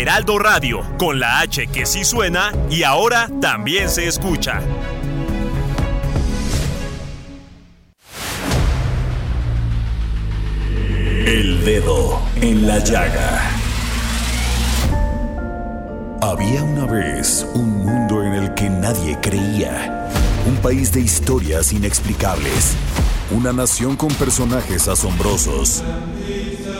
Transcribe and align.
Heraldo 0.00 0.38
Radio, 0.38 0.80
con 0.96 1.20
la 1.20 1.40
H 1.40 1.66
que 1.66 1.84
sí 1.84 2.04
suena 2.04 2.52
y 2.70 2.84
ahora 2.84 3.28
también 3.38 3.90
se 3.90 4.08
escucha. 4.08 4.62
El 11.26 11.62
dedo 11.66 12.18
en 12.40 12.66
la 12.66 12.78
llaga. 12.78 13.42
Había 16.22 16.62
una 16.62 16.86
vez 16.86 17.46
un 17.52 17.84
mundo 17.84 18.22
en 18.22 18.32
el 18.32 18.54
que 18.54 18.70
nadie 18.70 19.18
creía. 19.20 20.08
Un 20.46 20.56
país 20.62 20.92
de 20.92 21.02
historias 21.02 21.74
inexplicables. 21.74 22.74
Una 23.32 23.52
nación 23.52 23.96
con 23.96 24.08
personajes 24.14 24.88
asombrosos. 24.88 25.84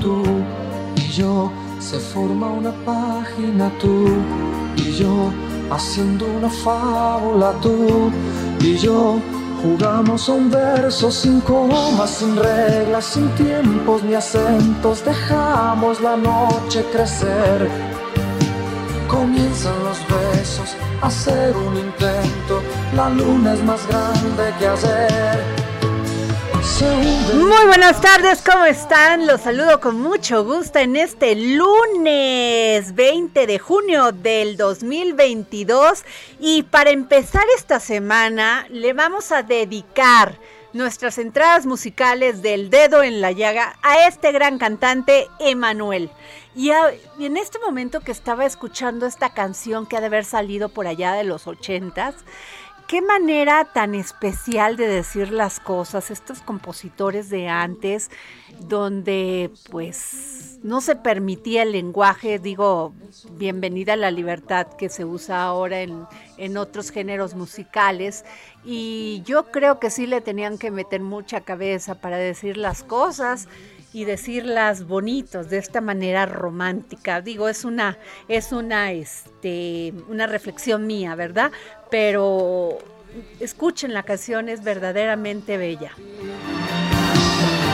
tú 0.00 0.22
y 0.96 1.08
yo, 1.10 1.50
se 1.78 1.98
forma 1.98 2.48
una 2.48 2.72
página, 2.84 3.70
tú 3.78 4.06
y 4.76 4.92
yo, 4.92 5.30
haciendo 5.70 6.26
una 6.26 6.50
fábula, 6.50 7.52
tú 7.62 8.10
y 8.60 8.76
yo. 8.76 9.16
Jugamos 9.62 10.28
a 10.28 10.32
un 10.34 10.50
verso 10.50 11.10
sin 11.10 11.40
comas, 11.40 12.10
sin 12.10 12.36
reglas, 12.36 13.04
sin 13.04 13.28
tiempos 13.30 14.04
ni 14.04 14.14
acentos. 14.14 15.04
Dejamos 15.04 16.00
la 16.00 16.16
noche 16.16 16.84
crecer. 16.92 17.68
Comienzan 19.08 19.74
los 19.82 19.98
besos, 20.06 20.76
hacer 21.02 21.56
un 21.56 21.76
intento. 21.76 22.62
La 22.94 23.10
luna 23.10 23.54
es 23.54 23.64
más 23.64 23.84
grande 23.88 24.54
que 24.60 24.68
ayer. 24.68 25.67
Muy 26.80 27.66
buenas 27.66 28.00
tardes, 28.00 28.40
¿cómo 28.40 28.64
están? 28.64 29.26
Los 29.26 29.40
saludo 29.40 29.80
con 29.80 30.00
mucho 30.00 30.44
gusto 30.44 30.78
en 30.78 30.94
este 30.94 31.34
lunes 31.34 32.94
20 32.94 33.46
de 33.48 33.58
junio 33.58 34.12
del 34.12 34.56
2022 34.56 36.04
y 36.38 36.62
para 36.62 36.90
empezar 36.90 37.42
esta 37.56 37.80
semana 37.80 38.64
le 38.70 38.92
vamos 38.92 39.32
a 39.32 39.42
dedicar 39.42 40.38
nuestras 40.72 41.18
entradas 41.18 41.66
musicales 41.66 42.42
del 42.42 42.70
dedo 42.70 43.02
en 43.02 43.20
la 43.20 43.32
llaga 43.32 43.76
a 43.82 44.06
este 44.06 44.30
gran 44.30 44.58
cantante 44.58 45.26
Emanuel. 45.40 46.10
Y, 46.54 46.70
en 46.70 47.36
este 47.36 47.58
momento 47.58 48.00
que 48.00 48.12
estaba 48.12 48.44
escuchando 48.44 49.06
esta 49.06 49.30
canción 49.30 49.86
que 49.86 49.96
ha 49.96 50.00
de 50.00 50.06
haber 50.06 50.24
salido 50.24 50.68
por 50.68 50.86
allá 50.86 51.14
de 51.14 51.24
los 51.24 51.46
ochentas, 51.46 52.14
qué 52.88 53.02
manera 53.02 53.66
tan 53.66 53.94
especial 53.94 54.78
de 54.78 54.88
decir 54.88 55.30
las 55.30 55.60
cosas, 55.60 56.10
estos 56.10 56.40
compositores 56.40 57.28
de 57.28 57.46
antes, 57.46 58.10
donde 58.60 59.50
pues 59.70 60.58
no 60.62 60.80
se 60.80 60.96
permitía 60.96 61.64
el 61.64 61.72
lenguaje, 61.72 62.38
digo, 62.38 62.94
bienvenida 63.32 63.92
a 63.92 63.96
la 63.96 64.10
libertad 64.10 64.66
que 64.78 64.88
se 64.88 65.04
usa 65.04 65.44
ahora 65.44 65.82
en, 65.82 66.06
en 66.38 66.56
otros 66.56 66.90
géneros 66.90 67.34
musicales, 67.34 68.24
y 68.64 69.22
yo 69.26 69.52
creo 69.52 69.78
que 69.78 69.90
sí 69.90 70.06
le 70.06 70.22
tenían 70.22 70.56
que 70.56 70.70
meter 70.70 71.02
mucha 71.02 71.42
cabeza 71.42 71.94
para 71.94 72.16
decir 72.16 72.56
las 72.56 72.82
cosas 72.82 73.48
y 73.92 74.04
decirlas 74.04 74.86
bonitos 74.86 75.48
de 75.50 75.58
esta 75.58 75.80
manera 75.80 76.26
romántica. 76.26 77.20
Digo, 77.20 77.48
es 77.48 77.64
una 77.64 77.98
es 78.28 78.52
una 78.52 78.92
este 78.92 79.94
una 80.08 80.26
reflexión 80.26 80.86
mía, 80.86 81.14
¿verdad? 81.14 81.52
Pero 81.90 82.78
escuchen 83.40 83.94
la 83.94 84.02
canción 84.02 84.48
es 84.48 84.62
verdaderamente 84.62 85.56
bella. 85.56 85.92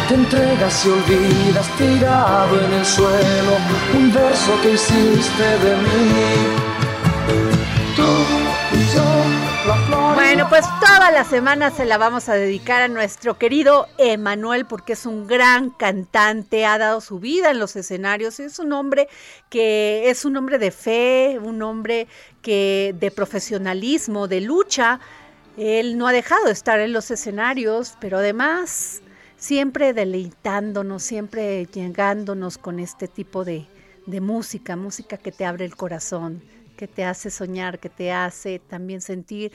Te 0.09 0.15
entregas 0.15 0.85
y 0.85 0.89
olvidas 0.91 1.69
tirado 1.79 2.61
en 2.65 2.73
el 2.75 2.85
suelo 2.85 3.57
un 3.95 4.13
verso 4.13 4.53
que 4.63 4.73
hiciste 4.73 5.43
de 5.43 5.77
mí. 5.77 6.25
Tú 7.97 8.03
y 8.77 8.95
yo 8.95 9.44
bueno, 10.15 10.47
pues 10.51 10.67
toda 10.79 11.11
la 11.11 11.25
semana 11.25 11.71
se 11.71 11.87
la 11.87 11.97
vamos 11.97 12.29
a 12.29 12.35
dedicar 12.35 12.83
a 12.83 12.89
nuestro 12.89 13.39
querido 13.39 13.87
Emanuel 13.97 14.67
porque 14.67 14.93
es 14.93 15.07
un 15.07 15.27
gran 15.27 15.71
cantante, 15.71 16.67
ha 16.67 16.77
dado 16.77 17.01
su 17.01 17.19
vida 17.19 17.51
en 17.51 17.59
los 17.59 17.75
escenarios, 17.75 18.41
es 18.41 18.59
un 18.59 18.75
hombre 18.75 19.09
que 19.49 20.11
es 20.11 20.27
un 20.27 20.37
hombre 20.37 20.59
de 20.59 20.71
fe, 20.71 21.39
un 21.43 21.63
hombre 21.63 22.09
que 22.43 22.95
de 22.99 23.11
profesionalismo, 23.11 24.29
de 24.29 24.43
lucha. 24.43 25.01
Él 25.57 25.97
no 25.97 26.09
ha 26.09 26.13
dejado 26.13 26.45
de 26.45 26.53
estar 26.53 26.81
en 26.81 26.93
los 26.93 27.11
escenarios, 27.11 27.97
pero 28.01 28.19
además 28.19 29.01
siempre 29.39 29.95
deleitándonos, 29.95 31.03
siempre 31.03 31.67
llegándonos 31.67 32.59
con 32.59 32.81
este 32.81 33.09
tipo 33.09 33.45
de, 33.45 33.67
de 34.05 34.21
música, 34.21 34.77
música 34.77 35.17
que 35.17 35.33
te 35.33 35.47
abre 35.47 35.65
el 35.65 35.75
corazón, 35.75 36.43
que 36.75 36.89
te 36.89 37.05
hace 37.05 37.31
soñar, 37.31 37.79
que 37.79 37.89
te 37.89 38.13
hace 38.13 38.59
también 38.59 39.01
sentir 39.01 39.53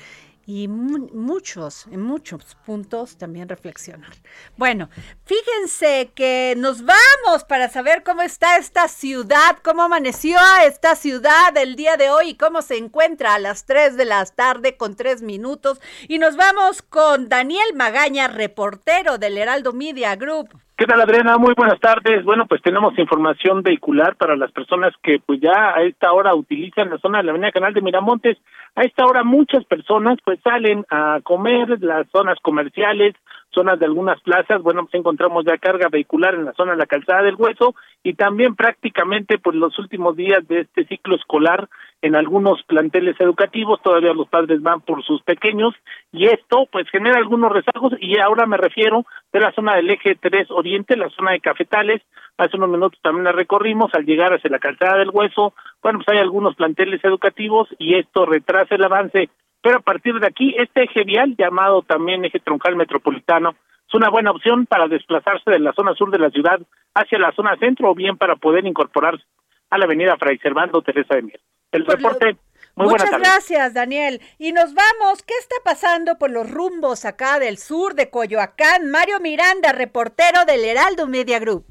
y 0.49 0.67
muchos, 0.67 1.85
en 1.91 2.01
muchos 2.01 2.57
puntos 2.65 3.19
también 3.19 3.47
reflexionar. 3.47 4.13
Bueno, 4.57 4.89
fíjense 5.23 6.11
que 6.15 6.55
nos 6.57 6.83
vamos 6.83 7.43
para 7.47 7.69
saber 7.69 8.01
cómo 8.01 8.23
está 8.23 8.57
esta 8.57 8.87
ciudad, 8.87 9.57
cómo 9.63 9.83
amaneció 9.83 10.39
esta 10.65 10.95
ciudad 10.95 11.55
el 11.55 11.75
día 11.75 11.97
de 11.97 12.09
hoy 12.09 12.29
y 12.29 12.35
cómo 12.35 12.63
se 12.63 12.77
encuentra 12.77 13.35
a 13.35 13.39
las 13.39 13.65
3 13.65 13.95
de 13.95 14.05
la 14.05 14.25
tarde 14.25 14.75
con 14.75 14.95
3 14.95 15.21
minutos. 15.21 15.79
Y 16.07 16.17
nos 16.17 16.35
vamos 16.35 16.81
con 16.81 17.29
Daniel 17.29 17.75
Magaña, 17.75 18.27
reportero 18.27 19.19
del 19.19 19.37
Heraldo 19.37 19.71
Media 19.73 20.15
Group. 20.15 20.59
¿Qué 20.79 20.85
tal, 20.85 21.01
Adriana? 21.01 21.37
Muy 21.37 21.53
buenas 21.57 21.77
tardes. 21.81 22.23
Bueno, 22.23 22.45
pues 22.47 22.61
tenemos 22.61 22.97
información 22.97 23.63
vehicular 23.63 24.15
para 24.15 24.37
las 24.37 24.49
personas 24.53 24.93
que 25.03 25.19
pues 25.19 25.41
ya 25.41 25.75
a 25.75 25.81
esta 25.81 26.13
hora 26.13 26.33
utilizan 26.33 26.89
la 26.89 26.97
zona 26.99 27.17
de 27.17 27.25
la 27.25 27.31
Avenida 27.31 27.51
Canal 27.51 27.73
de 27.73 27.81
Miramontes. 27.81 28.37
A 28.75 28.83
esta 28.83 29.05
hora 29.05 29.25
muchas 29.25 29.65
personas 29.65 30.19
pues 30.23 30.39
salen 30.41 30.85
a 30.89 31.19
comer 31.21 31.81
las 31.81 32.07
zonas 32.11 32.39
comerciales, 32.41 33.13
zonas 33.51 33.79
de 33.79 33.85
algunas 33.85 34.19
plazas. 34.21 34.61
Bueno, 34.61 34.83
pues 34.83 34.95
encontramos 34.95 35.45
ya 35.45 35.57
carga 35.57 35.87
vehicular 35.89 36.35
en 36.35 36.45
la 36.45 36.53
zona 36.53 36.71
de 36.71 36.77
la 36.77 36.85
Calzada 36.85 37.23
del 37.23 37.35
Hueso 37.35 37.75
y 38.03 38.13
también 38.13 38.55
prácticamente 38.55 39.37
pues 39.37 39.55
los 39.55 39.77
últimos 39.79 40.15
días 40.15 40.47
de 40.47 40.61
este 40.61 40.85
ciclo 40.85 41.15
escolar 41.15 41.67
en 42.01 42.15
algunos 42.15 42.63
planteles 42.63 43.19
educativos, 43.19 43.81
todavía 43.81 44.13
los 44.13 44.29
padres 44.29 44.61
van 44.61 44.81
por 44.81 45.03
sus 45.03 45.21
pequeños 45.23 45.73
y 46.11 46.27
esto 46.27 46.67
pues 46.71 46.89
genera 46.89 47.17
algunos 47.17 47.51
rezagos 47.51 47.93
y 47.99 48.17
ahora 48.19 48.45
me 48.45 48.57
refiero 48.57 49.05
de 49.33 49.41
la 49.41 49.51
zona 49.51 49.75
del 49.75 49.89
eje 49.89 50.15
3 50.15 50.49
Oriente, 50.51 50.95
la 50.95 51.09
zona 51.09 51.31
de 51.31 51.41
Cafetales, 51.41 52.01
hace 52.37 52.55
unos 52.55 52.69
minutos 52.69 52.99
también 53.01 53.25
la 53.25 53.33
recorrimos 53.33 53.93
al 53.93 54.05
llegar 54.05 54.33
hacia 54.33 54.49
la 54.49 54.59
calzada 54.59 54.99
del 54.99 55.11
Hueso, 55.11 55.53
bueno 55.83 55.99
pues 55.99 56.07
hay 56.09 56.19
algunos 56.19 56.55
planteles 56.55 57.03
educativos 57.03 57.67
y 57.77 57.95
esto 57.95 58.25
retrasa 58.25 58.75
el 58.75 58.83
avance, 58.85 59.29
pero 59.61 59.77
a 59.77 59.81
partir 59.81 60.19
de 60.19 60.27
aquí 60.27 60.55
este 60.57 60.83
eje 60.83 61.03
vial 61.03 61.35
llamado 61.37 61.81
también 61.81 62.25
eje 62.25 62.39
troncal 62.39 62.75
metropolitano 62.75 63.55
es 63.87 63.93
una 63.95 64.09
buena 64.09 64.31
opción 64.31 64.67
para 64.67 64.87
desplazarse 64.87 65.49
de 65.49 65.59
la 65.59 65.73
zona 65.73 65.95
sur 65.95 66.11
de 66.11 66.19
la 66.19 66.29
ciudad 66.29 66.59
hacia 66.93 67.17
la 67.17 67.31
zona 67.31 67.57
centro 67.57 67.89
o 67.89 67.95
bien 67.95 68.17
para 68.17 68.35
poder 68.35 68.65
incorporarse 68.65 69.23
a 69.71 69.77
la 69.77 69.85
avenida 69.85 70.15
Fray 70.17 70.37
Servando 70.37 70.81
Teresa 70.81 71.15
de 71.15 71.23
Mier. 71.23 71.39
El 71.71 71.85
reporte. 71.85 72.37
Muy 72.75 72.89
Muchas 72.89 73.11
gracias, 73.11 73.73
Daniel. 73.73 74.21
Y 74.37 74.53
nos 74.53 74.73
vamos. 74.73 75.23
¿Qué 75.23 75.33
está 75.39 75.55
pasando 75.63 76.17
por 76.17 76.31
los 76.31 76.49
rumbos 76.49 77.03
acá 77.05 77.39
del 77.39 77.57
sur 77.57 77.93
de 77.95 78.09
Coyoacán? 78.09 78.89
Mario 78.89 79.19
Miranda, 79.19 79.71
reportero 79.71 80.45
del 80.45 80.63
Heraldo 80.63 81.07
Media 81.07 81.39
Group. 81.39 81.65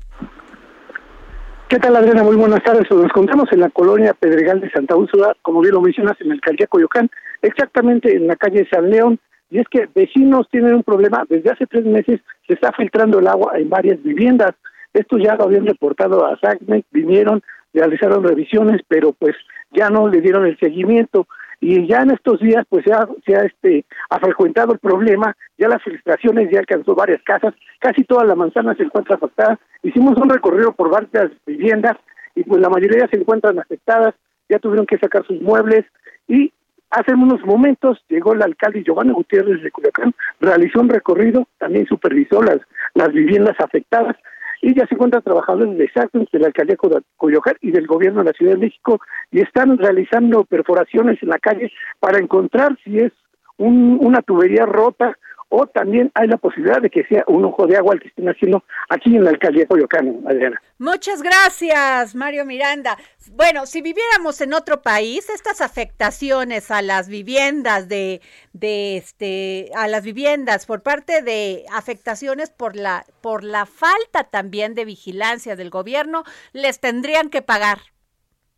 ¿Qué 1.68 1.78
tal, 1.78 1.96
Adriana? 1.96 2.22
Muy 2.22 2.36
buenas 2.36 2.64
tardes. 2.64 2.90
Nos 2.90 3.04
encontramos 3.04 3.46
en 3.52 3.60
la 3.60 3.68
colonia 3.68 4.14
Pedregal 4.14 4.58
de 4.58 4.70
Santa 4.70 4.96
Úrsula, 4.96 5.36
como 5.42 5.60
bien 5.60 5.74
lo 5.74 5.82
mencionas, 5.82 6.18
en 6.20 6.28
el 6.28 6.32
alcaldía 6.32 6.66
Coyoacán, 6.66 7.10
exactamente 7.42 8.16
en 8.16 8.26
la 8.26 8.36
calle 8.36 8.66
San 8.72 8.88
León. 8.88 9.18
Y 9.50 9.58
es 9.58 9.66
que 9.68 9.86
vecinos 9.94 10.48
tienen 10.50 10.76
un 10.76 10.82
problema. 10.82 11.26
Desde 11.28 11.50
hace 11.50 11.66
tres 11.66 11.84
meses 11.84 12.20
se 12.46 12.54
está 12.54 12.72
filtrando 12.72 13.18
el 13.18 13.26
agua 13.26 13.52
en 13.58 13.68
varias 13.68 14.02
viviendas. 14.02 14.52
Esto 14.94 15.18
ya 15.18 15.34
lo 15.34 15.44
habían 15.44 15.66
reportado 15.66 16.24
a 16.24 16.38
SACMEC, 16.40 16.86
vinieron, 16.90 17.42
realizaron 17.74 18.24
revisiones, 18.24 18.80
pero 18.88 19.12
pues 19.12 19.36
ya 19.70 19.90
no 19.90 20.08
le 20.08 20.22
dieron 20.22 20.46
el 20.46 20.58
seguimiento 20.58 21.26
y 21.60 21.86
ya 21.86 22.02
en 22.02 22.12
estos 22.12 22.40
días 22.40 22.64
pues 22.68 22.84
se 22.84 22.92
ha, 22.92 23.08
se 23.26 23.46
este 23.46 23.84
ha 24.10 24.18
frecuentado 24.18 24.72
el 24.72 24.78
problema, 24.78 25.36
ya 25.56 25.68
las 25.68 25.82
filtraciones 25.82 26.50
ya 26.50 26.60
alcanzó 26.60 26.94
varias 26.94 27.22
casas, 27.22 27.54
casi 27.80 28.04
toda 28.04 28.24
la 28.24 28.34
manzana 28.34 28.74
se 28.74 28.84
encuentra 28.84 29.16
afectada, 29.16 29.58
hicimos 29.82 30.16
un 30.16 30.28
recorrido 30.28 30.72
por 30.72 30.90
varias 30.90 31.32
viviendas 31.46 31.96
y 32.34 32.44
pues 32.44 32.60
la 32.60 32.68
mayoría 32.68 33.08
se 33.08 33.18
encuentran 33.18 33.58
afectadas, 33.58 34.14
ya 34.48 34.58
tuvieron 34.58 34.86
que 34.86 34.98
sacar 34.98 35.26
sus 35.26 35.40
muebles 35.42 35.84
y 36.28 36.52
hace 36.90 37.12
unos 37.14 37.44
momentos 37.44 38.02
llegó 38.08 38.32
el 38.32 38.42
alcalde 38.42 38.84
Giovanni 38.84 39.12
Gutiérrez 39.12 39.62
de 39.62 39.70
Culiacán, 39.70 40.14
realizó 40.40 40.80
un 40.80 40.88
recorrido, 40.88 41.46
también 41.58 41.86
supervisó 41.86 42.42
las, 42.42 42.58
las 42.94 43.12
viviendas 43.12 43.56
afectadas 43.58 44.16
y 44.60 44.74
ya 44.74 44.86
se 44.86 44.94
encuentran 44.94 45.22
trabajadores 45.22 45.76
de 45.76 45.84
exacto 45.84 46.18
de 46.30 46.38
la 46.38 46.48
alcaldía 46.48 46.76
Coyoacán 47.16 47.54
y 47.60 47.70
del 47.70 47.86
gobierno 47.86 48.20
de 48.20 48.26
la 48.26 48.32
Ciudad 48.32 48.52
de 48.52 48.58
México 48.58 49.00
y 49.30 49.40
están 49.40 49.78
realizando 49.78 50.44
perforaciones 50.44 51.22
en 51.22 51.28
la 51.28 51.38
calle 51.38 51.72
para 52.00 52.18
encontrar 52.18 52.76
si 52.84 52.98
es 52.98 53.12
una 53.56 54.22
tubería 54.22 54.66
rota 54.66 55.16
o 55.50 55.66
también 55.66 56.10
hay 56.14 56.28
la 56.28 56.36
posibilidad 56.36 56.80
de 56.80 56.90
que 56.90 57.04
sea 57.04 57.24
un 57.26 57.44
ojo 57.44 57.66
de 57.66 57.76
agua 57.76 57.94
el 57.94 58.00
que 58.00 58.08
estén 58.08 58.28
haciendo 58.28 58.62
aquí 58.88 59.16
en 59.16 59.24
la 59.24 59.30
alcaldía 59.30 59.62
de 59.62 59.68
Coyoacán, 59.68 60.20
Adriana. 60.26 60.60
Muchas 60.78 61.22
gracias, 61.22 62.14
Mario 62.14 62.44
Miranda. 62.44 62.98
Bueno, 63.32 63.66
si 63.66 63.80
viviéramos 63.80 64.40
en 64.40 64.52
otro 64.52 64.82
país, 64.82 65.28
estas 65.30 65.60
afectaciones 65.60 66.70
a 66.70 66.82
las 66.82 67.08
viviendas 67.08 67.88
de, 67.88 68.20
de 68.52 68.96
este, 68.98 69.70
a 69.74 69.88
las 69.88 70.04
viviendas 70.04 70.66
por 70.66 70.82
parte 70.82 71.22
de 71.22 71.64
afectaciones 71.72 72.50
por 72.50 72.76
la, 72.76 73.04
por 73.22 73.42
la 73.42 73.64
falta 73.64 74.24
también 74.24 74.74
de 74.74 74.84
vigilancia 74.84 75.56
del 75.56 75.70
gobierno, 75.70 76.24
les 76.52 76.80
tendrían 76.80 77.30
que 77.30 77.42
pagar. 77.42 77.78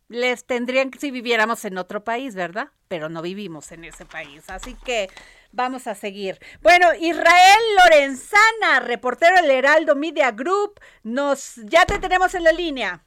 Les 0.09 0.43
tendrían 0.43 0.91
que 0.91 0.99
si 0.99 1.09
viviéramos 1.09 1.63
en 1.63 1.77
otro 1.77 2.03
país, 2.03 2.35
¿verdad? 2.35 2.67
Pero 2.89 3.07
no 3.07 3.21
vivimos 3.21 3.71
en 3.71 3.85
ese 3.85 4.05
país. 4.05 4.49
Así 4.49 4.75
que 4.83 5.07
Vamos 5.53 5.87
a 5.87 5.95
seguir. 5.95 6.35
Bueno, 6.61 6.87
Israel 6.99 7.63
Lorenzana, 7.77 8.79
reportero 8.85 9.35
del 9.35 9.51
Heraldo 9.51 9.95
Media 9.95 10.31
Group, 10.31 10.79
nos 11.03 11.57
ya 11.65 11.85
te 11.85 11.99
tenemos 11.99 12.33
en 12.35 12.45
la 12.45 12.53
línea. 12.53 13.03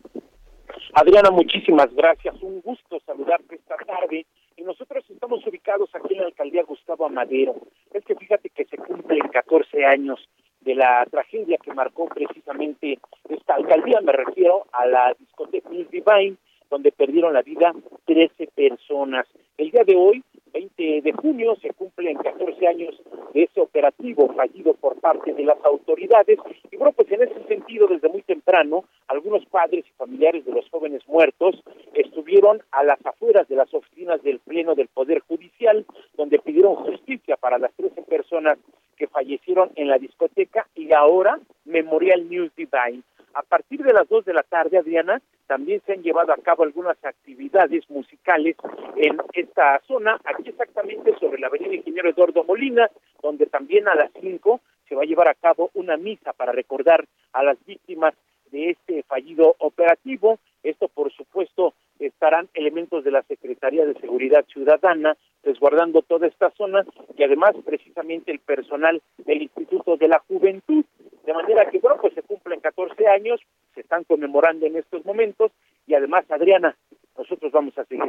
Adriana, 0.92 1.30
muchísimas 1.30 1.92
gracias. 1.94 2.34
Un 2.42 2.60
gusto 2.60 3.00
saludarte 3.06 3.54
esta 3.54 3.76
tarde. 3.76 4.26
Y 4.56 4.62
nosotros 4.62 5.04
estamos 5.08 5.44
ubicados 5.46 5.90
aquí 5.94 6.14
en 6.14 6.20
la 6.20 6.26
alcaldía 6.26 6.62
Gustavo 6.62 7.06
Amadero. 7.06 7.56
Es 7.92 8.04
que 8.04 8.14
fíjate 8.14 8.50
que 8.50 8.64
se 8.66 8.76
cumplen 8.76 9.26
14 9.28 9.84
años 9.84 10.20
de 10.60 10.74
la 10.74 11.04
tragedia 11.10 11.58
que 11.58 11.74
marcó 11.74 12.06
precisamente 12.06 12.98
esta 13.28 13.54
alcaldía. 13.54 14.00
Me 14.02 14.12
refiero 14.12 14.66
a 14.72 14.86
la 14.86 15.16
discoteca 15.18 15.70
Divine, 15.70 16.36
donde 16.70 16.92
perdieron 16.92 17.32
la 17.32 17.42
vida 17.42 17.72
13 18.04 18.48
personas. 18.54 19.26
El 19.56 19.70
día 19.70 19.82
de 19.84 19.96
hoy 19.96 20.22
20 20.54 21.02
de 21.02 21.12
junio 21.12 21.56
se 21.60 21.70
cumplen 21.70 22.16
14 22.16 22.66
años 22.68 22.94
de 23.34 23.42
ese 23.42 23.60
operativo 23.60 24.32
fallido 24.34 24.74
por 24.74 25.00
parte 25.00 25.34
de 25.34 25.42
las 25.42 25.58
autoridades 25.64 26.38
y 26.70 26.76
bueno, 26.76 26.92
pues 26.92 27.10
en 27.10 27.22
ese 27.22 27.42
sentido 27.48 27.88
desde 27.88 28.08
muy 28.08 28.22
temprano 28.22 28.84
algunos 29.08 29.44
padres 29.46 29.84
y 29.84 29.92
familiares 29.96 30.44
de 30.44 30.52
los 30.52 30.70
jóvenes 30.70 31.02
muertos 31.08 31.60
estuvieron 31.92 32.62
a 32.70 32.84
las 32.84 33.04
afueras 33.04 33.48
de 33.48 33.56
las 33.56 33.74
oficinas 33.74 34.22
del 34.22 34.38
Pleno 34.38 34.76
del 34.76 34.86
Poder 34.86 35.20
Judicial 35.26 35.84
donde 36.16 36.38
pidieron 36.38 36.76
justicia 36.76 37.36
para 37.36 37.58
las 37.58 37.72
13 37.74 38.02
personas 38.02 38.56
que 38.96 39.08
fallecieron 39.08 39.70
en 39.74 39.88
la 39.88 39.98
discoteca 39.98 40.68
y 40.76 40.92
ahora 40.92 41.40
Memorial 41.64 42.30
News 42.30 42.52
Divine. 42.56 43.02
A 43.34 43.42
partir 43.42 43.82
de 43.82 43.92
las 43.92 44.08
2 44.08 44.26
de 44.26 44.32
la 44.32 44.44
tarde, 44.44 44.78
Adriana, 44.78 45.20
también 45.48 45.82
se 45.83 45.83
han 45.94 46.02
llevado 46.02 46.32
a 46.32 46.36
cabo 46.36 46.64
algunas 46.64 47.02
actividades 47.04 47.88
musicales 47.88 48.56
en 48.96 49.16
esta 49.32 49.80
zona, 49.86 50.20
aquí 50.24 50.50
exactamente 50.50 51.14
sobre 51.18 51.38
la 51.38 51.46
avenida 51.46 51.74
Ingeniero 51.74 52.10
Eduardo 52.10 52.44
Molina, 52.44 52.90
donde 53.22 53.46
también 53.46 53.88
a 53.88 53.94
las 53.94 54.10
5 54.20 54.60
se 54.88 54.94
va 54.94 55.02
a 55.02 55.06
llevar 55.06 55.28
a 55.28 55.34
cabo 55.34 55.70
una 55.74 55.96
misa 55.96 56.32
para 56.32 56.52
recordar 56.52 57.04
a 57.32 57.42
las 57.42 57.64
víctimas 57.64 58.14
de 58.50 58.70
este 58.70 59.02
fallido 59.04 59.54
operativo. 59.58 60.38
Esto, 60.62 60.88
por 60.88 61.12
supuesto, 61.12 61.74
estarán 61.98 62.48
elementos 62.54 63.04
de 63.04 63.10
la 63.10 63.22
Secretaría 63.22 63.86
de 63.86 63.94
Seguridad 64.00 64.44
Ciudadana 64.46 65.16
resguardando 65.42 66.02
toda 66.02 66.26
esta 66.26 66.50
zona 66.50 66.84
y 67.16 67.22
además 67.22 67.54
precisamente 67.64 68.32
el 68.32 68.40
personal 68.40 69.00
del 69.18 69.42
Instituto 69.42 69.96
de 69.96 70.08
la 70.08 70.18
Juventud. 70.20 70.84
De 71.24 71.32
manera 71.32 71.70
que, 71.70 71.78
bueno, 71.78 71.98
pues 72.00 72.14
se 72.14 72.22
cumplen 72.22 72.60
14 72.60 73.06
años, 73.08 73.40
se 73.74 73.80
están 73.80 74.04
conmemorando 74.04 74.66
en 74.66 74.76
estos 74.76 75.04
momentos 75.04 75.52
además, 75.94 76.24
Adriana, 76.30 76.76
nosotros 77.16 77.52
vamos 77.52 77.76
a 77.78 77.84
seguir 77.84 78.02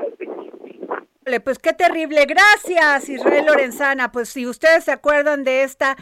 Pues 1.44 1.60
qué 1.60 1.74
terrible. 1.74 2.26
Gracias, 2.26 3.10
Israel 3.10 3.46
Lorenzana. 3.46 4.12
Pues 4.12 4.30
si 4.30 4.48
ustedes 4.48 4.86
se 4.86 4.92
acuerdan 4.92 5.44
de 5.44 5.64
esta 5.64 5.96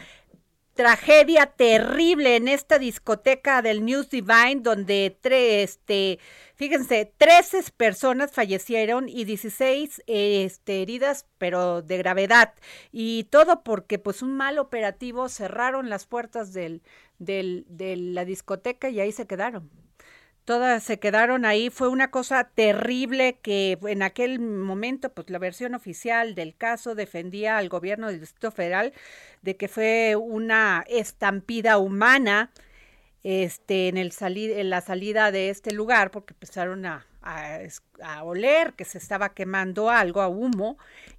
tragedia 0.74 1.46
terrible 1.46 2.36
en 2.36 2.48
esta 2.48 2.78
discoteca 2.78 3.62
del 3.62 3.84
News 3.84 4.10
Divine, 4.10 4.60
donde 4.60 5.16
tres, 5.20 5.70
este, 5.70 6.18
fíjense, 6.56 7.12
13 7.16 7.62
personas 7.76 8.32
fallecieron 8.32 9.08
y 9.08 9.24
16 9.24 10.02
este, 10.06 10.82
heridas, 10.82 11.26
pero 11.38 11.82
de 11.82 11.98
gravedad. 11.98 12.54
Y 12.90 13.24
todo 13.24 13.62
porque, 13.62 13.98
pues, 13.98 14.22
un 14.22 14.36
mal 14.36 14.58
operativo 14.58 15.28
cerraron 15.28 15.88
las 15.88 16.06
puertas 16.06 16.52
del, 16.52 16.82
del, 17.18 17.64
de 17.68 17.96
la 17.96 18.24
discoteca 18.24 18.88
y 18.90 19.00
ahí 19.00 19.12
se 19.12 19.26
quedaron 19.26 19.70
todas 20.44 20.82
se 20.82 20.98
quedaron 20.98 21.44
ahí. 21.44 21.70
Fue 21.70 21.88
una 21.88 22.10
cosa 22.10 22.44
terrible 22.44 23.38
que 23.42 23.78
en 23.82 24.02
aquel 24.02 24.40
momento, 24.40 25.12
pues 25.12 25.30
la 25.30 25.38
versión 25.38 25.74
oficial 25.74 26.34
del 26.34 26.54
caso 26.56 26.94
defendía 26.94 27.58
al 27.58 27.68
gobierno 27.68 28.08
del 28.08 28.20
Distrito 28.20 28.50
Federal 28.50 28.92
de 29.42 29.56
que 29.56 29.68
fue 29.68 30.16
una 30.16 30.84
estampida 30.88 31.78
humana 31.78 32.50
este, 33.22 33.88
en, 33.88 33.96
el 33.96 34.12
en 34.20 34.70
la 34.70 34.80
salida 34.82 35.32
de 35.32 35.50
este 35.50 35.72
lugar, 35.72 36.10
porque 36.10 36.34
empezaron 36.34 36.84
a, 36.86 37.06
a, 37.22 38.22
oler 38.22 38.74
que 38.74 38.84
se 38.84 38.98
estaba 38.98 39.30
quemando 39.34 39.90
algo, 39.90 40.20
a 40.20 40.28
humo, 40.28 40.76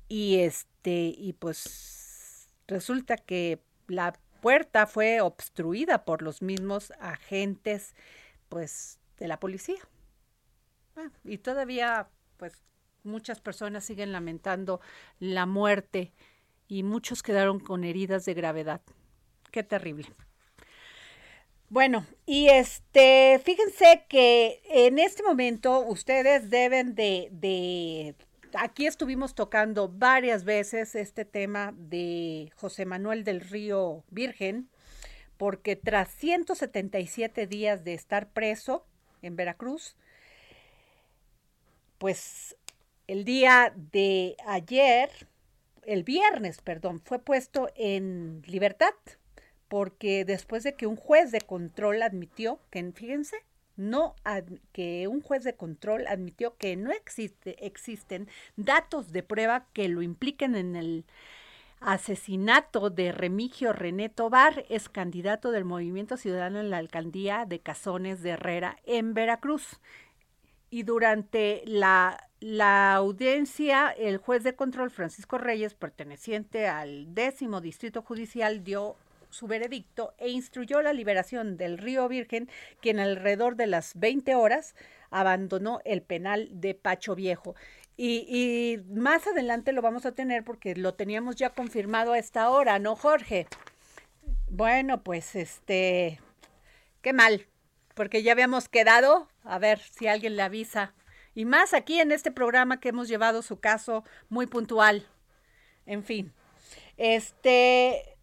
y 0.07 0.39
este, 0.39 1.13
y 1.17 1.33
pues 1.33 2.47
resulta 2.67 3.17
que 3.17 3.59
la 3.87 4.13
puerta 4.41 4.85
fue 4.85 5.21
obstruida 5.21 6.05
por 6.05 6.21
los 6.21 6.43
mismos 6.43 6.93
agentes, 6.99 7.95
pues 8.49 8.99
de 9.17 9.27
la 9.27 9.39
policía. 9.39 9.79
y 11.23 11.37
todavía, 11.39 12.09
pues, 12.37 12.63
muchas 13.03 13.39
personas 13.39 13.83
siguen 13.85 14.11
lamentando 14.11 14.81
la 15.19 15.45
muerte 15.45 16.13
y 16.67 16.83
muchos 16.83 17.23
quedaron 17.23 17.59
con 17.59 17.83
heridas 17.83 18.25
de 18.25 18.33
gravedad. 18.33 18.81
Qué 19.51 19.63
terrible. 19.63 20.07
Bueno, 21.69 22.05
y 22.25 22.47
este, 22.47 23.39
fíjense 23.43 24.05
que 24.07 24.61
en 24.65 24.99
este 24.99 25.23
momento 25.23 25.79
ustedes 25.79 26.49
deben 26.49 26.93
de, 26.93 27.29
de, 27.31 28.15
aquí 28.53 28.85
estuvimos 28.85 29.33
tocando 29.33 29.89
varias 29.89 30.43
veces 30.43 30.95
este 30.95 31.25
tema 31.25 31.73
de 31.75 32.51
José 32.55 32.85
Manuel 32.85 33.23
del 33.23 33.41
Río 33.41 34.03
Virgen, 34.09 34.69
porque 35.37 35.75
tras 35.75 36.11
177 36.11 37.47
días 37.47 37.83
de 37.83 37.93
estar 37.93 38.29
preso, 38.29 38.85
en 39.25 39.35
Veracruz. 39.35 39.95
Pues 41.97 42.55
el 43.07 43.25
día 43.25 43.73
de 43.75 44.35
ayer, 44.45 45.09
el 45.83 46.03
viernes, 46.03 46.61
perdón, 46.61 47.01
fue 47.03 47.19
puesto 47.19 47.69
en 47.75 48.41
libertad 48.45 48.93
porque 49.67 50.25
después 50.25 50.63
de 50.63 50.75
que 50.75 50.87
un 50.87 50.95
juez 50.95 51.31
de 51.31 51.41
control 51.41 52.01
admitió 52.01 52.59
que, 52.69 52.91
fíjense, 52.91 53.37
no 53.77 54.15
que 54.71 55.07
un 55.07 55.21
juez 55.21 55.43
de 55.43 55.55
control 55.55 56.07
admitió 56.07 56.55
que 56.57 56.75
no 56.75 56.91
existe, 56.91 57.65
existen 57.65 58.29
datos 58.55 59.11
de 59.11 59.23
prueba 59.23 59.67
que 59.73 59.89
lo 59.89 60.01
impliquen 60.01 60.55
en 60.55 60.75
el 60.75 61.05
asesinato 61.85 62.89
de 62.89 63.11
Remigio 63.11 63.71
René 63.71 64.09
Tobar, 64.09 64.65
es 64.69 64.89
candidato 64.89 65.51
del 65.51 65.65
Movimiento 65.65 66.17
Ciudadano 66.17 66.59
en 66.59 66.71
la 66.71 66.77
alcaldía 66.77 67.45
de 67.45 67.59
Cazones 67.59 68.23
de 68.23 68.31
Herrera 68.31 68.77
en 68.85 69.13
Veracruz. 69.13 69.79
Y 70.71 70.81
durante 70.81 71.61
la, 71.67 72.27
la 72.39 72.95
audiencia, 72.95 73.91
el 73.91 74.17
juez 74.17 74.43
de 74.43 74.55
control 74.55 74.89
Francisco 74.89 75.37
Reyes, 75.37 75.75
perteneciente 75.75 76.67
al 76.67 77.13
décimo 77.13 77.61
distrito 77.61 78.01
judicial, 78.01 78.63
dio 78.63 78.95
su 79.29 79.45
veredicto 79.45 80.15
e 80.17 80.29
instruyó 80.29 80.81
la 80.81 80.91
liberación 80.91 81.55
del 81.55 81.77
Río 81.77 82.07
Virgen, 82.07 82.49
quien 82.81 82.99
alrededor 82.99 83.57
de 83.57 83.67
las 83.67 83.93
20 83.99 84.33
horas 84.33 84.75
abandonó 85.11 85.81
el 85.85 86.01
penal 86.01 86.49
de 86.51 86.73
Pacho 86.73 87.13
Viejo. 87.15 87.55
Y, 87.97 88.25
y, 88.27 88.77
más 88.93 89.25
adelante 89.25 89.71
lo 89.71 89.81
vamos 89.81 90.05
a 90.05 90.11
tener 90.11 90.43
porque 90.43 90.75
lo 90.75 90.93
teníamos 90.95 91.37
ya 91.37 91.51
confirmado 91.51 92.11
a 92.11 92.17
esta 92.19 92.49
hora, 92.49 92.77
¿no, 92.77 92.95
Jorge? 92.95 93.47
Bueno, 94.49 95.01
pues 95.01 95.35
este, 95.35 96.19
qué 97.01 97.13
mal, 97.13 97.47
porque 97.93 98.21
ya 98.21 98.33
habíamos 98.33 98.67
quedado, 98.67 99.29
a 99.43 99.59
ver 99.59 99.79
si 99.79 100.07
alguien 100.07 100.35
le 100.35 100.41
avisa. 100.41 100.93
Y 101.33 101.45
más 101.45 101.73
aquí 101.73 101.99
en 101.99 102.11
este 102.11 102.31
programa 102.31 102.79
que 102.79 102.89
hemos 102.89 103.07
llevado 103.07 103.41
su 103.41 103.59
caso 103.59 104.03
muy 104.29 104.47
puntual. 104.47 105.07
En 105.85 106.03
fin, 106.03 106.33
este, 106.97 108.17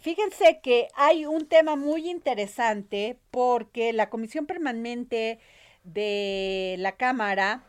fíjense 0.00 0.60
que 0.62 0.88
hay 0.94 1.26
un 1.26 1.46
tema 1.46 1.76
muy 1.76 2.08
interesante 2.08 3.18
porque 3.30 3.92
la 3.92 4.10
Comisión 4.10 4.46
Permanente 4.46 5.38
de 5.84 6.76
la 6.78 6.92
Cámara 6.92 7.62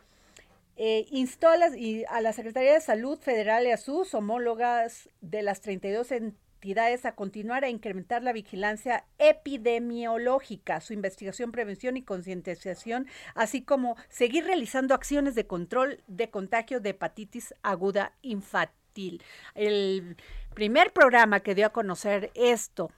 eh, 0.80 1.06
instó 1.10 1.48
a, 1.48 1.54
a 1.54 2.20
la 2.20 2.32
Secretaría 2.32 2.72
de 2.72 2.80
Salud 2.80 3.18
Federal 3.18 3.66
y 3.66 3.72
a 3.72 3.76
sus 3.76 4.14
homólogas 4.14 5.10
de 5.20 5.42
las 5.42 5.60
32 5.60 6.12
entidades 6.12 7.04
a 7.04 7.16
continuar 7.16 7.64
a 7.64 7.68
incrementar 7.68 8.22
la 8.22 8.32
vigilancia 8.32 9.04
epidemiológica, 9.18 10.80
su 10.80 10.92
investigación, 10.92 11.50
prevención 11.50 11.96
y 11.96 12.02
concientización, 12.02 13.08
así 13.34 13.62
como 13.62 13.96
seguir 14.08 14.44
realizando 14.44 14.94
acciones 14.94 15.34
de 15.34 15.48
control 15.48 16.02
de 16.06 16.30
contagio 16.30 16.78
de 16.78 16.90
hepatitis 16.90 17.54
aguda 17.62 18.12
infantil. 18.22 19.20
El 19.56 20.16
primer 20.54 20.92
programa 20.92 21.40
que 21.40 21.56
dio 21.56 21.66
a 21.66 21.72
conocer 21.72 22.30
esto 22.34 22.92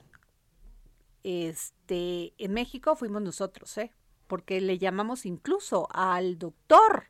este, 1.22 2.34
en 2.36 2.52
México 2.52 2.94
fuimos 2.94 3.22
nosotros, 3.22 3.76
¿eh? 3.78 3.90
porque 4.26 4.60
le 4.60 4.78
llamamos 4.78 5.26
incluso 5.26 5.88
al 5.92 6.38
doctor 6.38 7.06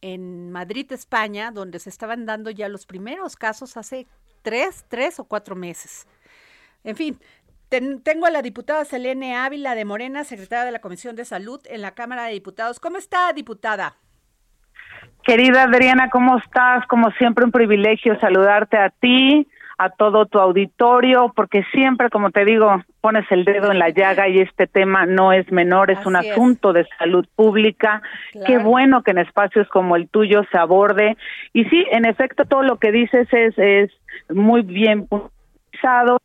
en 0.00 0.50
Madrid, 0.50 0.90
España, 0.92 1.50
donde 1.50 1.78
se 1.78 1.90
estaban 1.90 2.26
dando 2.26 2.50
ya 2.50 2.68
los 2.68 2.86
primeros 2.86 3.36
casos 3.36 3.76
hace 3.76 4.06
tres, 4.42 4.84
tres 4.88 5.20
o 5.20 5.24
cuatro 5.24 5.56
meses. 5.56 6.06
En 6.84 6.96
fin, 6.96 7.18
tengo 7.68 8.26
a 8.26 8.30
la 8.30 8.42
diputada 8.42 8.84
Selene 8.84 9.36
Ávila 9.36 9.74
de 9.74 9.84
Morena, 9.84 10.24
secretaria 10.24 10.64
de 10.64 10.72
la 10.72 10.80
Comisión 10.80 11.14
de 11.16 11.24
Salud 11.24 11.60
en 11.66 11.82
la 11.82 11.92
Cámara 11.92 12.24
de 12.24 12.32
Diputados. 12.32 12.80
¿Cómo 12.80 12.96
está, 12.96 13.32
diputada? 13.32 13.96
Querida 15.22 15.64
Adriana, 15.64 16.08
¿cómo 16.10 16.38
estás? 16.38 16.86
Como 16.86 17.10
siempre, 17.12 17.44
un 17.44 17.52
privilegio 17.52 18.18
saludarte 18.18 18.76
a 18.76 18.90
ti, 18.90 19.46
a 19.80 19.88
todo 19.88 20.26
tu 20.26 20.38
auditorio, 20.38 21.32
porque 21.34 21.64
siempre, 21.72 22.10
como 22.10 22.30
te 22.30 22.44
digo, 22.44 22.82
pones 23.00 23.24
el 23.30 23.46
dedo 23.46 23.72
en 23.72 23.78
la 23.78 23.88
llaga 23.88 24.28
y 24.28 24.38
este 24.38 24.66
tema 24.66 25.06
no 25.06 25.32
es 25.32 25.50
menor, 25.50 25.90
es 25.90 26.04
un 26.04 26.16
asunto 26.16 26.74
de 26.74 26.86
salud 26.98 27.26
pública. 27.34 28.02
Qué 28.44 28.58
bueno 28.58 29.02
que 29.02 29.12
en 29.12 29.18
espacios 29.18 29.66
como 29.68 29.96
el 29.96 30.06
tuyo 30.10 30.42
se 30.52 30.58
aborde. 30.58 31.16
Y 31.54 31.64
sí, 31.64 31.86
en 31.92 32.04
efecto, 32.04 32.44
todo 32.44 32.62
lo 32.62 32.76
que 32.76 32.92
dices 32.92 33.26
es, 33.32 33.56
es 33.56 33.90
muy 34.28 34.60
bien 34.60 35.06
puntualizado 35.06 36.20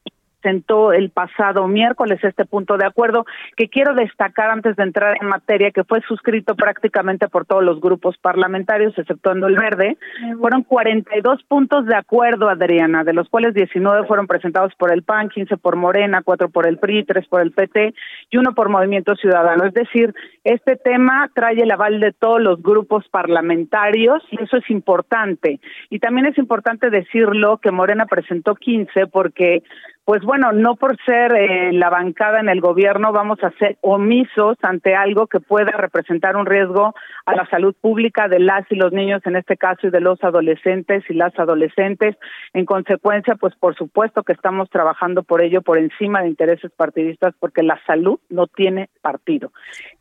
presentó 0.46 0.94
el 0.94 1.10
pasado 1.10 1.68
miércoles 1.68 2.24
este 2.24 2.46
punto 2.46 2.78
de 2.78 2.86
acuerdo 2.86 3.25
que 3.58 3.68
quiero 3.68 3.96
destacar 3.96 4.52
antes 4.52 4.75
de 4.75 4.84
entrar 4.84 5.18
en 5.20 5.28
materia 5.28 5.72
que 5.72 5.84
fue 5.84 6.02
suscrito 6.02 6.56
prácticamente 6.56 7.28
por 7.28 7.48
todos 7.48 7.64
los 7.64 7.82
grupos 7.82 8.16
parlamentarios 8.20 8.96
exceptuando 8.96 9.48
el 9.48 9.56
verde. 9.56 9.98
Fueron 10.40 10.62
42 10.62 11.44
puntos 11.46 11.88
de 11.88 11.96
acuerdo 11.96 12.48
Adriana 12.48 13.04
de 13.04 13.14
los 13.14 13.28
cuales 13.28 13.56
19 13.56 14.06
fueron 14.06 14.28
presentados 14.28 14.75
por 14.75 14.94
el 14.94 15.02
PAN 15.02 15.30
15 15.30 15.58
por 15.58 15.78
Morena 15.78 16.22
4 16.24 16.50
por 16.50 16.68
el 16.68 16.78
PRI 16.78 17.06
3 17.06 17.28
por 17.28 17.42
el 17.42 17.52
PT 17.52 17.96
y 18.30 18.38
uno 18.38 18.54
por 18.54 18.70
Movimiento 18.70 19.16
Ciudadano. 19.16 19.66
Es 19.66 19.74
decir 19.74 20.14
este 20.44 20.75
tema 20.75 21.28
trae 21.34 21.60
el 21.60 21.72
aval 21.72 22.00
de 22.00 22.12
todos 22.12 22.40
los 22.40 22.62
grupos 22.62 23.08
parlamentarios 23.10 24.22
y 24.30 24.44
eso 24.44 24.58
es 24.58 24.70
importante. 24.70 25.60
Y 25.90 25.98
también 25.98 26.28
es 26.28 26.38
importante 26.38 26.92
decirlo 26.92 27.58
que 27.58 27.72
Morena 27.72 28.06
presentó 28.06 28.54
15 28.54 29.08
porque 29.08 29.64
pues 30.05 30.21
bueno, 30.21 30.51
no 30.51 30.75
por 30.75 30.95
ser 31.03 31.35
eh, 31.35 31.74
la 31.74 31.89
bancada 31.89 32.39
en 32.39 32.47
el 32.47 32.62
gobierno 32.62 33.12
vamos 33.12 33.39
a 33.43 33.50
ser 33.57 33.79
omisos 33.81 34.55
ante 34.62 34.95
algo 34.95 35.25
que 35.25 35.39
pueda 35.39 35.71
representar 35.71 36.35
un 36.35 36.45
riesgo 36.45 36.93
a 37.25 37.35
la 37.35 37.47
salud 37.47 37.75
pública 37.81 38.27
de 38.27 38.38
las 38.38 38.71
y 38.71 38.75
los 38.75 38.93
niños 38.93 39.24
en 39.25 39.35
este 39.35 39.57
caso 39.57 39.88
y 39.88 39.89
de 39.89 40.01
los 40.01 40.24
adolescentes 40.24 41.03
y 41.09 41.15
las 41.15 41.38
adolescentes. 41.39 42.15
En 42.53 42.65
consecuencia, 42.65 43.33
pues 43.33 43.55
por 43.55 43.75
supuesto 43.75 44.21
que 44.21 44.33
estamos 44.33 44.69
trabajando 44.69 45.24
por 45.24 45.41
ello 45.41 45.63
por 45.63 45.79
encima 45.79 46.21
de 46.21 46.27
intereses 46.27 46.71
partidistas 46.71 47.33
porque 47.39 47.63
la 47.63 47.79
salud 47.88 48.19
no 48.29 48.45
tiene 48.45 48.89
partido. 49.01 49.51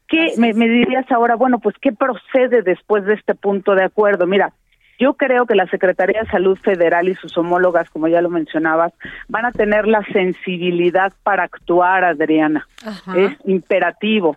¿Qué 0.06 0.34
me, 0.36 0.52
me 0.52 0.68
dirías 0.68 1.10
ahora? 1.10 1.34
Bueno, 1.34 1.60
pues 1.60 1.76
¿qué 1.80 1.92
procede 1.92 2.60
después 2.60 3.06
de 3.06 3.14
este 3.14 3.34
punto 3.34 3.74
de 3.74 3.84
acuerdo? 3.84 4.26
Mira, 4.26 4.52
yo 4.98 5.14
creo 5.14 5.46
que 5.46 5.54
la 5.54 5.66
Secretaría 5.66 6.22
de 6.22 6.30
Salud 6.30 6.58
Federal 6.58 7.08
y 7.08 7.14
sus 7.14 7.36
homólogas, 7.36 7.90
como 7.90 8.08
ya 8.08 8.22
lo 8.22 8.30
mencionabas, 8.30 8.92
van 9.28 9.46
a 9.46 9.52
tener 9.52 9.86
la 9.86 10.04
sensibilidad 10.12 11.12
para 11.22 11.44
actuar, 11.44 12.04
Adriana. 12.04 12.66
Es 13.16 13.32
imperativo. 13.44 14.36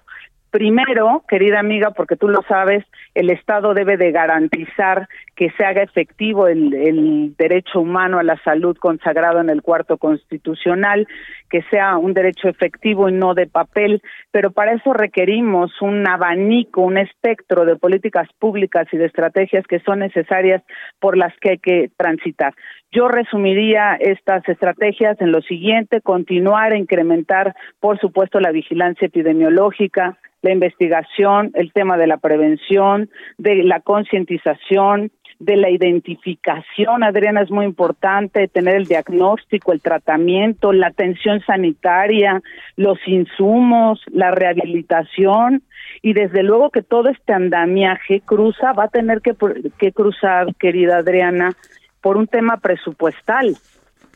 Primero, 0.50 1.24
querida 1.28 1.60
amiga, 1.60 1.92
porque 1.92 2.16
tú 2.16 2.30
lo 2.30 2.42
sabes, 2.44 2.86
el 3.14 3.30
Estado 3.30 3.74
debe 3.74 3.98
de 3.98 4.12
garantizar 4.12 5.08
que 5.38 5.52
se 5.52 5.64
haga 5.64 5.84
efectivo 5.84 6.48
el, 6.48 7.36
derecho 7.38 7.80
humano 7.80 8.18
a 8.18 8.24
la 8.24 8.42
salud 8.44 8.76
consagrado 8.76 9.40
en 9.40 9.52
el 9.52 9.62
cuarto 9.62 9.98
constitucional, 9.98 11.08
que 11.48 11.62
sea 11.70 11.98
un 11.98 12.16
derecho 12.16 12.50
efectivo 12.50 13.08
y 13.08 13.14
no 13.14 13.36
de 13.36 13.46
papel, 13.46 14.02
pero 14.32 14.52
para 14.52 14.74
eso 14.74 14.94
requerimos 14.94 15.72
un 15.80 16.08
abanico, 16.10 16.82
un 16.82 16.98
espectro 16.98 17.66
de 17.66 17.76
políticas 17.76 18.28
públicas 18.40 18.88
y 18.92 18.98
de 18.98 19.06
estrategias 19.06 19.66
que 19.68 19.80
son 19.82 20.00
necesarias 20.00 20.64
por 21.00 21.16
las 21.16 21.34
que 21.40 21.52
hay 21.52 21.58
que 21.60 21.92
transitar. 21.96 22.56
Yo 22.92 23.08
resumiría 23.08 23.96
estas 24.00 24.48
estrategias 24.50 25.22
en 25.22 25.32
lo 25.32 25.42
siguiente, 25.42 26.02
continuar 26.02 26.74
a 26.74 26.78
incrementar, 26.78 27.54
por 27.80 28.00
supuesto, 28.00 28.40
la 28.40 28.52
vigilancia 28.52 29.06
epidemiológica, 29.06 30.18
la 30.42 30.52
investigación, 30.52 31.52
el 31.54 31.72
tema 31.74 31.98
de 31.98 32.08
la 32.08 32.18
prevención, 32.18 33.10
de 33.38 33.64
la 33.64 33.82
concientización, 33.82 35.12
de 35.40 35.56
la 35.56 35.70
identificación, 35.70 37.04
Adriana, 37.04 37.42
es 37.42 37.52
muy 37.52 37.66
importante 37.66 38.48
tener 38.48 38.76
el 38.76 38.86
diagnóstico, 38.86 39.72
el 39.72 39.82
tratamiento, 39.82 40.74
la 40.74 40.88
atención 40.88 41.42
sanitaria, 41.42 42.42
los 42.76 42.98
insumos, 43.08 44.02
la 44.08 44.32
rehabilitación 44.32 45.64
y 46.02 46.14
desde 46.14 46.44
luego 46.44 46.72
que 46.72 46.82
todo 46.82 47.10
este 47.10 47.34
andamiaje 47.34 48.22
cruza, 48.22 48.74
va 48.74 48.86
a 48.86 48.90
tener 48.90 49.22
que, 49.22 49.36
que 49.78 49.92
cruzar, 49.92 50.56
querida 50.56 50.98
Adriana, 50.98 51.56
por 52.02 52.18
un 52.18 52.28
tema 52.28 52.58
presupuestal, 52.58 53.58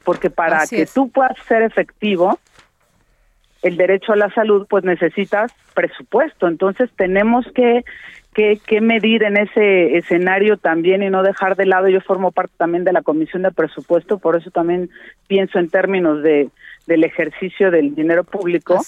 porque 0.04 0.30
para 0.30 0.66
que 0.68 0.86
tú 0.86 1.10
puedas 1.10 1.38
ser 1.48 1.62
efectivo, 1.62 2.40
el 3.62 3.78
derecho 3.78 4.14
a 4.14 4.16
la 4.16 4.34
salud, 4.34 4.66
pues 4.70 4.84
necesitas 4.84 5.54
presupuesto. 5.74 6.48
Entonces 6.48 6.90
tenemos 6.96 7.46
que, 7.54 7.84
que, 8.34 8.60
que, 8.66 8.82
medir 8.82 9.24
en 9.24 9.38
ese 9.38 9.98
escenario 9.98 10.58
también 10.58 11.04
y 11.04 11.10
no 11.10 11.24
dejar 11.24 11.56
de 11.56 11.66
lado. 11.66 11.90
Yo 11.90 12.02
formo 12.02 12.32
parte 12.32 12.54
también 12.58 12.84
de 12.84 12.94
la 12.94 13.02
Comisión 13.02 13.42
de 13.42 13.52
Presupuesto, 13.52 14.20
por 14.20 14.36
eso 14.36 14.52
también 14.52 14.90
pienso 15.28 15.60
en 15.60 15.70
términos 15.70 16.24
de 16.24 16.50
del 16.88 17.04
ejercicio 17.04 17.72
del 17.72 17.96
dinero 17.96 18.24
público, 18.24 18.82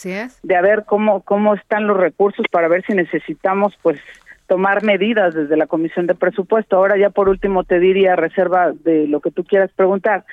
de 0.44 0.56
a 0.56 0.62
ver 0.62 0.84
cómo, 0.86 1.22
cómo 1.22 1.54
están 1.54 1.88
los 1.88 1.98
recursos 1.98 2.46
para 2.52 2.68
ver 2.68 2.84
si 2.86 2.94
necesitamos 2.94 3.78
pues 3.82 4.00
tomar 4.48 4.84
medidas 4.84 5.34
desde 5.34 5.56
la 5.56 5.68
Comisión 5.68 6.08
de 6.08 6.16
Presupuesto. 6.16 6.76
Ahora 6.76 6.98
ya 6.98 7.10
por 7.12 7.30
último 7.30 7.64
te 7.64 7.80
diría, 7.80 8.16
reserva 8.16 8.74
de 8.84 9.08
lo 9.08 9.20
que 9.20 9.32
tú 9.32 9.44
quieras 9.44 9.72
preguntar, 9.76 10.26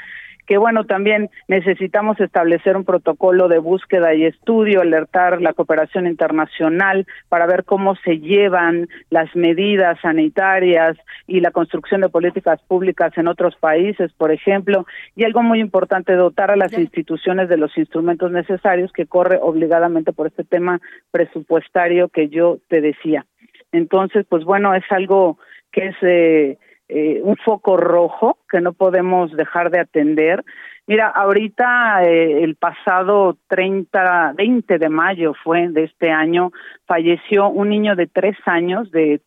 que 0.50 0.58
bueno, 0.58 0.84
también 0.84 1.30
necesitamos 1.46 2.18
establecer 2.18 2.76
un 2.76 2.84
protocolo 2.84 3.46
de 3.46 3.60
búsqueda 3.60 4.14
y 4.14 4.24
estudio, 4.24 4.80
alertar 4.80 5.40
la 5.40 5.52
cooperación 5.52 6.08
internacional 6.08 7.06
para 7.28 7.46
ver 7.46 7.62
cómo 7.62 7.94
se 7.94 8.18
llevan 8.18 8.88
las 9.10 9.32
medidas 9.36 10.00
sanitarias 10.00 10.96
y 11.28 11.38
la 11.38 11.52
construcción 11.52 12.00
de 12.00 12.08
políticas 12.08 12.60
públicas 12.62 13.16
en 13.16 13.28
otros 13.28 13.54
países, 13.54 14.12
por 14.14 14.32
ejemplo, 14.32 14.86
y 15.14 15.22
algo 15.22 15.40
muy 15.44 15.60
importante, 15.60 16.14
dotar 16.14 16.50
a 16.50 16.56
las 16.56 16.72
instituciones 16.72 17.48
de 17.48 17.56
los 17.56 17.78
instrumentos 17.78 18.32
necesarios 18.32 18.92
que 18.92 19.06
corre 19.06 19.38
obligadamente 19.40 20.12
por 20.12 20.26
este 20.26 20.42
tema 20.42 20.80
presupuestario 21.12 22.08
que 22.08 22.28
yo 22.28 22.58
te 22.66 22.80
decía. 22.80 23.24
Entonces, 23.70 24.26
pues 24.28 24.42
bueno, 24.42 24.74
es 24.74 24.82
algo 24.90 25.38
que 25.70 25.86
es 25.86 25.96
eh, 26.02 26.58
eh, 26.92 27.20
un 27.22 27.36
foco 27.36 27.76
rojo 27.76 28.38
que 28.48 28.60
no 28.60 28.72
podemos 28.72 29.30
dejar 29.36 29.70
de 29.70 29.78
atender. 29.78 30.44
Mira, 30.86 31.06
ahorita 31.08 32.02
eh, 32.04 32.42
el 32.42 32.56
pasado 32.56 33.36
30, 33.46 34.32
20 34.36 34.78
de 34.78 34.88
mayo 34.88 35.34
fue 35.44 35.68
de 35.68 35.84
este 35.84 36.10
año, 36.10 36.50
falleció 36.86 37.48
un 37.48 37.68
niño 37.68 37.94
de 37.94 38.08
tres 38.08 38.36
años 38.46 38.90
de, 38.90 39.20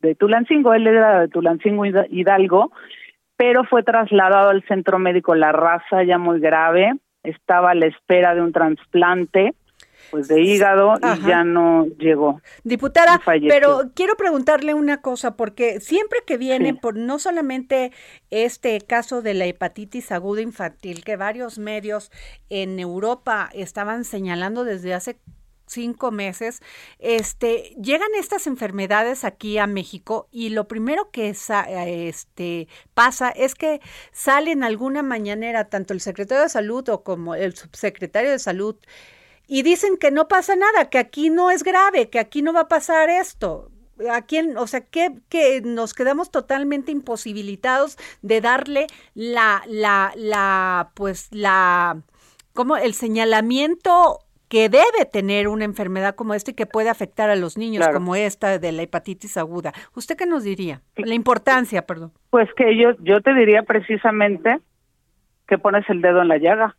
de 0.00 0.14
Tulancingo, 0.14 0.72
él 0.72 0.86
era 0.86 1.20
de 1.20 1.28
Tulancingo 1.28 1.84
Hidalgo, 1.84 2.72
pero 3.36 3.64
fue 3.64 3.82
trasladado 3.82 4.48
al 4.48 4.62
centro 4.64 4.98
médico. 4.98 5.34
La 5.34 5.52
Raza 5.52 6.02
ya 6.04 6.16
muy 6.16 6.40
grave, 6.40 6.92
estaba 7.22 7.72
a 7.72 7.74
la 7.74 7.86
espera 7.86 8.34
de 8.34 8.40
un 8.40 8.52
trasplante 8.52 9.52
pues 10.10 10.28
de 10.28 10.40
hígado 10.40 10.94
y 10.96 11.26
ya 11.26 11.44
no 11.44 11.86
llegó. 11.98 12.40
Diputada, 12.64 13.20
pero 13.24 13.90
quiero 13.94 14.16
preguntarle 14.16 14.74
una 14.74 15.00
cosa 15.00 15.36
porque 15.36 15.80
siempre 15.80 16.20
que 16.26 16.36
viene 16.36 16.74
por 16.74 16.96
no 16.96 17.18
solamente 17.18 17.92
este 18.30 18.80
caso 18.80 19.22
de 19.22 19.34
la 19.34 19.46
hepatitis 19.46 20.12
aguda 20.12 20.40
infantil 20.42 21.04
que 21.04 21.16
varios 21.16 21.58
medios 21.58 22.10
en 22.48 22.78
Europa 22.78 23.50
estaban 23.52 24.04
señalando 24.04 24.64
desde 24.64 24.94
hace 24.94 25.18
cinco 25.70 26.10
meses, 26.10 26.60
este, 26.98 27.74
llegan 27.80 28.08
estas 28.18 28.46
enfermedades 28.46 29.24
aquí 29.24 29.58
a 29.58 29.66
México 29.66 30.28
y 30.30 30.50
lo 30.50 30.66
primero 30.66 31.10
que 31.10 31.28
este, 31.28 32.68
pasa 32.92 33.30
es 33.30 33.54
que 33.54 33.80
salen 34.12 34.64
alguna 34.64 35.02
mañanera 35.02 35.68
tanto 35.68 35.94
el 35.94 36.00
secretario 36.00 36.42
de 36.42 36.48
salud 36.48 36.88
o 36.88 37.02
como 37.02 37.34
el 37.34 37.54
subsecretario 37.56 38.30
de 38.30 38.38
salud 38.38 38.76
y 39.50 39.62
dicen 39.62 39.96
que 39.96 40.12
no 40.12 40.28
pasa 40.28 40.54
nada, 40.54 40.88
que 40.90 40.98
aquí 40.98 41.28
no 41.28 41.50
es 41.50 41.64
grave, 41.64 42.08
que 42.08 42.20
aquí 42.20 42.40
no 42.40 42.52
va 42.52 42.60
a 42.60 42.68
pasar 42.68 43.10
esto. 43.10 43.68
¿A 44.08 44.22
quién, 44.22 44.56
o 44.56 44.68
sea, 44.68 44.82
que, 44.82 45.10
que 45.28 45.60
nos 45.60 45.92
quedamos 45.92 46.30
totalmente 46.30 46.92
imposibilitados 46.92 47.98
de 48.22 48.40
darle 48.40 48.86
la, 49.12 49.62
la, 49.66 50.12
la, 50.14 50.90
pues 50.94 51.28
la, 51.32 52.00
como 52.54 52.76
el 52.76 52.94
señalamiento 52.94 54.20
que 54.48 54.68
debe 54.68 55.04
tener 55.12 55.48
una 55.48 55.64
enfermedad 55.64 56.14
como 56.14 56.34
esta 56.34 56.52
y 56.52 56.54
que 56.54 56.66
puede 56.66 56.88
afectar 56.88 57.28
a 57.28 57.34
los 57.34 57.58
niños 57.58 57.88
como 57.88 58.14
esta 58.14 58.60
de 58.60 58.70
la 58.70 58.82
hepatitis 58.82 59.36
aguda. 59.36 59.72
¿Usted 59.96 60.16
qué 60.16 60.26
nos 60.26 60.44
diría? 60.44 60.80
La 60.94 61.14
importancia, 61.14 61.82
perdón. 61.82 62.12
Pues 62.30 62.48
que 62.54 62.76
yo, 62.76 62.92
yo 63.00 63.20
te 63.20 63.34
diría 63.34 63.64
precisamente 63.64 64.60
que 65.48 65.58
pones 65.58 65.90
el 65.90 66.02
dedo 66.02 66.22
en 66.22 66.28
la 66.28 66.38
llaga. 66.38 66.76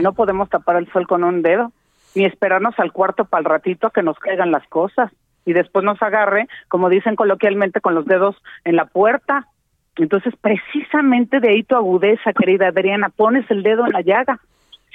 No 0.00 0.14
podemos 0.14 0.48
tapar 0.48 0.76
el 0.76 0.90
sol 0.90 1.06
con 1.06 1.22
un 1.22 1.42
dedo 1.42 1.70
ni 2.14 2.24
esperarnos 2.24 2.78
al 2.78 2.92
cuarto 2.92 3.24
para 3.24 3.40
el 3.40 3.44
ratito 3.46 3.86
a 3.86 3.90
que 3.90 4.02
nos 4.02 4.18
caigan 4.18 4.50
las 4.50 4.66
cosas 4.68 5.10
y 5.44 5.52
después 5.52 5.84
nos 5.84 6.00
agarre, 6.02 6.48
como 6.68 6.88
dicen 6.88 7.16
coloquialmente, 7.16 7.80
con 7.80 7.94
los 7.94 8.06
dedos 8.06 8.36
en 8.64 8.76
la 8.76 8.86
puerta. 8.86 9.48
Entonces, 9.96 10.34
precisamente 10.40 11.40
de 11.40 11.50
ahí 11.50 11.62
tu 11.62 11.76
agudeza, 11.76 12.32
querida 12.32 12.68
Adriana, 12.68 13.10
pones 13.10 13.48
el 13.50 13.62
dedo 13.62 13.86
en 13.86 13.92
la 13.92 14.00
llaga. 14.00 14.40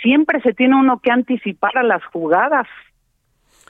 Siempre 0.02 0.42
se 0.42 0.54
tiene 0.54 0.76
uno 0.76 1.00
que 1.00 1.12
anticipar 1.12 1.78
a 1.78 1.84
las 1.84 2.04
jugadas. 2.06 2.68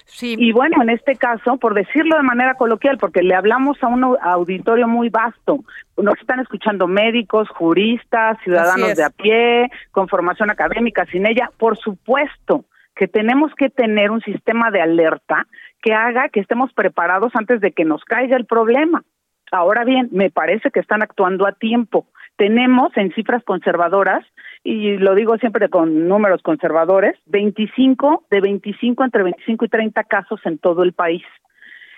Sí. 0.06 0.36
Y 0.40 0.52
bueno, 0.54 0.82
en 0.82 0.90
este 0.90 1.16
caso, 1.16 1.58
por 1.58 1.76
decirlo 1.76 2.16
de 2.16 2.24
manera 2.24 2.56
coloquial, 2.56 2.98
porque 2.98 3.22
le 3.22 3.36
hablamos 3.36 3.82
a 3.84 3.88
un 3.88 4.18
auditorio 4.20 4.88
muy 4.88 5.10
vasto, 5.10 5.60
nos 5.98 6.18
están 6.20 6.40
escuchando 6.40 6.88
médicos, 6.88 7.48
juristas, 7.50 8.38
ciudadanos 8.44 8.96
de 8.96 9.04
a 9.04 9.12
pie, 9.12 9.70
con 9.92 10.08
formación 10.08 10.50
académica, 10.50 11.06
sin 11.06 11.28
ella, 11.28 11.52
por 11.58 11.78
supuesto, 11.78 12.66
que 13.00 13.08
tenemos 13.08 13.56
que 13.56 13.70
tener 13.70 14.12
un 14.12 14.20
sistema 14.20 14.72
de 14.72 14.82
alerta 14.82 15.48
que 15.82 15.94
haga 15.94 16.28
que 16.28 16.42
estemos 16.42 16.74
preparados 16.74 17.32
antes 17.34 17.62
de 17.62 17.72
que 17.72 17.86
nos 17.86 18.04
caiga 18.04 18.36
el 18.36 18.46
problema. 18.46 19.06
Ahora 19.54 19.86
bien, 19.86 20.10
me 20.12 20.30
parece 20.30 20.70
que 20.70 20.82
están 20.82 21.02
actuando 21.02 21.48
a 21.48 21.54
tiempo. 21.54 22.08
Tenemos 22.36 22.92
en 22.98 23.14
cifras 23.14 23.42
conservadoras, 23.46 24.26
y 24.66 24.98
lo 24.98 25.16
digo 25.16 25.38
siempre 25.38 25.70
con 25.70 26.10
números 26.10 26.42
conservadores, 26.42 27.16
25, 27.28 28.26
de 28.30 28.42
25 28.42 29.06
entre 29.06 29.24
25 29.24 29.64
y 29.64 29.70
30 29.70 30.04
casos 30.04 30.42
en 30.44 30.58
todo 30.58 30.84
el 30.84 30.92
país. 30.92 31.24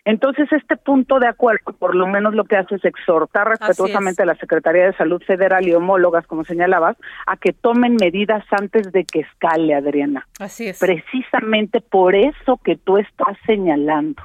Entonces, 0.03 0.51
este 0.51 0.77
punto 0.77 1.19
de 1.19 1.27
acuerdo, 1.27 1.73
por 1.77 1.95
lo 1.95 2.07
menos 2.07 2.33
lo 2.33 2.45
que 2.45 2.55
hace 2.55 2.75
es 2.75 2.85
exhortar 2.85 3.47
respetuosamente 3.47 4.23
a 4.23 4.25
la 4.25 4.35
Secretaría 4.35 4.85
de 4.85 4.93
Salud 4.93 5.21
Federal 5.21 5.67
y 5.67 5.73
homólogas, 5.73 6.25
como 6.25 6.43
señalabas, 6.43 6.97
a 7.27 7.37
que 7.37 7.53
tomen 7.53 7.97
medidas 7.99 8.43
antes 8.51 8.91
de 8.91 9.05
que 9.05 9.19
escale, 9.19 9.75
Adriana. 9.75 10.27
Así 10.39 10.67
es. 10.67 10.79
Precisamente 10.79 11.81
por 11.81 12.15
eso 12.15 12.59
que 12.63 12.77
tú 12.77 12.97
estás 12.97 13.37
señalando. 13.45 14.23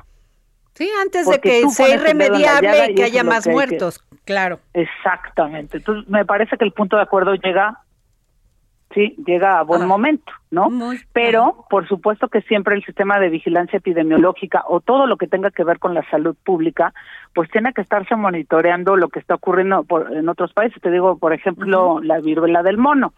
Sí, 0.75 0.91
antes 1.01 1.27
de 1.27 1.41
que 1.41 1.69
sea 1.71 1.95
irremediable 1.95 2.91
y 2.91 2.95
que 2.95 3.05
haya 3.05 3.25
más 3.25 3.47
muertos, 3.47 4.05
claro. 4.25 4.61
Exactamente. 4.75 5.79
Entonces, 5.79 6.09
me 6.09 6.25
parece 6.25 6.57
que 6.57 6.65
el 6.65 6.73
punto 6.73 6.97
de 6.97 7.03
acuerdo 7.03 7.35
llega 7.35 7.81
sí, 8.97 9.15
llega 9.27 9.59
a 9.59 9.63
buen 9.63 9.83
ah, 9.83 9.87
momento, 9.87 10.33
¿no? 10.51 10.69
Pero, 11.13 11.67
por 11.69 11.87
supuesto 11.87 12.29
que 12.29 12.41
siempre 12.41 12.75
el 12.75 12.83
sistema 12.83 13.21
de 13.21 13.29
vigilancia 13.29 13.77
epidemiológica 13.77 14.65
o 14.67 14.81
todo 14.81 15.07
lo 15.07 15.19
que 15.19 15.29
tenga 15.29 15.51
que 15.51 15.65
ver 15.65 15.79
con 15.79 15.93
la 15.93 16.03
salud 16.11 16.35
pública, 16.43 16.95
pues 17.35 17.51
tiene 17.51 17.75
que 17.75 17.83
estarse 17.83 18.17
monitoreando 18.17 18.97
lo 18.97 19.09
que 19.09 19.21
está 19.21 19.35
ocurriendo 19.35 19.85
en 20.11 20.29
otros 20.31 20.55
países. 20.55 20.81
Te 20.81 20.91
digo, 20.91 21.19
por 21.19 21.35
ejemplo, 21.35 22.01
la 22.03 22.21
viruela 22.21 22.63
del 22.63 22.79
mono 22.79 23.13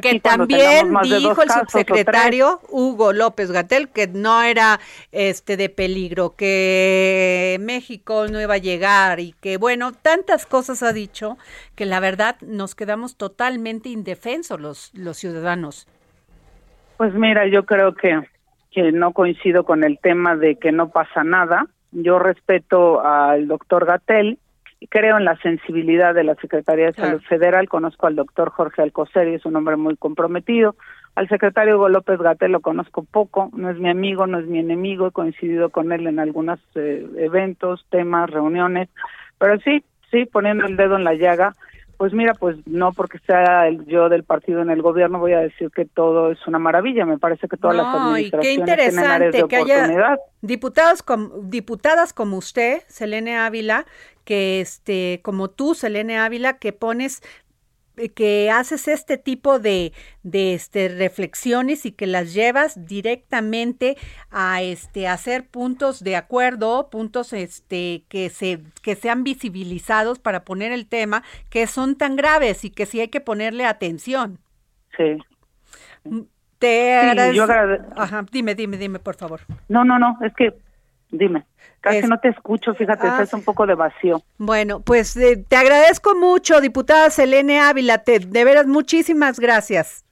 que 0.00 0.20
también 0.20 0.94
dijo 1.02 1.42
el 1.42 1.50
subsecretario 1.50 2.60
Hugo 2.70 3.12
López 3.12 3.50
Gatel 3.50 3.88
que 3.88 4.06
no 4.06 4.42
era 4.42 4.80
este 5.12 5.56
de 5.56 5.68
peligro, 5.68 6.34
que 6.36 7.58
México 7.60 8.26
no 8.30 8.40
iba 8.40 8.54
a 8.54 8.58
llegar 8.58 9.20
y 9.20 9.34
que 9.40 9.58
bueno, 9.58 9.92
tantas 9.92 10.46
cosas 10.46 10.82
ha 10.82 10.92
dicho 10.92 11.36
que 11.74 11.84
la 11.84 12.00
verdad 12.00 12.36
nos 12.40 12.74
quedamos 12.74 13.16
totalmente 13.16 13.88
indefensos 13.88 14.60
los, 14.60 14.94
los 14.94 15.16
ciudadanos. 15.16 15.86
Pues 16.96 17.12
mira, 17.14 17.46
yo 17.46 17.64
creo 17.64 17.94
que, 17.94 18.20
que 18.70 18.92
no 18.92 19.12
coincido 19.12 19.64
con 19.64 19.84
el 19.84 19.98
tema 19.98 20.36
de 20.36 20.56
que 20.56 20.72
no 20.72 20.90
pasa 20.90 21.24
nada. 21.24 21.66
Yo 21.92 22.18
respeto 22.18 23.04
al 23.04 23.46
doctor 23.46 23.84
Gatel 23.84 24.38
creo 24.90 25.16
en 25.16 25.24
la 25.24 25.36
sensibilidad 25.36 26.14
de 26.14 26.24
la 26.24 26.34
Secretaría 26.36 26.86
de 26.86 26.92
Salud 26.94 27.22
Federal, 27.22 27.68
conozco 27.68 28.06
al 28.06 28.16
doctor 28.16 28.50
Jorge 28.50 28.82
Alcocer 28.82 29.28
y 29.28 29.34
es 29.34 29.46
un 29.46 29.56
hombre 29.56 29.76
muy 29.76 29.96
comprometido, 29.96 30.76
al 31.14 31.28
secretario 31.28 31.76
Hugo 31.76 31.88
López 31.88 32.18
Gatel 32.18 32.52
lo 32.52 32.60
conozco 32.60 33.04
poco, 33.04 33.50
no 33.54 33.70
es 33.70 33.78
mi 33.78 33.88
amigo, 33.88 34.26
no 34.26 34.38
es 34.38 34.46
mi 34.46 34.58
enemigo, 34.58 35.06
he 35.06 35.12
coincidido 35.12 35.70
con 35.70 35.92
él 35.92 36.06
en 36.06 36.18
algunos 36.18 36.60
eh, 36.74 37.06
eventos, 37.18 37.86
temas, 37.90 38.30
reuniones, 38.30 38.88
pero 39.38 39.58
sí, 39.60 39.84
sí, 40.10 40.26
poniendo 40.26 40.66
el 40.66 40.76
dedo 40.76 40.96
en 40.96 41.04
la 41.04 41.14
llaga, 41.14 41.54
pues 41.96 42.12
mira, 42.12 42.34
pues 42.34 42.56
no 42.66 42.92
porque 42.92 43.18
sea 43.20 43.68
el, 43.68 43.84
yo 43.86 44.08
del 44.08 44.24
partido 44.24 44.62
en 44.62 44.70
el 44.70 44.82
gobierno 44.82 45.18
voy 45.18 45.32
a 45.32 45.40
decir 45.40 45.70
que 45.70 45.84
todo 45.84 46.30
es 46.30 46.46
una 46.46 46.58
maravilla. 46.58 47.04
Me 47.04 47.18
parece 47.18 47.48
que 47.48 47.56
todas 47.56 47.76
las 47.76 47.86
administraciones 47.86 48.64
tienen 48.64 48.98
áreas 48.98 49.32
de 49.32 49.44
que 49.48 49.56
haya 49.56 50.16
diputados 50.40 51.02
como, 51.02 51.30
diputadas 51.42 52.12
como 52.12 52.36
usted, 52.36 52.82
Selene 52.88 53.36
Ávila, 53.36 53.86
que 54.24 54.60
este 54.60 55.20
como 55.22 55.48
tú, 55.48 55.74
Selene 55.74 56.18
Ávila, 56.18 56.58
que 56.58 56.72
pones 56.72 57.22
que 58.14 58.50
haces 58.50 58.88
este 58.88 59.18
tipo 59.18 59.58
de, 59.58 59.92
de 60.22 60.54
este, 60.54 60.88
reflexiones 60.88 61.86
y 61.86 61.92
que 61.92 62.06
las 62.06 62.34
llevas 62.34 62.86
directamente 62.86 63.96
a 64.30 64.62
este 64.62 65.08
hacer 65.08 65.46
puntos 65.46 66.02
de 66.02 66.16
acuerdo, 66.16 66.90
puntos 66.90 67.32
este 67.32 68.04
que 68.08 68.30
se 68.30 68.60
que 68.82 68.94
sean 68.96 69.24
visibilizados 69.24 70.18
para 70.18 70.44
poner 70.44 70.72
el 70.72 70.86
tema 70.86 71.22
que 71.50 71.66
son 71.66 71.96
tan 71.96 72.16
graves 72.16 72.64
y 72.64 72.70
que 72.70 72.86
sí 72.86 73.00
hay 73.00 73.08
que 73.08 73.20
ponerle 73.20 73.64
atención. 73.64 74.38
Sí. 74.96 75.18
Mm, 76.04 76.20
te 76.58 76.98
Ajá, 77.96 78.24
dime, 78.30 78.54
dime, 78.54 78.76
dime, 78.76 78.98
por 78.98 79.16
favor. 79.16 79.40
No, 79.68 79.84
no, 79.84 79.98
no, 79.98 80.18
es 80.22 80.32
que 80.34 80.54
Dime, 81.14 81.44
casi 81.84 82.08
no 82.08 82.18
te 82.18 82.28
escucho, 82.28 82.74
fíjate, 82.74 83.06
ah, 83.06 83.20
es 83.22 83.32
un 83.34 83.42
poco 83.42 83.66
de 83.66 83.74
vacío. 83.74 84.22
Bueno, 84.38 84.80
pues 84.80 85.16
eh, 85.16 85.44
te 85.46 85.56
agradezco 85.56 86.14
mucho, 86.14 86.60
diputada 86.60 87.10
Selene 87.10 87.60
Ávila, 87.60 87.98
te, 87.98 88.18
de 88.18 88.44
veras 88.44 88.66
muchísimas 88.66 89.38
gracias. 89.38 90.04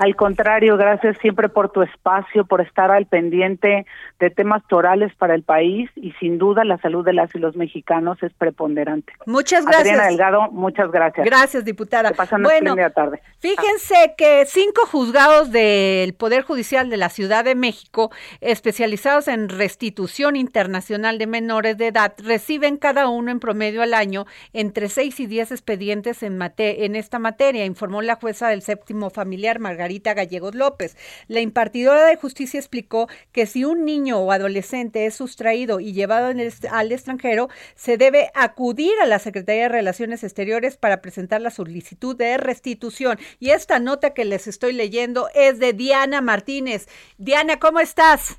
Al 0.00 0.16
contrario, 0.16 0.78
gracias 0.78 1.18
siempre 1.18 1.50
por 1.50 1.72
tu 1.72 1.82
espacio, 1.82 2.46
por 2.46 2.62
estar 2.62 2.90
al 2.90 3.04
pendiente 3.04 3.84
de 4.18 4.30
temas 4.30 4.62
torales 4.66 5.14
para 5.16 5.34
el 5.34 5.42
país 5.42 5.90
y 5.94 6.12
sin 6.12 6.38
duda 6.38 6.64
la 6.64 6.78
salud 6.78 7.04
de 7.04 7.12
las 7.12 7.34
y 7.34 7.38
los 7.38 7.54
mexicanos 7.54 8.16
es 8.22 8.32
preponderante. 8.32 9.12
Muchas 9.26 9.66
gracias. 9.66 9.88
Adriana 9.88 10.06
Delgado, 10.06 10.50
muchas 10.52 10.90
gracias. 10.90 11.26
Gracias, 11.26 11.66
diputada. 11.66 12.12
pasan 12.12 12.42
bueno, 12.42 12.74
tarde. 12.94 13.20
Fíjense 13.40 14.14
que 14.16 14.46
cinco 14.46 14.86
juzgados 14.86 15.52
del 15.52 16.14
Poder 16.14 16.44
Judicial 16.44 16.88
de 16.88 16.96
la 16.96 17.10
Ciudad 17.10 17.44
de 17.44 17.54
México, 17.54 18.10
especializados 18.40 19.28
en 19.28 19.50
restitución 19.50 20.34
internacional 20.34 21.18
de 21.18 21.26
menores 21.26 21.76
de 21.76 21.88
edad, 21.88 22.14
reciben 22.24 22.78
cada 22.78 23.06
uno 23.08 23.30
en 23.30 23.38
promedio 23.38 23.82
al 23.82 23.92
año 23.92 24.24
entre 24.54 24.88
seis 24.88 25.20
y 25.20 25.26
diez 25.26 25.52
expedientes 25.52 26.22
en, 26.22 26.40
en 26.56 26.96
esta 26.96 27.18
materia, 27.18 27.66
informó 27.66 28.00
la 28.00 28.14
jueza 28.14 28.48
del 28.48 28.62
séptimo 28.62 29.10
familiar, 29.10 29.58
Margarita 29.58 29.89
Gallegos 29.98 30.54
López. 30.54 30.96
La 31.28 31.40
impartidora 31.40 32.06
de 32.06 32.16
justicia 32.16 32.58
explicó 32.58 33.08
que 33.32 33.46
si 33.46 33.64
un 33.64 33.84
niño 33.84 34.18
o 34.18 34.32
adolescente 34.32 35.06
es 35.06 35.14
sustraído 35.14 35.80
y 35.80 35.92
llevado 35.92 36.28
al 36.70 36.92
extranjero, 36.92 37.48
se 37.74 37.96
debe 37.96 38.30
acudir 38.34 38.92
a 39.02 39.06
la 39.06 39.18
Secretaría 39.18 39.64
de 39.64 39.68
Relaciones 39.68 40.24
Exteriores 40.24 40.76
para 40.76 41.02
presentar 41.02 41.40
la 41.40 41.50
solicitud 41.50 42.16
de 42.16 42.36
restitución. 42.36 43.18
Y 43.38 43.50
esta 43.50 43.78
nota 43.78 44.14
que 44.14 44.24
les 44.24 44.46
estoy 44.46 44.72
leyendo 44.72 45.28
es 45.34 45.58
de 45.58 45.72
Diana 45.72 46.20
Martínez. 46.20 46.88
Diana, 47.18 47.58
¿cómo 47.58 47.80
estás? 47.80 48.38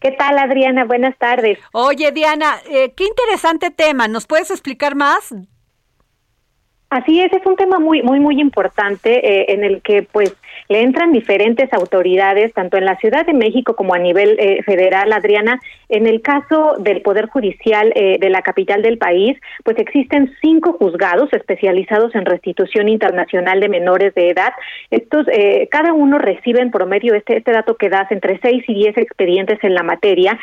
¿Qué 0.00 0.12
tal, 0.12 0.38
Adriana? 0.38 0.84
Buenas 0.84 1.18
tardes. 1.18 1.58
Oye, 1.72 2.12
Diana, 2.12 2.60
eh, 2.70 2.92
qué 2.94 3.04
interesante 3.04 3.70
tema. 3.70 4.06
¿Nos 4.06 4.26
puedes 4.26 4.50
explicar 4.50 4.94
más? 4.94 5.34
Así 6.90 7.20
es, 7.20 7.30
es 7.32 7.44
un 7.44 7.56
tema 7.56 7.78
muy, 7.78 8.02
muy, 8.02 8.18
muy 8.18 8.40
importante 8.40 9.10
eh, 9.26 9.52
en 9.52 9.62
el 9.62 9.82
que, 9.82 10.04
pues, 10.04 10.34
le 10.68 10.82
entran 10.82 11.12
diferentes 11.12 11.72
autoridades, 11.72 12.52
tanto 12.52 12.76
en 12.76 12.84
la 12.84 12.96
Ciudad 12.96 13.24
de 13.24 13.32
México 13.32 13.74
como 13.74 13.94
a 13.94 13.98
nivel 13.98 14.36
eh, 14.38 14.62
federal, 14.64 15.12
Adriana. 15.12 15.60
En 15.88 16.06
el 16.06 16.20
caso 16.20 16.76
del 16.78 17.00
Poder 17.00 17.26
Judicial 17.26 17.92
eh, 17.94 18.18
de 18.20 18.28
la 18.28 18.42
capital 18.42 18.82
del 18.82 18.98
país, 18.98 19.38
pues 19.64 19.78
existen 19.78 20.34
cinco 20.42 20.74
juzgados 20.74 21.32
especializados 21.32 22.14
en 22.14 22.26
restitución 22.26 22.88
internacional 22.88 23.60
de 23.60 23.68
menores 23.70 24.14
de 24.14 24.28
edad. 24.28 24.52
Estos, 24.90 25.26
eh, 25.32 25.68
cada 25.70 25.94
uno 25.94 26.18
recibe 26.18 26.60
en 26.60 26.70
promedio 26.70 27.14
este, 27.14 27.38
este 27.38 27.52
dato 27.52 27.76
que 27.76 27.88
das 27.88 28.10
entre 28.12 28.38
seis 28.40 28.62
y 28.68 28.74
diez 28.74 28.96
expedientes 28.98 29.58
en 29.62 29.74
la 29.74 29.82
materia, 29.82 30.38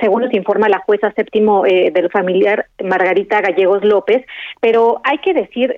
según 0.00 0.22
nos 0.22 0.32
informa 0.32 0.68
la 0.68 0.78
jueza 0.78 1.12
séptimo 1.12 1.62
del 1.64 2.10
familiar 2.10 2.66
Margarita 2.82 3.40
Gallegos 3.40 3.84
López. 3.84 4.24
Pero 4.60 5.00
hay 5.04 5.18
que 5.18 5.34
decir 5.34 5.74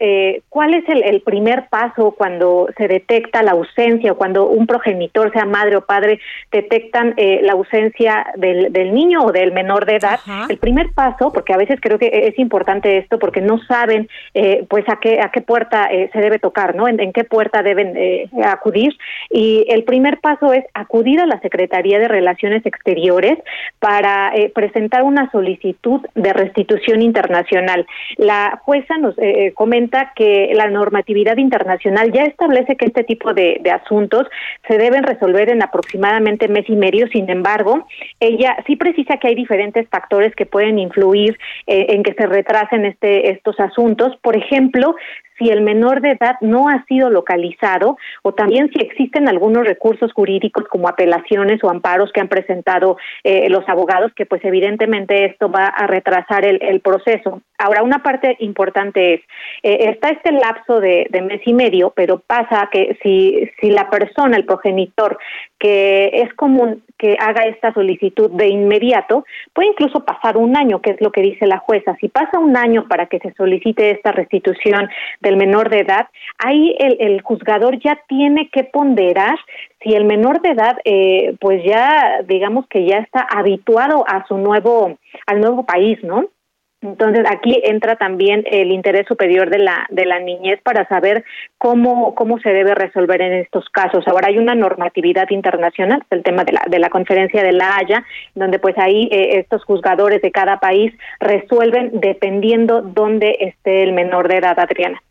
cuál 0.49 0.75
es 0.75 0.89
el, 0.89 1.03
el 1.03 1.21
primer 1.23 1.69
paso 1.69 2.13
cuando 2.13 2.69
se 2.77 2.89
detecta 2.89 3.43
la 3.43 3.53
ausencia 3.53 4.13
o 4.13 4.17
cuando 4.17 4.47
un 4.47 4.67
progenitor, 4.67 5.33
sea 5.33 5.45
madre 5.45 5.77
o 5.77 5.85
padre, 5.85 6.21
detectan 6.53 7.15
eh, 7.17 7.41
la 7.43 7.53
ausencia 7.53 8.27
del, 8.37 8.73
del, 8.73 8.95
niño 8.95 9.21
o 9.25 9.33
del 9.33 9.53
menor 9.53 9.87
de 9.87 9.97
edad, 9.97 10.21
el 10.49 10.59
primer 10.59 10.93
paso, 10.93 11.33
porque 11.33 11.53
a 11.53 11.57
veces 11.57 11.79
creo 11.81 11.99
que 11.99 12.11
es 12.29 12.39
importante 12.39 12.99
esto, 12.99 13.19
porque 13.19 13.41
no 13.41 13.59
saben 13.65 14.09
eh, 14.35 14.67
pues 14.69 14.89
a 14.89 14.97
qué, 14.97 15.21
a 15.21 15.31
qué 15.31 15.41
puerta 15.41 15.87
eh, 15.87 16.11
se 16.13 16.21
debe 16.21 16.39
tocar, 16.39 16.75
¿no? 16.75 16.89
En, 16.89 17.13
qué 17.13 17.25
puerta 17.25 17.63
deben 17.63 17.97
acudir. 18.45 18.97
Y 19.31 19.65
el 19.69 19.85
primer 19.85 20.21
paso 20.21 20.53
es 20.53 20.65
acudir 20.75 21.21
a 21.21 21.27
la 21.27 21.41
Secretaría 21.41 21.99
de 21.99 22.07
Relaciones 22.07 22.65
Exteriores 22.67 23.39
para 23.79 24.33
presentar 24.55 25.05
una 25.05 25.31
solicitud 25.31 26.01
de 26.15 26.33
restitución 26.35 27.01
internacional. 27.01 27.87
La 28.19 28.61
jueza 28.63 28.99
nos 28.99 29.15
comenta 29.55 29.98
que 30.15 30.51
la 30.55 30.69
normatividad 30.69 31.37
internacional 31.37 32.13
ya 32.13 32.25
establece 32.25 32.77
que 32.77 32.87
este 32.87 33.05
tipo 33.05 33.33
de 33.35 33.61
asuntos 33.71 34.27
se 34.67 34.79
deben 34.79 35.03
resolver 35.03 35.51
en 35.51 35.63
aproximadamente 35.63 36.49
mes 36.49 36.69
y 36.69 36.77
medio. 36.77 37.07
Sin 37.09 37.29
embargo, 37.31 37.87
ella 38.21 38.57
sí 38.67 38.77
precisa 38.77 39.17
que 39.17 39.29
hay 39.29 39.35
diferentes 39.35 39.89
factores 39.89 40.35
que 40.35 40.47
pueden 40.47 40.79
influir 40.79 41.39
eh, 41.67 41.87
en 41.91 42.03
que 42.03 42.15
se 42.15 42.27
retrasen 42.27 42.85
este, 42.85 43.31
estos 43.31 43.59
asuntos. 43.61 44.17
Por 44.23 44.37
ejemplo, 44.37 44.95
si 45.39 45.49
el 45.49 45.63
menor 45.63 46.01
de 46.01 46.13
edad 46.13 46.37
no 46.41 46.69
ha 46.69 46.85
sido 46.87 47.11
localizado 47.11 47.97
o 48.23 48.33
también 48.33 48.71
si 48.73 48.81
existen 48.81 49.29
algunos 49.29 49.67
recursos 49.67 50.13
jurídicos 50.13 50.65
como 50.69 50.89
apelaciones 50.89 51.63
o 51.63 51.71
amparos 51.71 52.11
que 52.13 52.21
han 52.21 52.29
presentado 52.29 52.97
eh, 53.25 53.49
los 53.49 53.69
abogados, 53.69 54.13
que 54.15 54.27
pues 54.27 54.45
evidentemente 54.45 55.25
esto 55.27 55.51
va 55.51 55.67
a 55.67 55.87
retrasar 55.87 56.45
el, 56.45 56.81
proceso. 56.81 57.43
Ahora, 57.59 57.83
una 57.83 58.03
parte 58.03 58.37
importante 58.41 59.15
es, 59.15 59.21
eh, 59.63 59.91
está 59.91 60.11
este 60.11 60.33
lapso 60.33 60.81
de, 60.81 61.09
de, 61.11 61.23
mes 61.23 61.41
y 61.45 61.53
medio, 61.53 61.93
pero 61.95 62.21
pasa 62.21 62.69
que 62.71 62.97
si, 63.03 63.51
si 63.61 63.71
la 63.71 63.91
persona, 63.91 64.37
el 64.37 64.45
progenitor, 64.45 65.19
que 65.59 66.11
es 66.13 66.33
común 66.35 66.83
que 66.99 67.17
haga 67.19 67.43
esta 67.43 67.73
solicitud 67.73 68.31
de 68.33 68.49
inmediato, 68.49 69.25
puede 69.53 69.69
incluso 69.69 70.05
pasar 70.05 70.37
un 70.37 70.57
año, 70.57 70.81
que 70.81 70.91
es 70.91 71.01
lo 71.01 71.13
que 71.13 71.23
dice 71.23 71.47
la 71.47 71.59
jueza. 71.59 71.97
Si 72.01 72.09
pasa 72.09 72.39
un 72.39 72.57
año 72.57 72.87
para 72.89 73.07
que 73.07 73.21
se 73.21 73.33
solicite 73.35 73.91
esta 73.91 74.13
restitución 74.13 74.89
del 75.21 75.37
menor 75.37 75.71
de 75.71 75.81
edad, 75.81 76.09
ahí 76.39 76.77
el, 76.79 76.97
el 77.01 77.23
juzgador 77.23 77.79
ya 77.79 77.99
tiene 78.09 78.49
que 78.51 78.65
ponderar 78.65 79.39
si 79.83 79.95
el 79.95 80.05
menor 80.05 80.43
de 80.43 80.51
edad, 80.51 80.77
eh, 80.85 81.37
pues 81.41 81.63
ya 81.65 82.23
digamos 82.27 82.67
que 82.67 82.85
ya 82.85 82.99
está 82.99 83.21
habituado 83.21 84.05
a 84.09 84.27
su 84.27 84.37
nuevo, 84.37 84.99
al 85.27 85.41
nuevo 85.41 85.65
país, 85.65 86.03
¿no? 86.03 86.25
Entonces 86.81 87.25
aquí 87.29 87.61
entra 87.65 87.97
también 87.97 88.45
el 88.47 88.71
interés 88.71 89.07
superior 89.09 89.51
de 89.51 89.59
la 89.59 89.85
de 89.91 90.07
la 90.07 90.21
niñez 90.21 90.61
para 90.63 90.87
saber 90.87 91.25
cómo 91.59 92.15
cómo 92.15 92.39
se 92.39 92.51
debe 92.51 92.75
resolver 92.77 93.21
en 93.21 93.33
estos 93.33 93.69
casos. 93.71 94.07
Ahora 94.07 94.29
hay 94.29 94.39
una 94.39 94.55
normatividad 94.55 95.29
internacional, 95.31 96.05
el 96.11 96.23
tema 96.23 96.45
de 96.45 96.53
la 96.53 96.63
de 96.69 96.79
la 96.79 96.89
conferencia 96.89 97.43
de 97.43 97.53
la 97.53 97.77
Haya, 97.77 98.05
donde 98.37 98.61
pues 98.61 98.79
ahí 98.79 99.09
eh, 99.11 99.41
estos 99.41 99.65
juzgadores 99.65 100.23
de 100.23 100.31
cada 100.31 100.61
país 100.61 100.93
resuelven 101.19 101.99
dependiendo 102.01 102.81
dónde 102.83 103.37
esté 103.41 103.83
el 103.83 103.93
menor 103.93 104.29
de 104.29 104.37
edad, 104.37 104.59
Adriana. 104.61 105.03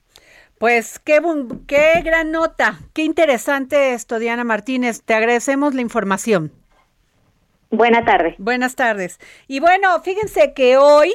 Pues 0.59 0.99
qué, 0.99 1.19
qué 1.67 2.01
gran 2.01 2.31
nota, 2.31 2.79
qué 2.93 3.03
interesante 3.03 3.93
esto, 3.93 4.19
Diana 4.19 4.45
Martínez. 4.45 5.03
Te 5.03 5.13
agradecemos 5.13 5.75
la 5.75 5.81
información. 5.81 6.51
Buenas 7.69 8.05
tardes. 8.05 8.35
Buenas 8.37 8.75
tardes. 8.75 9.19
Y 9.47 9.59
bueno, 9.59 10.01
fíjense 10.01 10.53
que 10.53 10.77
hoy 10.77 11.13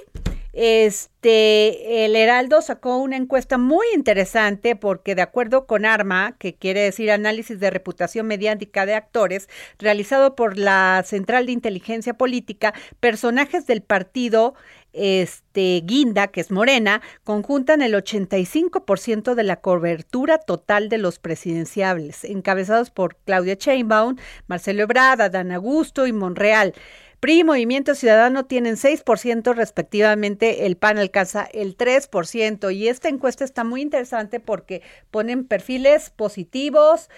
este, 0.52 2.04
el 2.04 2.14
Heraldo 2.14 2.60
sacó 2.60 2.98
una 2.98 3.16
encuesta 3.16 3.56
muy 3.56 3.86
interesante 3.94 4.76
porque 4.76 5.14
de 5.14 5.22
acuerdo 5.22 5.66
con 5.66 5.86
ARMA, 5.86 6.36
que 6.38 6.54
quiere 6.54 6.80
decir 6.80 7.10
análisis 7.10 7.58
de 7.58 7.70
reputación 7.70 8.26
mediática 8.26 8.84
de 8.84 8.94
actores, 8.94 9.48
realizado 9.78 10.34
por 10.34 10.58
la 10.58 11.02
Central 11.06 11.46
de 11.46 11.52
Inteligencia 11.52 12.14
Política, 12.14 12.74
personajes 13.00 13.66
del 13.66 13.82
partido 13.82 14.54
este 14.92 15.80
Guinda, 15.84 16.28
que 16.28 16.40
es 16.40 16.50
Morena, 16.50 17.00
conjuntan 17.24 17.82
el 17.82 17.94
85% 17.94 19.34
de 19.34 19.42
la 19.42 19.56
cobertura 19.56 20.38
total 20.38 20.88
de 20.88 20.98
los 20.98 21.18
presidenciables, 21.18 22.24
encabezados 22.24 22.90
por 22.90 23.16
Claudia 23.24 23.54
Sheinbaum, 23.54 24.16
Marcelo 24.46 24.82
Ebrard, 24.82 25.30
Dan 25.30 25.52
Augusto 25.52 26.06
y 26.06 26.12
Monreal. 26.12 26.74
PRI 27.22 27.38
y 27.38 27.44
Movimiento 27.44 27.94
Ciudadano 27.94 28.46
tienen 28.46 28.74
6% 28.74 29.54
respectivamente, 29.54 30.66
el 30.66 30.76
PAN 30.76 30.98
alcanza 30.98 31.44
el 31.52 31.76
3%. 31.76 32.74
Y 32.74 32.88
esta 32.88 33.08
encuesta 33.08 33.44
está 33.44 33.62
muy 33.62 33.80
interesante 33.80 34.40
porque 34.40 34.82
ponen 35.12 35.44
perfiles 35.44 36.10
positivos, 36.10 37.10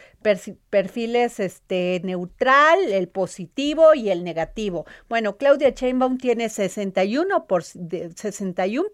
perfiles 0.68 1.40
este, 1.40 2.02
neutral, 2.04 2.92
el 2.92 3.08
positivo 3.08 3.94
y 3.94 4.10
el 4.10 4.24
negativo. 4.24 4.84
Bueno, 5.08 5.38
Claudia 5.38 5.70
Sheinbaum 5.70 6.18
tiene 6.18 6.48
61%, 6.48 7.46
por, 7.46 7.62
61 7.64 8.88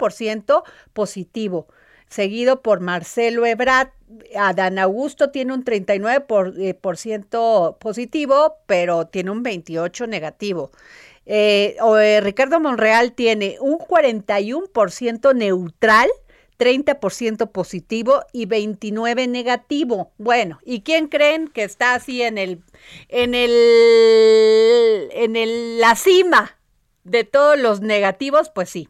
positivo 0.93 1.67
seguido 2.11 2.61
por 2.61 2.81
Marcelo 2.81 3.47
Ebrard. 3.47 3.91
Adán 4.37 4.79
Augusto 4.79 5.31
tiene 5.31 5.55
un 5.55 5.65
39% 5.65 6.27
por, 6.27 6.61
eh, 6.61 6.75
por 6.75 6.99
ciento 6.99 7.79
positivo, 7.81 8.57
pero 8.67 9.07
tiene 9.07 9.31
un 9.31 9.45
28% 9.45 10.09
negativo. 10.09 10.73
Eh, 11.27 11.77
eh, 12.01 12.21
Ricardo 12.21 12.59
Monreal 12.59 13.13
tiene 13.13 13.57
un 13.61 13.79
41% 13.79 15.35
neutral, 15.35 16.09
30% 16.59 17.53
positivo 17.53 18.25
y 18.33 18.47
29 18.47 19.29
negativo. 19.29 20.11
Bueno, 20.19 20.59
¿y 20.65 20.81
quién 20.81 21.07
creen 21.07 21.47
que 21.47 21.63
está 21.63 21.95
así 21.95 22.23
en 22.23 22.37
el 22.37 22.63
en 23.09 23.35
el 23.35 25.09
en 25.13 25.37
el, 25.37 25.79
la 25.79 25.95
cima 25.95 26.59
de 27.05 27.23
todos 27.23 27.57
los 27.59 27.81
negativos? 27.81 28.51
Pues 28.51 28.69
sí, 28.69 28.89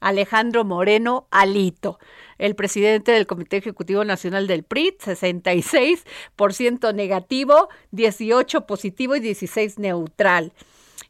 Alejandro 0.00 0.64
Moreno 0.64 1.28
Alito 1.30 1.98
el 2.42 2.56
presidente 2.56 3.12
del 3.12 3.28
Comité 3.28 3.56
Ejecutivo 3.58 4.04
Nacional 4.04 4.48
del 4.48 4.64
PRI, 4.64 4.96
66% 4.98 6.92
negativo, 6.92 7.68
18 7.92 8.66
positivo 8.66 9.14
y 9.14 9.20
16 9.20 9.78
neutral. 9.78 10.52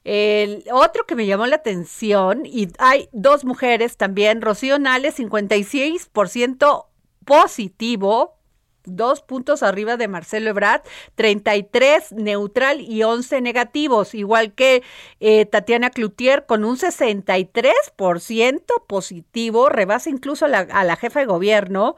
El 0.05 0.63
otro 0.71 1.07
que 1.07 1.15
me 1.15 1.25
llamó 1.25 1.47
la 1.47 1.57
atención, 1.57 2.45
y 2.45 2.69
hay 2.79 3.09
dos 3.13 3.47
mujeres 3.47 3.97
también, 3.97 4.43
Rocío 4.43 4.79
Nales, 4.79 5.19
56% 5.19 6.87
positivo, 7.25 8.37
dos 8.85 9.23
puntos 9.23 9.63
arriba 9.63 9.97
de 9.97 10.09
Marcelo 10.09 10.51
Ebrard, 10.51 10.83
33 11.15 12.13
neutral 12.13 12.81
y 12.81 13.03
11 13.03 13.41
negativos, 13.41 14.15
igual 14.15 14.53
que 14.53 14.83
eh, 15.21 15.47
Tatiana 15.47 15.91
Cloutier 15.91 16.47
con 16.47 16.65
un 16.65 16.77
63% 16.77 18.63
positivo, 18.87 19.69
rebasa 19.69 20.11
incluso 20.11 20.47
a 20.47 20.85
la 20.85 20.97
jefa 20.97 21.21
de 21.21 21.27
gobierno 21.27 21.97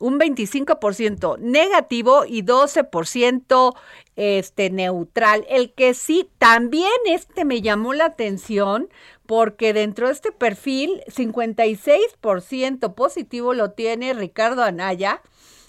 un 0.00 0.18
25% 0.18 1.38
negativo 1.38 2.24
y 2.26 2.42
12% 2.42 3.76
este 4.16 4.70
neutral. 4.70 5.46
El 5.48 5.72
que 5.72 5.94
sí 5.94 6.28
también 6.38 6.90
este 7.06 7.44
me 7.44 7.60
llamó 7.60 7.92
la 7.92 8.06
atención 8.06 8.88
porque 9.26 9.72
dentro 9.72 10.08
de 10.08 10.14
este 10.14 10.32
perfil 10.32 11.02
56% 11.06 12.94
positivo 12.94 13.54
lo 13.54 13.70
tiene 13.72 14.14
Ricardo 14.14 14.64
Anaya 14.64 15.22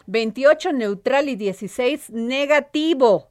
28 0.08 0.74
neutral 0.74 1.30
y 1.30 1.36
16 1.36 2.10
negativo. 2.12 3.30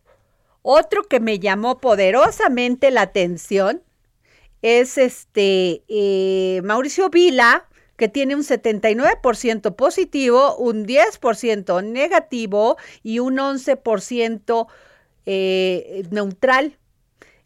Otro 0.62 1.04
que 1.04 1.20
me 1.20 1.38
llamó 1.38 1.78
poderosamente 1.78 2.90
la 2.90 3.02
atención 3.02 3.82
es 4.62 4.98
este 4.98 5.82
eh, 5.88 6.60
Mauricio 6.64 7.08
Vila, 7.08 7.66
que 7.96 8.08
tiene 8.08 8.34
un 8.34 8.42
79% 8.42 9.74
positivo, 9.74 10.56
un 10.56 10.86
10% 10.86 11.84
negativo 11.84 12.76
y 13.02 13.18
un 13.18 13.36
11% 13.36 14.66
eh, 15.26 16.04
neutral. 16.10 16.78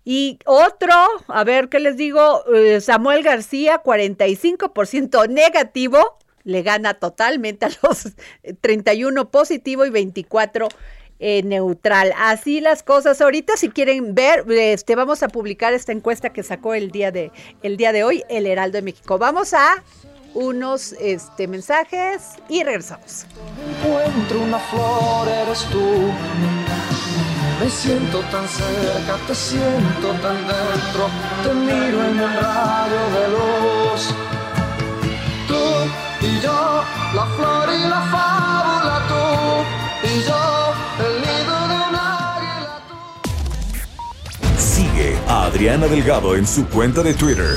Y 0.05 0.39
otro, 0.45 0.93
a 1.29 1.45
ver 1.45 1.69
qué 1.69 1.81
les 1.81 1.97
digo, 1.97 2.45
eh, 2.53 2.81
Samuel 2.81 3.23
García, 3.23 3.83
45% 3.83 5.29
negativo 5.29 6.19
le 6.45 6.63
gana 6.63 6.95
totalmente 6.95 7.67
a 7.67 7.71
los 7.83 8.13
31 8.61 9.31
positivo 9.31 9.85
y 9.85 9.91
24 9.91 10.69
eh, 11.21 11.43
neutral. 11.43 12.13
Así 12.19 12.61
las 12.61 12.83
cosas. 12.83 13.21
Ahorita, 13.21 13.57
si 13.57 13.71
quieren 13.71 14.15
ver, 14.15 14.45
este, 14.51 14.95
vamos 14.95 15.23
a 15.23 15.29
publicar 15.29 15.73
esta 15.73 15.93
encuesta 15.93 16.33
que 16.33 16.43
sacó 16.43 16.75
el 16.75 16.91
día 16.91 17.11
de, 17.11 17.31
el 17.63 17.77
día 17.77 17.93
de 17.93 18.05
hoy 18.05 18.25
el 18.29 18.47
Heraldo 18.47 18.77
de 18.77 18.83
México. 18.83 19.19
Vamos 19.19 19.55
a 19.55 19.83
unos 20.35 20.93
este, 20.95 21.47
mensajes 21.47 22.31
y 22.49 22.65
regresamos. 22.65 23.27
Encuentro 23.79 24.41
una 24.43 24.59
flor, 24.59 25.29
eres 25.29 25.65
tú. 25.71 26.13
Me 27.61 27.71
siento 27.71 28.21
tan 28.33 28.47
cerca, 28.49 29.17
te 29.29 29.35
siento 29.35 30.11
tan 30.21 30.37
dentro. 30.47 31.09
Te 31.45 31.55
miro 31.55 32.05
en 32.05 32.19
el 32.19 32.35
rayo 32.35 33.03
de 33.15 33.29
luz. 33.29 34.15
Tú 35.47 36.14
y 36.25 36.41
yo, 36.41 36.85
la 37.15 37.27
flor 37.37 37.69
y 37.69 37.89
la 37.89 38.01
fábula, 38.13 39.03
tú 39.09 40.09
y 40.09 40.23
yo, 40.23 40.75
el 41.07 41.15
nido 41.21 41.57
de 41.69 41.77
un 41.89 41.95
águila. 41.97 42.73
Sigue 44.59 45.19
a 45.29 45.45
Adriana 45.45 45.87
Delgado 45.87 46.35
en 46.37 46.47
su 46.47 46.67
cuenta 46.69 47.03
de 47.03 47.15
Twitter 47.15 47.57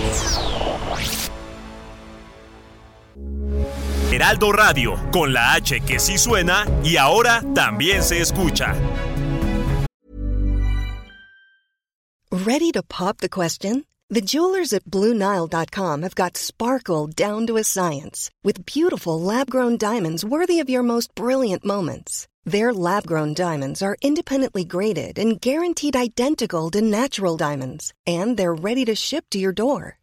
Heraldo 4.11 4.51
Radio, 4.51 4.97
con 5.13 5.31
la 5.31 5.53
H 5.53 5.79
que 5.87 5.97
sí 5.97 6.17
suena 6.17 6.65
y 6.83 6.97
ahora 6.97 7.41
también 7.55 8.03
se 8.03 8.19
escucha. 8.19 8.75
Ready 12.29 12.71
to 12.73 12.83
pop 12.83 13.17
the 13.19 13.29
question? 13.29 13.85
The 14.09 14.19
jewelers 14.19 14.73
at 14.73 14.83
BlueNile.com 14.83 16.01
have 16.01 16.15
got 16.15 16.35
sparkle 16.35 17.07
down 17.07 17.47
to 17.47 17.55
a 17.55 17.63
science 17.63 18.29
with 18.43 18.65
beautiful 18.65 19.17
lab-grown 19.17 19.77
diamonds 19.77 20.25
worthy 20.25 20.59
of 20.59 20.69
your 20.69 20.83
most 20.83 21.15
brilliant 21.15 21.63
moments. 21.63 22.27
Their 22.43 22.73
lab-grown 22.73 23.33
diamonds 23.33 23.81
are 23.81 23.95
independently 24.01 24.65
graded 24.65 25.17
and 25.17 25.39
guaranteed 25.39 25.95
identical 25.95 26.69
to 26.71 26.81
natural 26.81 27.37
diamonds, 27.37 27.93
and 28.05 28.35
they're 28.35 28.53
ready 28.53 28.83
to 28.85 28.95
ship 28.95 29.25
to 29.29 29.39
your 29.39 29.53
door. 29.53 30.00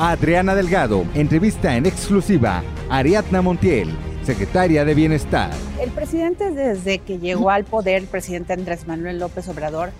Adriana 0.00 0.54
Delgado, 0.54 1.04
entrevista 1.14 1.74
en 1.74 1.84
exclusiva 1.84 2.62
Ariadna 2.88 3.42
Montiel, 3.42 3.90
secretaria 4.22 4.84
de 4.84 4.94
Bienestar. 4.94 5.50
El 5.80 5.90
presidente 5.90 6.52
desde 6.52 7.00
que 7.00 7.18
llegó 7.18 7.50
al 7.50 7.64
poder, 7.64 8.02
el 8.02 8.06
presidente 8.06 8.52
Andrés 8.52 8.86
Manuel 8.86 9.18
López 9.18 9.48
Obrador, 9.48 9.90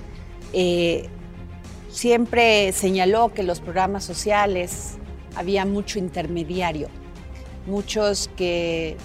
eh, 0.53 1.09
siempre 1.91 2.71
señaló 2.71 3.35
que 3.35 3.43
los 3.43 3.59
programas 3.59 4.05
sociales 4.05 4.99
había 5.35 5.65
mucho 5.65 5.99
intermediario, 5.99 6.87
muchos 7.67 8.31
que 8.37 8.97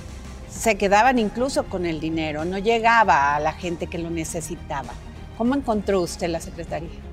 se 0.47 0.75
quedaban 0.75 1.17
incluso 1.17 1.63
con 1.63 1.87
el 1.87 1.99
dinero, 1.99 2.45
no 2.45 2.59
llegaba 2.59 3.35
a 3.35 3.39
la 3.39 3.53
gente 3.53 3.87
que 3.87 3.97
lo 3.97 4.11
necesitaba. 4.11 4.93
¿Cómo 5.39 5.55
encontró 5.55 6.01
usted 6.01 6.29
la 6.29 6.39
secretaría? 6.39 7.12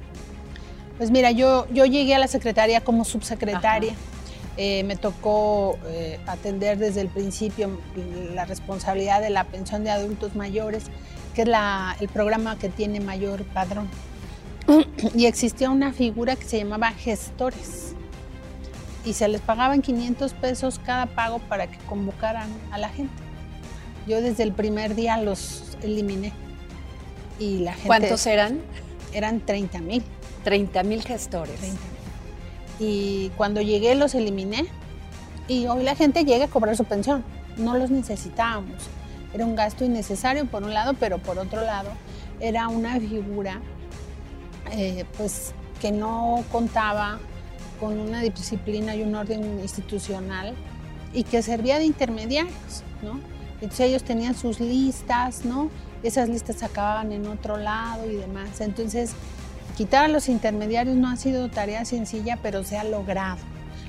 Pues 1.01 1.11
mira, 1.11 1.31
yo, 1.31 1.67
yo 1.73 1.87
llegué 1.87 2.15
a 2.15 2.19
la 2.19 2.29
secretaría 2.29 2.83
como 2.83 3.07
subsecretaria. 3.07 3.95
Eh, 4.59 4.85
me 4.85 4.97
tocó 4.97 5.79
eh, 5.87 6.21
atender 6.27 6.77
desde 6.77 7.01
el 7.01 7.09
principio 7.09 7.81
la 8.35 8.45
responsabilidad 8.45 9.23
de 9.23 9.31
la 9.31 9.45
pensión 9.45 9.83
de 9.83 9.89
adultos 9.89 10.37
mayores, 10.37 10.85
que 11.35 11.41
es 11.41 11.49
la, 11.49 11.97
el 12.01 12.11
programa 12.11 12.59
que 12.59 12.69
tiene 12.69 13.01
mayor 13.01 13.45
padrón. 13.45 13.89
Y 15.15 15.25
existía 15.25 15.71
una 15.71 15.95
figura 15.95 16.37
que 16.37 16.45
se 16.45 16.59
llamaba 16.59 16.91
gestores. 16.91 17.95
Y 19.03 19.15
se 19.15 19.27
les 19.27 19.41
pagaban 19.41 19.81
500 19.81 20.35
pesos 20.35 20.79
cada 20.85 21.07
pago 21.07 21.39
para 21.39 21.67
que 21.67 21.79
convocaran 21.87 22.51
a 22.73 22.77
la 22.77 22.91
gente. 22.91 23.23
Yo 24.07 24.21
desde 24.21 24.43
el 24.43 24.53
primer 24.53 24.95
día 24.95 25.17
los 25.17 25.79
eliminé. 25.83 26.35
Y 27.39 27.61
la 27.61 27.73
gente, 27.73 27.87
¿Cuántos 27.87 28.27
eran? 28.27 28.61
Eran 29.15 29.41
30 29.41 29.79
mil. 29.79 30.05
30 30.45 30.83
mil 30.83 31.03
gestores. 31.03 31.59
30 31.59 31.79
Y 32.79 33.31
cuando 33.37 33.61
llegué 33.61 33.95
los 33.95 34.15
eliminé 34.15 34.67
y 35.49 35.67
hoy 35.67 35.83
la 35.83 35.95
gente 35.95 36.25
llega 36.25 36.47
a 36.47 36.49
cobrar 36.49 36.77
su 36.77 36.85
pensión. 36.85 37.25
No 37.57 37.77
los 37.77 37.91
necesitábamos. 37.91 38.77
Era 39.33 39.45
un 39.45 39.55
gasto 39.55 39.85
innecesario 39.85 40.47
por 40.47 40.63
un 40.63 40.75
lado, 40.75 40.95
pero 40.95 41.19
por 41.19 41.39
otro 41.39 41.63
lado 41.63 41.91
era 42.41 42.69
una 42.69 42.99
figura 42.99 43.61
eh, 44.73 45.05
pues 45.17 45.53
que 45.81 45.93
no 45.93 46.45
contaba 46.51 47.19
con 47.79 47.99
una 47.99 48.21
disciplina 48.21 48.95
y 48.95 49.03
un 49.03 49.15
orden 49.15 49.61
institucional 49.61 50.55
y 51.13 51.25
que 51.25 51.43
servía 51.43 51.79
de 51.79 51.87
intermediarios, 51.87 52.85
¿no? 53.03 53.19
Entonces 53.55 53.81
ellos 53.81 54.05
tenían 54.05 54.35
sus 54.35 54.61
listas, 54.61 55.45
¿no? 55.45 55.71
Esas 56.03 56.29
listas 56.29 56.63
acababan 56.63 57.13
en 57.13 57.27
otro 57.27 57.57
lado 57.57 58.11
y 58.11 58.17
demás. 58.17 58.61
Entonces 58.61 59.13
Quitar 59.81 60.05
a 60.05 60.09
los 60.09 60.29
intermediarios 60.29 60.95
no 60.95 61.09
ha 61.09 61.17
sido 61.17 61.49
tarea 61.49 61.87
sencilla, 61.87 62.39
pero 62.43 62.65
se 62.65 62.77
ha 62.77 62.85
logrado. 62.85 63.39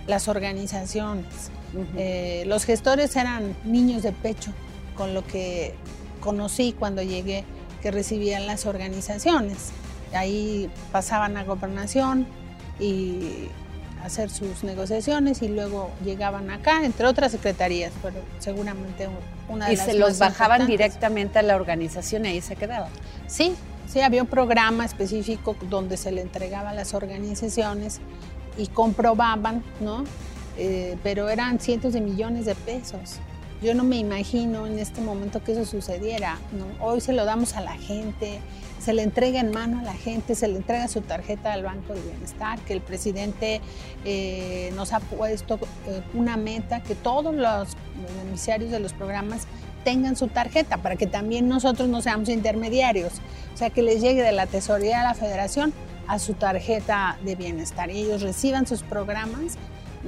Las 0.08 0.30
organizaciones, 0.30 1.52
eh, 1.98 2.46
los 2.48 2.64
gestores 2.64 3.14
eran 3.18 3.58
niños 3.66 4.02
de 4.02 4.14
pecho, 4.14 4.54
con 4.96 5.14
lo 5.14 5.28
que 5.28 5.76
conocí 6.22 6.74
cuando 6.80 7.02
llegué, 7.02 7.44
que 7.82 7.92
recibían 7.92 8.48
las 8.48 8.66
organizaciones. 8.66 9.74
Ahí 10.14 10.72
pasaban 10.94 11.36
a 11.36 11.44
gobernación 11.44 12.26
y 12.80 13.50
hacer 14.02 14.30
sus 14.30 14.64
negociaciones 14.64 15.42
y 15.42 15.50
luego 15.50 15.92
llegaban 16.06 16.52
acá, 16.52 16.86
entre 16.86 17.06
otras 17.06 17.34
secretarías, 17.34 17.92
pero 18.02 18.16
seguramente 18.40 19.10
una 19.50 19.68
de 19.68 19.74
y 19.74 19.76
las 19.76 19.86
se 19.88 19.96
los 19.96 20.12
más 20.12 20.20
bajaban 20.20 20.68
directamente 20.68 21.40
a 21.40 21.42
la 21.42 21.58
organización 21.58 22.26
y 22.26 22.30
ahí 22.30 22.42
se 22.42 22.56
quedaban. 22.56 22.90
Sí, 23.28 23.56
sí, 23.92 24.02
había 24.02 24.22
un 24.22 24.28
programa 24.28 24.86
específico 24.86 25.56
donde 25.70 25.98
se 25.98 26.12
le 26.12 26.22
entregaba 26.22 26.70
a 26.70 26.74
las 26.74 26.94
organizaciones 26.94 28.00
y 28.58 28.68
comprobaban, 28.68 29.64
¿no? 29.80 30.04
Eh, 30.58 30.98
pero 31.04 31.30
eran 31.30 31.60
cientos 31.60 31.94
de 31.94 32.02
millones 32.02 32.46
de 32.46 32.56
pesos. 32.56 33.20
Yo 33.62 33.76
no 33.76 33.84
me 33.84 33.98
imagino 33.98 34.66
en 34.66 34.80
este 34.80 35.02
momento 35.02 35.44
que 35.44 35.52
eso 35.52 35.66
sucediera. 35.66 36.40
Hoy 36.80 37.00
se 37.00 37.14
lo 37.14 37.26
damos 37.26 37.56
a 37.56 37.62
la 37.62 37.74
gente, 37.74 38.40
se 38.80 38.92
le 38.94 39.04
entrega 39.04 39.40
en 39.40 39.52
mano 39.52 39.80
a 39.80 39.84
la 39.84 39.94
gente, 39.94 40.34
se 40.34 40.48
le 40.48 40.58
entrega 40.58 40.88
su 40.88 41.02
tarjeta 41.02 41.54
al 41.54 41.64
Banco 41.64 41.94
de 41.94 42.02
Bienestar, 42.02 42.60
que 42.62 42.74
el 42.74 42.82
presidente 42.82 43.62
eh, 44.04 44.74
nos 44.76 44.94
ha 44.94 45.00
puesto 45.00 45.60
eh, 45.88 46.02
una 46.16 46.38
meta 46.38 46.82
que 46.82 46.96
todos 46.96 47.36
los 47.36 47.78
beneficiarios 48.18 48.72
de 48.72 48.80
los 48.80 48.94
programas 48.94 49.46
tengan 49.84 50.16
su 50.16 50.28
tarjeta 50.28 50.78
para 50.78 50.96
que 50.96 51.08
también 51.08 51.48
nosotros 51.48 51.90
no 51.90 52.02
seamos 52.02 52.30
intermediarios. 52.30 53.14
O 53.54 53.58
sea, 53.58 53.70
que 53.70 53.82
les 53.82 54.02
llegue 54.02 54.22
de 54.24 54.32
la 54.32 54.48
tesorería 54.48 55.00
de 55.00 55.04
la 55.04 55.14
federación 55.14 55.74
a 56.08 56.20
su 56.20 56.34
tarjeta 56.34 57.18
de 57.24 57.36
bienestar 57.36 57.90
y 57.90 58.00
ellos 58.00 58.22
reciban 58.22 58.68
sus 58.68 58.84
programas 58.84 59.58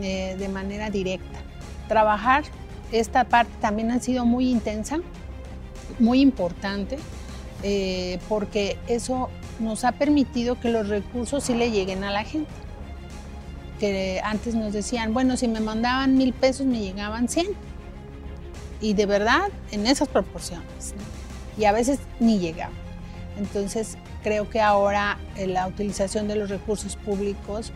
eh, 0.02 0.36
de 0.38 0.50
manera 0.50 0.90
directa. 0.90 1.40
Trabajar 1.88 2.44
esta 2.92 3.24
parte 3.24 3.52
también 3.60 3.92
ha 3.92 4.00
sido 4.00 4.26
muy 4.26 4.50
intensa, 4.50 5.00
muy 6.00 6.22
importante, 6.22 6.98
eh, 7.64 8.20
porque 8.30 8.78
eso 8.88 9.30
nos 9.60 9.84
ha 9.84 9.94
permitido 9.94 10.60
que 10.60 10.70
los 10.70 10.90
recursos 10.90 11.44
sí 11.44 11.54
le 11.54 11.72
lleguen 11.72 12.04
a 12.04 12.12
la 12.12 12.24
gente. 12.24 12.52
Que 13.80 14.22
antes 14.24 14.56
nos 14.56 14.74
decían, 14.74 15.14
bueno, 15.14 15.38
si 15.38 15.48
me 15.48 15.60
mandaban 15.60 16.18
mil 16.18 16.34
pesos 16.34 16.66
me 16.66 16.80
llegaban 16.80 17.28
100. 17.28 17.48
Y 18.84 18.94
de 18.96 19.06
verdad, 19.06 19.50
en 19.72 19.88
esas 19.88 20.10
proporciones. 20.10 20.94
Y 21.58 21.64
a 21.64 21.72
veces 21.72 22.00
ni 22.20 22.38
llegaban. 22.38 22.76
Entonces, 23.38 23.98
creo 24.24 24.50
que 24.50 24.60
ahora 24.60 25.18
eh, 25.38 25.48
la 25.48 25.68
utilización 25.68 26.28
de 26.28 26.36
los 26.36 26.50
recursos 26.50 26.98
públicos 26.98 27.72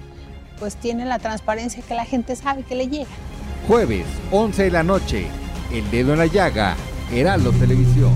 pues 0.59 0.75
tiene 0.75 1.05
la 1.05 1.19
transparencia 1.19 1.81
que 1.87 1.93
la 1.93 2.03
gente 2.03 2.35
sabe 2.35 2.63
que 2.63 2.75
le 2.75 2.89
llega. 2.89 3.09
Jueves, 3.67 4.05
11 4.31 4.63
de 4.63 4.71
la 4.71 4.83
noche, 4.83 5.27
El 5.71 5.89
Dedo 5.91 6.11
en 6.11 6.19
la 6.19 6.25
Llaga, 6.25 6.75
Heraldo 7.11 7.51
Televisión. 7.51 8.11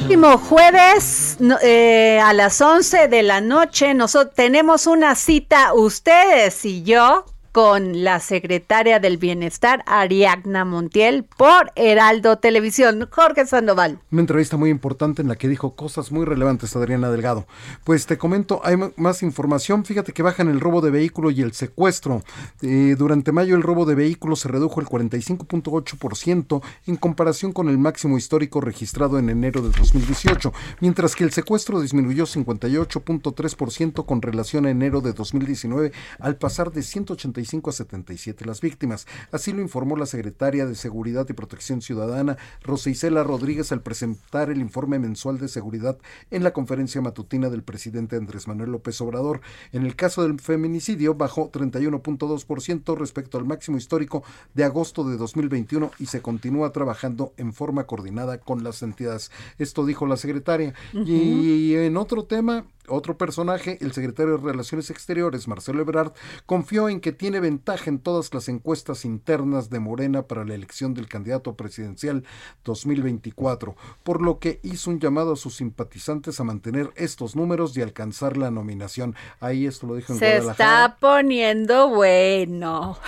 Último 0.00 0.38
jueves 0.38 1.36
eh, 1.62 2.18
a 2.22 2.32
las 2.32 2.60
11 2.62 3.08
de 3.08 3.22
la 3.22 3.42
noche, 3.42 3.92
nosotros 3.92 4.34
tenemos 4.34 4.86
una 4.86 5.14
cita, 5.14 5.74
ustedes 5.74 6.64
y 6.64 6.82
yo, 6.82 7.26
con 7.54 8.02
la 8.02 8.18
secretaria 8.18 8.98
del 8.98 9.16
Bienestar, 9.16 9.84
Ariadna 9.86 10.64
Montiel, 10.64 11.22
por 11.22 11.70
Heraldo 11.76 12.38
Televisión. 12.38 13.08
Jorge 13.08 13.46
Sandoval. 13.46 14.00
Una 14.10 14.22
entrevista 14.22 14.56
muy 14.56 14.70
importante 14.70 15.22
en 15.22 15.28
la 15.28 15.36
que 15.36 15.46
dijo 15.46 15.76
cosas 15.76 16.10
muy 16.10 16.24
relevantes 16.24 16.74
Adriana 16.74 17.12
Delgado. 17.12 17.46
Pues 17.84 18.06
te 18.06 18.18
comento, 18.18 18.60
hay 18.64 18.74
más 18.96 19.22
información. 19.22 19.84
Fíjate 19.84 20.12
que 20.12 20.24
bajan 20.24 20.48
el 20.48 20.58
robo 20.58 20.80
de 20.80 20.90
vehículo 20.90 21.30
y 21.30 21.42
el 21.42 21.52
secuestro. 21.52 22.24
Eh, 22.60 22.96
durante 22.98 23.30
mayo 23.30 23.54
el 23.54 23.62
robo 23.62 23.86
de 23.86 23.94
vehículos 23.94 24.40
se 24.40 24.48
redujo 24.48 24.80
el 24.80 24.88
45.8% 24.88 26.60
en 26.88 26.96
comparación 26.96 27.52
con 27.52 27.68
el 27.68 27.78
máximo 27.78 28.18
histórico 28.18 28.60
registrado 28.60 29.16
en 29.16 29.30
enero 29.30 29.62
de 29.62 29.70
2018, 29.70 30.52
mientras 30.80 31.14
que 31.14 31.22
el 31.22 31.30
secuestro 31.30 31.80
disminuyó 31.80 32.24
58.3% 32.24 34.04
con 34.04 34.22
relación 34.22 34.66
a 34.66 34.70
enero 34.70 35.00
de 35.00 35.12
2019 35.12 35.92
al 36.18 36.34
pasar 36.34 36.72
de 36.72 36.82
185 36.82 37.43
a 37.44 37.72
77 37.72 38.44
las 38.44 38.60
víctimas. 38.60 39.06
Así 39.30 39.52
lo 39.52 39.60
informó 39.60 39.96
la 39.96 40.06
secretaria 40.06 40.66
de 40.66 40.74
Seguridad 40.74 41.26
y 41.28 41.34
Protección 41.34 41.82
Ciudadana, 41.82 42.36
Rosa 42.62 42.90
Isela 42.90 43.22
Rodríguez, 43.22 43.70
al 43.70 43.82
presentar 43.82 44.50
el 44.50 44.60
informe 44.60 44.98
mensual 44.98 45.38
de 45.38 45.48
seguridad 45.48 45.98
en 46.30 46.42
la 46.42 46.52
conferencia 46.52 47.00
matutina 47.00 47.50
del 47.50 47.62
presidente 47.62 48.16
Andrés 48.16 48.48
Manuel 48.48 48.72
López 48.72 49.00
Obrador. 49.00 49.40
En 49.72 49.84
el 49.84 49.94
caso 49.94 50.22
del 50.22 50.40
feminicidio, 50.40 51.14
bajó 51.14 51.50
31.2% 51.52 52.96
respecto 52.96 53.38
al 53.38 53.44
máximo 53.44 53.76
histórico 53.76 54.24
de 54.54 54.64
agosto 54.64 55.08
de 55.08 55.16
2021 55.16 55.90
y 55.98 56.06
se 56.06 56.22
continúa 56.22 56.72
trabajando 56.72 57.32
en 57.36 57.52
forma 57.52 57.84
coordinada 57.84 58.38
con 58.38 58.64
las 58.64 58.82
entidades. 58.82 59.30
Esto 59.58 59.86
dijo 59.86 60.06
la 60.06 60.16
secretaria. 60.16 60.74
Y 60.92 61.74
en 61.74 61.96
otro 61.96 62.24
tema, 62.24 62.64
otro 62.88 63.16
personaje, 63.16 63.78
el 63.80 63.92
secretario 63.92 64.38
de 64.38 64.44
Relaciones 64.44 64.90
Exteriores, 64.90 65.48
Marcelo 65.48 65.82
Ebrard, 65.82 66.12
confió 66.46 66.88
en 66.88 67.00
que 67.00 67.12
tiene 67.12 67.40
ventaja 67.40 67.90
en 67.90 67.98
todas 67.98 68.32
las 68.34 68.48
encuestas 68.48 69.04
internas 69.04 69.70
de 69.70 69.80
Morena 69.80 70.22
para 70.22 70.44
la 70.44 70.54
elección 70.54 70.94
del 70.94 71.08
candidato 71.08 71.54
presidencial 71.54 72.24
2024, 72.64 73.76
por 74.02 74.22
lo 74.22 74.38
que 74.38 74.60
hizo 74.62 74.90
un 74.90 75.00
llamado 75.00 75.32
a 75.32 75.36
sus 75.36 75.56
simpatizantes 75.56 76.40
a 76.40 76.44
mantener 76.44 76.90
estos 76.96 77.36
números 77.36 77.76
y 77.76 77.82
alcanzar 77.82 78.36
la 78.36 78.50
nominación. 78.50 79.14
Ahí 79.40 79.66
esto 79.66 79.86
lo 79.86 79.96
dijo 79.96 80.12
en 80.12 80.18
Se 80.18 80.36
está 80.38 80.96
poniendo 81.00 81.88
bueno. 81.88 82.98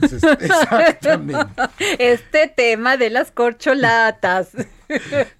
Exactamente. 0.00 1.62
Este 1.98 2.48
tema 2.48 2.96
de 2.96 3.10
las 3.10 3.30
corcholatas. 3.30 4.50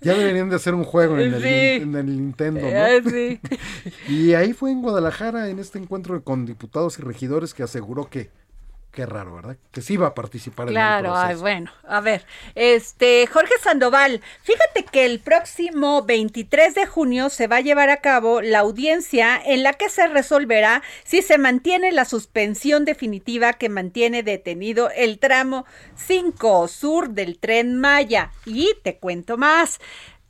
Ya 0.00 0.14
deberían 0.14 0.50
de 0.50 0.56
hacer 0.56 0.74
un 0.74 0.84
juego 0.84 1.18
en, 1.18 1.34
el, 1.34 2.06
Nintendo, 2.06 2.60
¿no? 2.60 3.38
Y 4.08 4.34
ahí 4.34 4.52
fue 4.52 4.70
en 4.70 4.82
Guadalajara, 4.82 5.48
en 5.48 5.58
este 5.58 5.78
encuentro 5.78 6.22
con 6.22 6.46
diputados 6.46 6.98
y 6.98 7.02
regidores, 7.02 7.54
que 7.54 7.62
aseguró 7.62 8.08
que 8.08 8.30
Qué 8.94 9.06
raro, 9.06 9.34
¿verdad? 9.34 9.56
Que 9.72 9.82
sí 9.82 9.96
va 9.96 10.08
a 10.08 10.14
participar 10.14 10.68
claro, 10.68 11.08
en 11.08 11.14
el 11.14 11.20
Claro, 11.20 11.40
bueno, 11.40 11.72
a 11.88 12.00
ver, 12.00 12.24
este 12.54 13.26
Jorge 13.26 13.54
Sandoval, 13.60 14.20
fíjate 14.42 14.84
que 14.84 15.04
el 15.04 15.18
próximo 15.18 16.02
23 16.02 16.76
de 16.76 16.86
junio 16.86 17.28
se 17.28 17.48
va 17.48 17.56
a 17.56 17.60
llevar 17.60 17.90
a 17.90 17.96
cabo 17.96 18.40
la 18.40 18.60
audiencia 18.60 19.40
en 19.44 19.64
la 19.64 19.72
que 19.72 19.88
se 19.88 20.06
resolverá 20.06 20.82
si 21.02 21.22
se 21.22 21.38
mantiene 21.38 21.90
la 21.90 22.04
suspensión 22.04 22.84
definitiva 22.84 23.54
que 23.54 23.68
mantiene 23.68 24.22
detenido 24.22 24.90
el 24.94 25.18
tramo 25.18 25.66
5 25.96 26.68
sur 26.68 27.10
del 27.10 27.38
tren 27.38 27.80
Maya. 27.80 28.30
Y 28.46 28.74
te 28.84 28.98
cuento 28.98 29.36
más. 29.36 29.80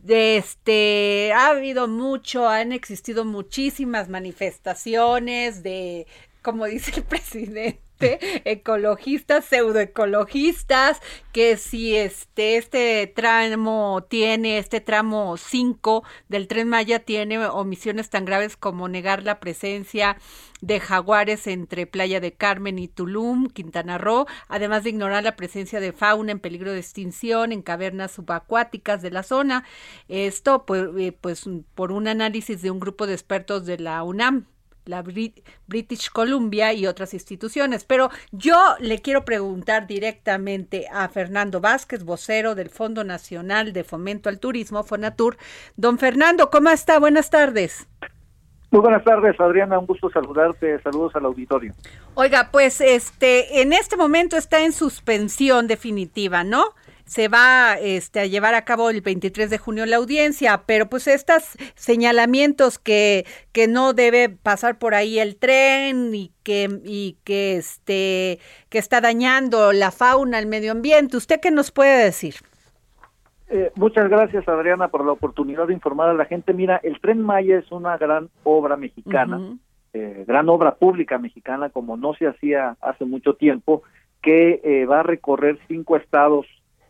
Este, 0.06 1.32
ha 1.34 1.48
habido 1.48 1.88
mucho, 1.88 2.48
han 2.48 2.72
existido 2.72 3.24
muchísimas 3.24 4.08
manifestaciones 4.08 5.62
de, 5.62 6.06
como 6.42 6.66
dice 6.66 6.92
el 6.96 7.02
presidente, 7.04 7.80
ecologistas, 8.00 9.44
pseudoecologistas, 9.44 11.00
que 11.32 11.56
si 11.56 11.96
este, 11.96 12.56
este 12.56 13.06
tramo 13.14 14.04
tiene, 14.08 14.58
este 14.58 14.80
tramo 14.80 15.36
5 15.36 16.04
del 16.28 16.48
tren 16.48 16.68
Maya 16.68 17.00
tiene 17.00 17.44
omisiones 17.46 18.10
tan 18.10 18.24
graves 18.24 18.56
como 18.56 18.88
negar 18.88 19.22
la 19.22 19.40
presencia 19.40 20.16
de 20.60 20.80
jaguares 20.80 21.46
entre 21.46 21.86
Playa 21.86 22.20
de 22.20 22.32
Carmen 22.32 22.78
y 22.78 22.88
Tulum, 22.88 23.48
Quintana 23.48 23.98
Roo, 23.98 24.26
además 24.48 24.84
de 24.84 24.90
ignorar 24.90 25.22
la 25.22 25.36
presencia 25.36 25.78
de 25.78 25.92
fauna 25.92 26.32
en 26.32 26.40
peligro 26.40 26.72
de 26.72 26.80
extinción 26.80 27.52
en 27.52 27.62
cavernas 27.62 28.12
subacuáticas 28.12 29.02
de 29.02 29.10
la 29.10 29.22
zona. 29.22 29.64
Esto 30.08 30.64
pues, 30.64 30.88
eh, 30.98 31.12
pues 31.12 31.44
por 31.74 31.92
un 31.92 32.08
análisis 32.08 32.62
de 32.62 32.70
un 32.70 32.80
grupo 32.80 33.06
de 33.06 33.12
expertos 33.12 33.66
de 33.66 33.78
la 33.78 34.02
UNAM 34.02 34.46
la 34.84 35.02
British 35.02 36.10
Columbia 36.10 36.72
y 36.72 36.86
otras 36.86 37.14
instituciones. 37.14 37.84
Pero 37.84 38.10
yo 38.32 38.56
le 38.80 39.00
quiero 39.00 39.24
preguntar 39.24 39.86
directamente 39.86 40.86
a 40.92 41.08
Fernando 41.08 41.60
Vázquez, 41.60 42.04
vocero 42.04 42.54
del 42.54 42.70
Fondo 42.70 43.04
Nacional 43.04 43.72
de 43.72 43.84
Fomento 43.84 44.28
al 44.28 44.38
Turismo, 44.38 44.84
Fonatur. 44.84 45.36
Don 45.76 45.98
Fernando, 45.98 46.50
¿cómo 46.50 46.70
está? 46.70 46.98
Buenas 46.98 47.30
tardes. 47.30 47.88
Muy 48.70 48.80
buenas 48.80 49.04
tardes, 49.04 49.38
Adriana, 49.38 49.78
un 49.78 49.86
gusto 49.86 50.10
saludarte, 50.10 50.80
saludos 50.82 51.14
al 51.14 51.26
auditorio. 51.26 51.72
Oiga, 52.14 52.48
pues 52.50 52.80
este 52.80 53.62
en 53.62 53.72
este 53.72 53.96
momento 53.96 54.36
está 54.36 54.64
en 54.64 54.72
suspensión 54.72 55.68
definitiva, 55.68 56.42
¿no? 56.42 56.64
Se 57.04 57.28
va 57.28 57.74
este, 57.74 58.20
a 58.20 58.26
llevar 58.26 58.54
a 58.54 58.64
cabo 58.64 58.90
el 58.90 59.00
23 59.00 59.50
de 59.50 59.58
junio 59.58 59.86
la 59.86 59.96
audiencia, 59.96 60.62
pero 60.66 60.88
pues 60.88 61.06
estos 61.06 61.56
señalamientos 61.74 62.78
que, 62.78 63.26
que 63.52 63.68
no 63.68 63.92
debe 63.92 64.28
pasar 64.28 64.78
por 64.78 64.94
ahí 64.94 65.18
el 65.18 65.36
tren 65.36 66.14
y 66.14 66.32
que, 66.42 66.80
y 66.84 67.18
que, 67.24 67.56
este, 67.56 68.38
que 68.68 68.78
está 68.78 69.00
dañando 69.00 69.72
la 69.72 69.90
fauna, 69.90 70.38
el 70.38 70.46
medio 70.46 70.72
ambiente, 70.72 71.16
¿usted 71.16 71.40
qué 71.40 71.50
nos 71.50 71.70
puede 71.70 72.04
decir? 72.04 72.36
Eh, 73.48 73.70
muchas 73.76 74.08
gracias 74.08 74.48
Adriana 74.48 74.88
por 74.88 75.04
la 75.04 75.12
oportunidad 75.12 75.66
de 75.66 75.74
informar 75.74 76.08
a 76.08 76.14
la 76.14 76.24
gente. 76.24 76.52
Mira, 76.54 76.80
el 76.82 77.00
tren 77.00 77.20
Maya 77.20 77.58
es 77.58 77.70
una 77.70 77.96
gran 77.98 78.30
obra 78.42 78.76
mexicana, 78.76 79.40
eh, 79.92 80.24
gran 80.26 80.48
obra 80.48 80.74
pública 80.74 81.18
mexicana 81.18 81.68
como 81.68 81.96
no 81.96 82.14
se 82.14 82.26
hacía 82.26 82.76
hace 82.80 83.04
mucho 83.04 83.34
tiempo, 83.34 83.82
que 84.22 84.60
eh, 84.64 84.86
va 84.86 85.00
a 85.00 85.02
recorrer 85.02 85.58
cinco 85.68 85.96
estados 85.96 86.46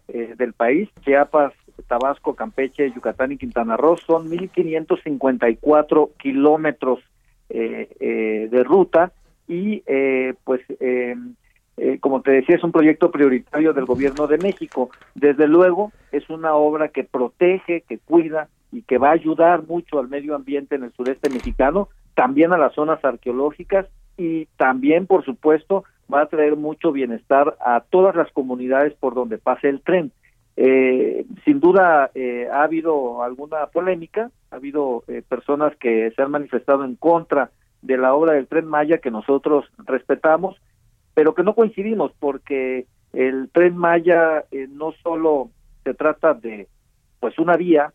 eh, 0.08 0.34
del 0.36 0.52
país, 0.52 0.88
Chiapas, 1.02 1.54
Tabasco, 1.88 2.34
Campeche, 2.34 2.92
Yucatán 2.92 3.32
y 3.32 3.38
Quintana 3.38 3.76
Roo, 3.76 3.96
son 3.96 4.28
1.554 4.28 6.10
kilómetros 6.18 7.00
eh, 7.48 7.88
eh, 8.00 8.48
de 8.50 8.64
ruta 8.64 9.12
y 9.48 9.82
pues 10.44 10.60
como 12.00 12.22
te 12.22 12.30
decía 12.30 12.56
es 12.56 12.64
un 12.64 12.72
proyecto 12.72 13.10
prioritario 13.10 13.72
del 13.72 13.84
gobierno 13.84 14.26
de 14.26 14.38
México. 14.38 14.90
Desde 15.14 15.48
luego 15.48 15.92
es 16.12 16.28
una 16.30 16.54
obra 16.54 16.88
que 16.88 17.04
protege, 17.04 17.82
que 17.82 17.98
cuida 17.98 18.48
y 18.72 18.82
que 18.82 18.98
va 18.98 19.08
a 19.08 19.12
ayudar 19.12 19.66
mucho 19.66 19.98
al 19.98 20.08
medio 20.08 20.34
ambiente 20.34 20.76
en 20.76 20.84
el 20.84 20.92
sureste 20.92 21.30
mexicano, 21.30 21.88
también 22.14 22.52
a 22.52 22.58
las 22.58 22.74
zonas 22.74 23.04
arqueológicas 23.04 23.86
y 24.16 24.46
también, 24.56 25.06
por 25.06 25.24
supuesto, 25.24 25.84
va 26.12 26.22
a 26.22 26.26
traer 26.26 26.56
mucho 26.56 26.92
bienestar 26.92 27.56
a 27.60 27.80
todas 27.80 28.14
las 28.14 28.30
comunidades 28.32 28.94
por 28.94 29.14
donde 29.14 29.38
pase 29.38 29.68
el 29.68 29.80
tren. 29.80 30.12
Eh, 30.56 31.26
sin 31.44 31.58
duda 31.58 32.10
eh, 32.14 32.48
ha 32.52 32.62
habido 32.62 33.22
alguna 33.22 33.66
polémica, 33.66 34.30
ha 34.50 34.56
habido 34.56 35.02
eh, 35.08 35.22
personas 35.28 35.74
que 35.76 36.12
se 36.14 36.22
han 36.22 36.30
manifestado 36.30 36.84
en 36.84 36.94
contra 36.94 37.50
de 37.82 37.96
la 37.98 38.14
obra 38.14 38.34
del 38.34 38.46
tren 38.46 38.66
Maya 38.66 38.98
que 38.98 39.10
nosotros 39.10 39.66
respetamos, 39.78 40.56
pero 41.14 41.34
que 41.34 41.42
no 41.42 41.54
coincidimos 41.54 42.12
porque 42.18 42.86
el 43.12 43.50
tren 43.52 43.76
Maya 43.76 44.44
no 44.70 44.92
solo 45.02 45.50
se 45.84 45.94
trata 45.94 46.34
de 46.34 46.68
pues 47.20 47.38
una 47.38 47.56
vía 47.56 47.92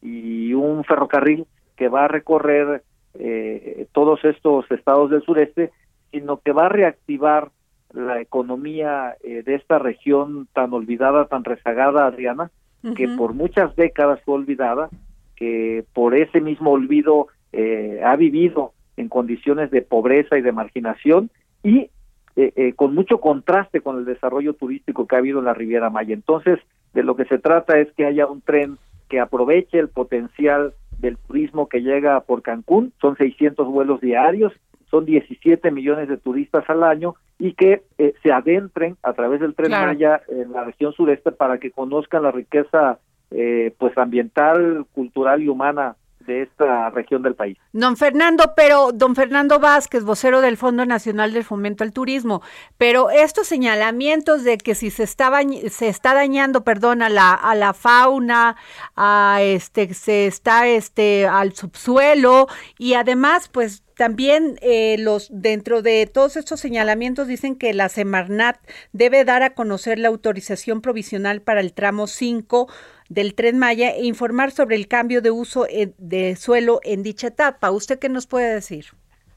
y 0.00 0.54
un 0.54 0.84
ferrocarril 0.84 1.46
que 1.76 1.88
va 1.88 2.04
a 2.04 2.08
recorrer 2.08 2.82
eh, 3.14 3.86
todos 3.92 4.24
estos 4.24 4.70
estados 4.70 5.10
del 5.10 5.22
sureste, 5.22 5.70
sino 6.12 6.38
que 6.38 6.52
va 6.52 6.66
a 6.66 6.68
reactivar 6.68 7.50
la 7.92 8.20
economía 8.20 9.16
eh, 9.22 9.42
de 9.42 9.54
esta 9.54 9.78
región 9.78 10.46
tan 10.52 10.72
olvidada, 10.72 11.26
tan 11.26 11.44
rezagada, 11.44 12.06
Adriana, 12.06 12.50
que 12.96 13.06
por 13.16 13.32
muchas 13.32 13.76
décadas 13.76 14.20
fue 14.24 14.34
olvidada, 14.34 14.90
que 15.36 15.84
por 15.92 16.16
ese 16.16 16.40
mismo 16.40 16.72
olvido 16.72 17.28
eh, 17.52 18.00
ha 18.04 18.16
vivido 18.16 18.72
en 18.96 19.08
condiciones 19.08 19.70
de 19.70 19.82
pobreza 19.82 20.36
y 20.36 20.42
de 20.42 20.50
marginación 20.50 21.30
y 21.62 21.90
eh, 22.34 22.72
con 22.74 22.92
mucho 22.92 23.20
contraste 23.20 23.82
con 23.82 23.98
el 23.98 24.04
desarrollo 24.04 24.54
turístico 24.54 25.06
que 25.06 25.14
ha 25.14 25.20
habido 25.20 25.38
en 25.38 25.44
la 25.44 25.54
Riviera 25.54 25.90
Maya. 25.90 26.12
Entonces, 26.12 26.58
de 26.92 27.04
lo 27.04 27.14
que 27.14 27.24
se 27.26 27.38
trata 27.38 27.78
es 27.78 27.92
que 27.92 28.04
haya 28.04 28.26
un 28.26 28.40
tren 28.40 28.78
que 29.08 29.20
aproveche 29.20 29.78
el 29.78 29.88
potencial 29.88 30.74
del 30.98 31.18
turismo 31.18 31.68
que 31.68 31.82
llega 31.82 32.20
por 32.20 32.42
Cancún, 32.42 32.92
son 33.00 33.16
600 33.16 33.68
vuelos 33.68 34.00
diarios, 34.00 34.52
son 34.92 35.06
17 35.06 35.70
millones 35.70 36.06
de 36.06 36.18
turistas 36.18 36.68
al 36.68 36.84
año 36.84 37.14
y 37.38 37.54
que 37.54 37.82
eh, 37.96 38.12
se 38.22 38.30
adentren 38.30 38.98
a 39.02 39.14
través 39.14 39.40
del 39.40 39.54
tren 39.54 39.70
Maya 39.70 40.20
en 40.28 40.52
la 40.52 40.64
región 40.64 40.92
sureste 40.92 41.32
para 41.32 41.56
que 41.58 41.70
conozcan 41.70 42.22
la 42.22 42.30
riqueza 42.30 42.98
eh, 43.30 43.74
pues 43.78 43.96
ambiental, 43.96 44.84
cultural 44.92 45.42
y 45.42 45.48
humana 45.48 45.96
de 46.26 46.42
esta 46.42 46.90
región 46.90 47.22
del 47.22 47.34
país. 47.34 47.58
Don 47.72 47.96
Fernando, 47.96 48.52
pero 48.56 48.92
don 48.92 49.14
Fernando 49.14 49.58
Vázquez, 49.58 50.04
vocero 50.04 50.40
del 50.40 50.56
Fondo 50.56 50.84
Nacional 50.86 51.32
del 51.32 51.44
Fomento 51.44 51.84
al 51.84 51.92
Turismo, 51.92 52.42
pero 52.78 53.10
estos 53.10 53.46
señalamientos 53.46 54.44
de 54.44 54.58
que 54.58 54.74
si 54.74 54.90
se 54.90 55.02
está 55.02 55.30
se 55.70 55.88
está 55.88 56.14
dañando, 56.14 56.64
perdón, 56.64 57.02
a 57.02 57.08
la 57.08 57.32
a 57.32 57.54
la 57.54 57.74
fauna, 57.74 58.56
a 58.96 59.38
este 59.42 59.92
se 59.94 60.26
está 60.26 60.68
este 60.68 61.26
al 61.26 61.54
subsuelo 61.54 62.48
y 62.78 62.94
además 62.94 63.48
pues 63.48 63.82
también 63.94 64.58
eh, 64.62 64.96
los 64.98 65.28
dentro 65.30 65.82
de 65.82 66.06
todos 66.06 66.36
estos 66.36 66.60
señalamientos 66.60 67.28
dicen 67.28 67.56
que 67.56 67.72
la 67.74 67.88
Semarnat 67.88 68.56
debe 68.92 69.24
dar 69.24 69.42
a 69.42 69.54
conocer 69.54 69.98
la 69.98 70.08
autorización 70.08 70.80
provisional 70.80 71.42
para 71.42 71.60
el 71.60 71.72
tramo 71.72 72.06
5 72.06 72.68
del 73.12 73.34
Tren 73.34 73.58
Maya 73.58 73.90
e 73.90 74.04
informar 74.04 74.50
sobre 74.50 74.76
el 74.76 74.88
cambio 74.88 75.20
de 75.20 75.30
uso 75.30 75.66
de 75.98 76.36
suelo 76.36 76.80
en 76.82 77.02
dicha 77.02 77.28
etapa. 77.28 77.70
¿Usted 77.70 77.98
qué 77.98 78.08
nos 78.08 78.26
puede 78.26 78.54
decir? 78.54 78.86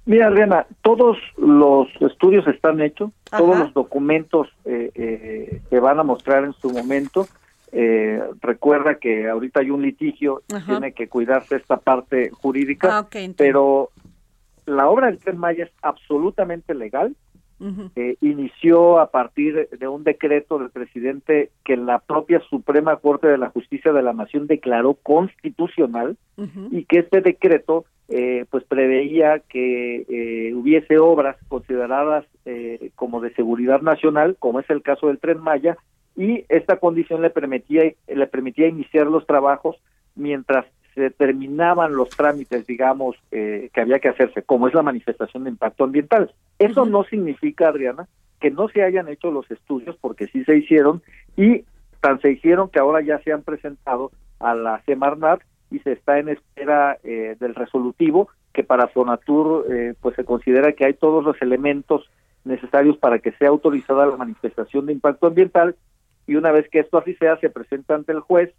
Mira, 0.05 0.28
Adriana, 0.28 0.67
todos 0.84 1.17
los 1.36 1.88
estudios 1.99 2.47
están 2.47 2.80
hechos, 2.80 3.11
todos 3.36 3.57
los 3.57 3.73
documentos 3.73 4.47
eh, 4.63 4.91
eh, 4.93 5.61
que 5.69 5.80
van 5.80 5.99
a 5.99 6.03
mostrar 6.03 6.43
en 6.43 6.53
su 6.53 6.69
momento. 6.69 7.28
Eh, 7.71 8.21
recuerda 8.39 8.99
que 8.99 9.28
ahorita 9.28 9.61
hay 9.61 9.71
un 9.71 9.82
litigio, 9.82 10.43
tiene 10.67 10.93
que 10.93 11.09
cuidarse 11.09 11.55
esta 11.55 11.78
parte 11.78 12.30
jurídica, 12.30 12.99
ah, 12.99 13.07
pero 13.36 13.89
la 14.65 14.88
obra 14.88 15.07
del 15.07 15.17
Tren 15.17 15.39
Maya 15.39 15.65
es 15.65 15.71
absolutamente 15.82 16.76
legal, 16.76 17.15
eh, 17.95 18.18
inició 18.20 18.99
a 18.99 19.12
partir 19.12 19.70
de 19.70 19.88
un 19.88 20.03
decreto 20.03 20.60
del 20.60 20.70
presidente 20.72 21.51
que 21.64 21.78
la 21.78 21.99
propia 21.99 22.41
Suprema 22.49 22.97
Corte 22.97 23.28
de 23.28 23.38
la 23.38 23.49
Justicia 23.49 23.93
de 23.93 24.03
la 24.03 24.12
Nación 24.12 24.45
declaró 24.47 24.95
constitucional 24.95 26.18
y 26.72 26.84
que 26.84 26.99
este 26.99 27.22
decreto 27.22 27.86
eh, 28.10 28.45
pues 28.49 28.66
preveía 28.66 29.39
que 29.39 30.06
eh, 30.10 30.53
hubiese 30.53 30.97
obras 30.99 31.38
consideradas 31.47 32.26
como 32.95 33.22
de 33.22 33.34
seguridad 33.34 33.82
nacional, 33.82 34.36
como 34.38 34.60
es 34.60 34.70
el 34.70 34.84
caso 34.84 35.08
del 35.08 35.18
Tren 35.18 35.39
Maya, 35.39 35.78
y 36.16 36.45
esta 36.49 36.78
condición 36.78 37.24
le 37.24 37.32
permitía 37.32 37.91
le 38.08 38.28
permitía 38.28 38.68
iniciar 38.68 39.08
los 39.08 39.26
trabajos 39.26 39.78
mientras 40.16 40.66
se 40.96 41.12
terminaban 41.12 41.96
los 41.96 42.10
trámites, 42.10 42.66
digamos, 42.66 43.18
eh, 43.32 43.70
que 43.74 43.82
había 43.82 44.00
que 44.00 44.10
hacerse, 44.10 44.41
como 44.43 44.68
es 44.68 44.74
la 44.74 44.82
manifestación 44.82 45.43
de 45.43 45.50
impacto 45.52 45.84
ambiental. 45.84 46.34
Eso 46.58 46.86
no 46.86 47.04
significa, 47.04 47.68
Adriana, 47.68 48.08
que 48.39 48.50
no 48.50 48.70
se 48.70 48.82
hayan 48.82 49.10
hecho 49.10 49.30
los 49.30 49.50
estudios, 49.52 49.98
porque 50.00 50.28
sí 50.28 50.43
se 50.46 50.58
hicieron, 50.58 51.02
y 51.36 51.66
tan 52.00 52.22
se 52.22 52.32
hicieron 52.32 52.70
que 52.70 52.80
ahora 52.80 53.02
ya 53.02 53.20
se 53.20 53.34
han 53.34 53.43
presentado 53.43 54.12
a 54.39 54.56
la 54.56 54.82
Semarnat 54.86 55.41
y 55.70 55.80
se 55.80 55.91
está 55.91 56.20
en 56.20 56.30
espera 56.30 56.98
eh, 57.04 57.36
del 57.39 57.56
resolutivo, 57.56 58.30
que 58.54 58.64
para 58.64 58.88
Fonatur 58.88 59.66
eh, 59.70 59.96
pues 60.00 60.16
se 60.16 60.24
considera 60.24 60.72
que 60.72 60.86
hay 60.86 60.93
todos 60.93 61.26
los 61.26 61.41
elementos 61.41 62.10
necesarios 62.46 62.98
para 62.98 63.20
que 63.20 63.34
sea 63.34 63.50
autorizada 63.50 64.06
la 64.06 64.16
manifestación 64.16 64.86
de 64.86 64.93
impacto 64.93 65.28
ambiental, 65.28 65.76
y 66.28 66.36
una 66.36 66.52
vez 66.52 66.70
que 66.70 66.80
esto 66.80 66.98
así 66.98 67.16
sea, 67.16 67.38
se 67.38 67.50
presenta 67.50 67.96
ante 67.96 68.14
el 68.14 68.22
juez, 68.22 68.54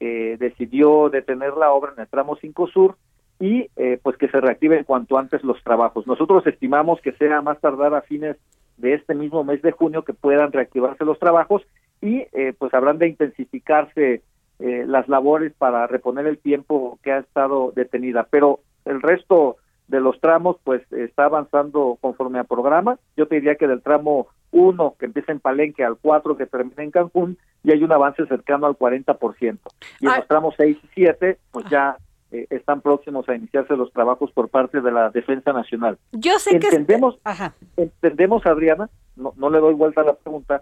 eh, 0.00 0.36
decidió 0.38 1.10
detener 1.10 1.54
la 1.58 1.72
obra 1.72 1.92
en 1.94 2.00
el 2.00 2.08
tramo 2.08 2.36
5 2.36 2.68
Sur 2.68 2.96
y 3.38 3.68
eh, 3.76 3.98
pues 4.02 4.16
que 4.16 4.28
se 4.28 4.40
reactiven 4.40 4.84
cuanto 4.84 5.18
antes 5.18 5.44
los 5.44 5.62
trabajos. 5.62 6.06
Nosotros 6.06 6.46
estimamos 6.46 7.00
que 7.00 7.12
sea 7.12 7.42
más 7.42 7.60
tardar 7.60 7.94
a 7.94 8.00
fines 8.02 8.36
de 8.78 8.94
este 8.94 9.14
mismo 9.14 9.44
mes 9.44 9.60
de 9.62 9.72
junio 9.72 10.02
que 10.02 10.14
puedan 10.14 10.52
reactivarse 10.52 11.04
los 11.04 11.18
trabajos 11.18 11.62
y 12.00 12.26
eh, 12.32 12.54
pues 12.58 12.72
habrán 12.74 12.98
de 12.98 13.08
intensificarse 13.08 14.22
las 14.62 15.08
labores 15.08 15.54
para 15.54 15.86
reponer 15.86 16.26
el 16.26 16.36
tiempo 16.36 16.98
que 17.02 17.12
ha 17.12 17.20
estado 17.20 17.72
detenida. 17.74 18.26
Pero 18.30 18.60
el 18.84 19.00
resto 19.00 19.56
de 19.88 20.00
los 20.00 20.20
tramos 20.20 20.56
pues 20.64 20.82
está 20.92 21.24
avanzando 21.24 21.96
conforme 21.98 22.38
a 22.38 22.44
programa. 22.44 22.98
Yo 23.16 23.26
te 23.26 23.36
diría 23.36 23.54
que 23.54 23.66
del 23.66 23.80
tramo 23.80 24.28
1 24.52 24.96
que 24.98 25.06
empieza 25.06 25.32
en 25.32 25.40
Palenque 25.40 25.84
al 25.84 25.96
4 25.96 26.36
que 26.36 26.46
termina 26.46 26.82
en 26.82 26.90
Cancún 26.90 27.38
y 27.62 27.72
hay 27.72 27.82
un 27.82 27.92
avance 27.92 28.26
cercano 28.26 28.66
al 28.66 28.76
40%. 28.76 29.58
Y 30.00 30.06
en 30.06 30.12
los 30.16 30.28
tramos 30.28 30.54
6 30.56 30.76
y 30.82 30.88
7 30.94 31.38
pues 31.50 31.66
ya 31.70 31.96
eh, 32.32 32.46
están 32.50 32.80
próximos 32.80 33.28
a 33.28 33.34
iniciarse 33.34 33.76
los 33.76 33.92
trabajos 33.92 34.30
por 34.32 34.48
parte 34.48 34.80
de 34.80 34.92
la 34.92 35.10
Defensa 35.10 35.52
Nacional. 35.52 35.98
Yo 36.12 36.38
sé 36.38 36.56
entendemos, 36.56 37.16
que... 37.16 37.20
Ajá. 37.24 37.54
Entendemos, 37.76 38.46
Adriana, 38.46 38.88
no, 39.16 39.34
no 39.36 39.50
le 39.50 39.58
doy 39.58 39.74
vuelta 39.74 40.02
a 40.02 40.04
la 40.04 40.14
pregunta, 40.14 40.60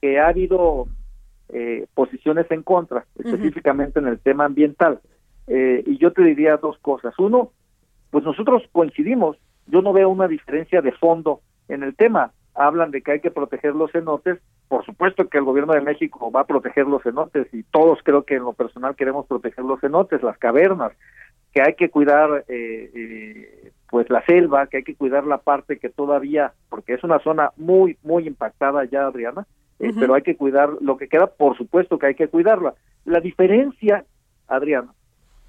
que 0.00 0.20
ha 0.20 0.28
habido 0.28 0.88
eh, 1.48 1.86
posiciones 1.94 2.50
en 2.50 2.62
contra, 2.62 3.06
específicamente 3.18 4.00
en 4.00 4.08
el 4.08 4.18
tema 4.18 4.44
ambiental. 4.44 5.00
Eh, 5.46 5.84
y 5.86 5.96
yo 5.98 6.12
te 6.12 6.22
diría 6.22 6.56
dos 6.56 6.76
cosas. 6.78 7.14
Uno, 7.18 7.52
pues 8.10 8.24
nosotros 8.24 8.62
coincidimos. 8.72 9.36
Yo 9.66 9.80
no 9.80 9.92
veo 9.92 10.08
una 10.08 10.28
diferencia 10.28 10.82
de 10.82 10.92
fondo 10.92 11.40
en 11.68 11.82
el 11.82 11.94
tema. 11.94 12.32
Hablan 12.56 12.90
de 12.90 13.02
que 13.02 13.12
hay 13.12 13.20
que 13.20 13.30
proteger 13.30 13.74
los 13.74 13.92
cenotes. 13.92 14.38
Por 14.68 14.84
supuesto 14.84 15.28
que 15.28 15.38
el 15.38 15.44
gobierno 15.44 15.74
de 15.74 15.80
México 15.80 16.30
va 16.30 16.40
a 16.40 16.46
proteger 16.46 16.86
los 16.86 17.02
cenotes 17.02 17.52
y 17.52 17.62
todos 17.64 18.00
creo 18.02 18.24
que 18.24 18.36
en 18.36 18.44
lo 18.44 18.52
personal 18.52 18.96
queremos 18.96 19.26
proteger 19.26 19.64
los 19.64 19.80
cenotes, 19.80 20.22
las 20.22 20.38
cavernas, 20.38 20.92
que 21.52 21.62
hay 21.62 21.74
que 21.74 21.90
cuidar 21.90 22.44
eh, 22.48 22.90
eh, 22.94 23.72
pues 23.88 24.10
la 24.10 24.24
selva, 24.26 24.66
que 24.66 24.78
hay 24.78 24.82
que 24.82 24.94
cuidar 24.94 25.26
la 25.26 25.38
parte 25.38 25.78
que 25.78 25.88
todavía, 25.88 26.52
porque 26.68 26.94
es 26.94 27.04
una 27.04 27.18
zona 27.20 27.52
muy, 27.56 27.96
muy 28.02 28.26
impactada 28.26 28.84
ya, 28.84 29.06
Adriana, 29.06 29.46
eh, 29.78 29.92
pero 29.98 30.14
hay 30.14 30.22
que 30.22 30.36
cuidar 30.36 30.70
lo 30.80 30.96
que 30.96 31.08
queda, 31.08 31.26
por 31.28 31.56
supuesto 31.56 31.98
que 31.98 32.06
hay 32.06 32.14
que 32.14 32.28
cuidarla. 32.28 32.74
La 33.04 33.20
diferencia, 33.20 34.04
Adriana, 34.48 34.92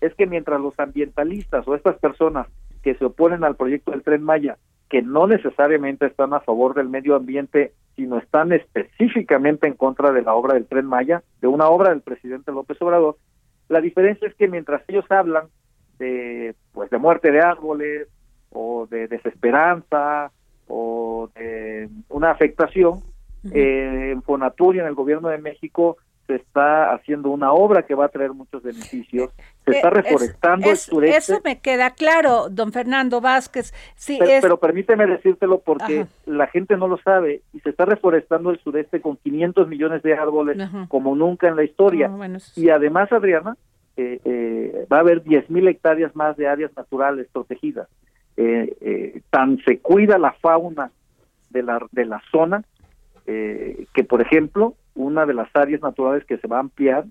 es 0.01 0.13
que 0.15 0.27
mientras 0.27 0.61
los 0.61 0.79
ambientalistas 0.79 1.67
o 1.67 1.75
estas 1.75 1.97
personas 1.97 2.47
que 2.83 2.95
se 2.95 3.05
oponen 3.05 3.43
al 3.43 3.55
proyecto 3.55 3.91
del 3.91 4.03
tren 4.03 4.23
Maya, 4.23 4.57
que 4.89 5.01
no 5.01 5.27
necesariamente 5.27 6.05
están 6.05 6.33
a 6.33 6.39
favor 6.39 6.73
del 6.73 6.89
medio 6.89 7.15
ambiente, 7.15 7.73
sino 7.95 8.17
están 8.17 8.53
específicamente 8.53 9.67
en 9.67 9.73
contra 9.73 10.11
de 10.11 10.21
la 10.21 10.33
obra 10.33 10.53
del 10.53 10.67
tren 10.67 10.85
Maya, 10.85 11.23
de 11.41 11.47
una 11.47 11.67
obra 11.67 11.89
del 11.89 12.01
presidente 12.01 12.51
López 12.51 12.81
Obrador, 12.81 13.17
la 13.69 13.81
diferencia 13.81 14.27
es 14.27 14.35
que 14.35 14.47
mientras 14.47 14.81
ellos 14.87 15.05
hablan 15.09 15.47
de 15.99 16.55
pues 16.71 16.89
de 16.89 16.97
muerte 16.97 17.31
de 17.31 17.41
árboles 17.41 18.07
o 18.51 18.87
de 18.89 19.07
desesperanza 19.07 20.31
o 20.67 21.29
de 21.35 21.89
una 22.09 22.31
afectación, 22.31 23.01
eh, 23.51 24.11
en 24.11 24.21
Fonatur 24.23 24.75
y 24.75 24.79
en 24.79 24.85
el 24.85 24.95
gobierno 24.95 25.29
de 25.29 25.37
México 25.37 25.97
se 26.27 26.35
está 26.35 26.93
haciendo 26.93 27.29
una 27.29 27.53
obra 27.53 27.83
que 27.83 27.95
va 27.95 28.05
a 28.05 28.09
traer 28.09 28.33
muchos 28.33 28.61
beneficios, 28.61 29.31
se 29.65 29.71
está 29.71 29.89
reforestando 29.89 30.69
el 30.69 30.77
sureste. 30.77 31.17
Eso 31.17 31.41
me 31.43 31.59
queda 31.59 31.91
claro, 31.91 32.49
don 32.49 32.73
Fernando 32.73 33.21
Vázquez. 33.21 33.73
Sí, 33.95 34.19
pero, 34.41 34.57
permíteme 34.57 35.07
decírtelo 35.07 35.59
porque 35.59 36.05
la 36.25 36.47
gente 36.47 36.75
no 36.75 36.89
lo 36.89 36.97
sabe 36.97 37.41
y 37.53 37.61
se 37.61 37.69
está 37.69 37.85
reforestando 37.85 38.51
el 38.51 38.59
sureste 38.59 39.01
con 39.01 39.15
500 39.15 39.67
millones 39.69 40.03
de 40.03 40.13
árboles 40.13 40.57
como 40.89 41.15
nunca 41.15 41.47
en 41.47 41.55
la 41.55 41.63
historia. 41.63 42.11
Ah, 42.11 42.37
y 42.55 42.69
además, 42.69 43.11
Adriana, 43.13 43.55
eh, 43.95 44.19
eh, 44.25 44.85
va 44.91 44.97
a 44.97 44.99
haber 44.99 45.23
10 45.23 45.49
mil 45.49 45.67
hectáreas 45.67 46.15
más 46.15 46.35
de 46.35 46.47
áreas 46.47 46.71
naturales 46.75 47.27
protegidas. 47.31 47.87
Eh, 48.35 49.21
tan 49.31 49.57
se 49.63 49.79
cuida 49.79 50.19
la 50.19 50.33
fauna 50.33 50.91
de 51.49 51.63
la, 51.63 51.79
de 51.91 52.05
la 52.05 52.21
zona 52.31 52.63
que, 53.25 54.05
por 54.07 54.21
ejemplo, 54.21 54.75
una 54.97 55.25
de 55.25 55.33
las 55.33 55.49
áreas 55.53 55.81
naturales 55.81 56.25
que 56.25 56.37
se 56.37 56.47
va 56.47 56.57
a 56.57 56.61
ampliar 56.61 57.05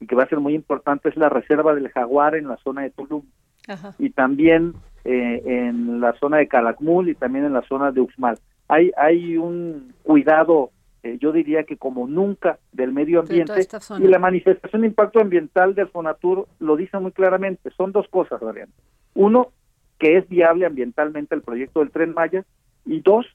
y 0.00 0.06
que 0.06 0.14
va 0.14 0.24
a 0.24 0.28
ser 0.28 0.40
muy 0.40 0.54
importante 0.54 1.08
es 1.08 1.16
la 1.16 1.28
reserva 1.28 1.74
del 1.74 1.90
jaguar 1.90 2.34
en 2.34 2.48
la 2.48 2.56
zona 2.58 2.82
de 2.82 2.90
Tulum 2.90 3.22
y 3.98 4.10
también 4.10 4.74
eh, 5.04 5.42
en 5.44 6.00
la 6.00 6.14
zona 6.14 6.38
de 6.38 6.48
Calakmul 6.48 7.08
y 7.08 7.14
también 7.14 7.44
en 7.44 7.52
la 7.52 7.62
zona 7.62 7.92
de 7.92 8.00
Uxmal. 8.00 8.38
Hay, 8.68 8.90
hay 8.96 9.36
un 9.36 9.92
cuidado 10.02 10.70
eh, 11.04 11.18
yo 11.20 11.32
diría 11.32 11.64
que 11.64 11.76
como 11.76 12.06
nunca 12.06 12.58
del 12.70 12.92
medio 12.92 13.20
ambiente 13.20 13.66
y 13.98 14.06
la 14.06 14.20
manifestación 14.20 14.82
de 14.82 14.88
impacto 14.88 15.20
ambiental 15.20 15.74
del 15.74 15.88
Fonatur 15.88 16.46
lo 16.60 16.76
dice 16.76 16.96
muy 17.00 17.10
claramente, 17.10 17.70
son 17.76 17.90
dos 17.90 18.06
cosas, 18.08 18.40
Adrián. 18.40 18.68
Uno, 19.14 19.48
que 19.98 20.16
es 20.16 20.28
viable 20.28 20.64
ambientalmente 20.64 21.34
el 21.34 21.42
proyecto 21.42 21.80
del 21.80 21.90
Tren 21.90 22.14
Maya 22.14 22.44
y 22.86 23.00
dos, 23.00 23.26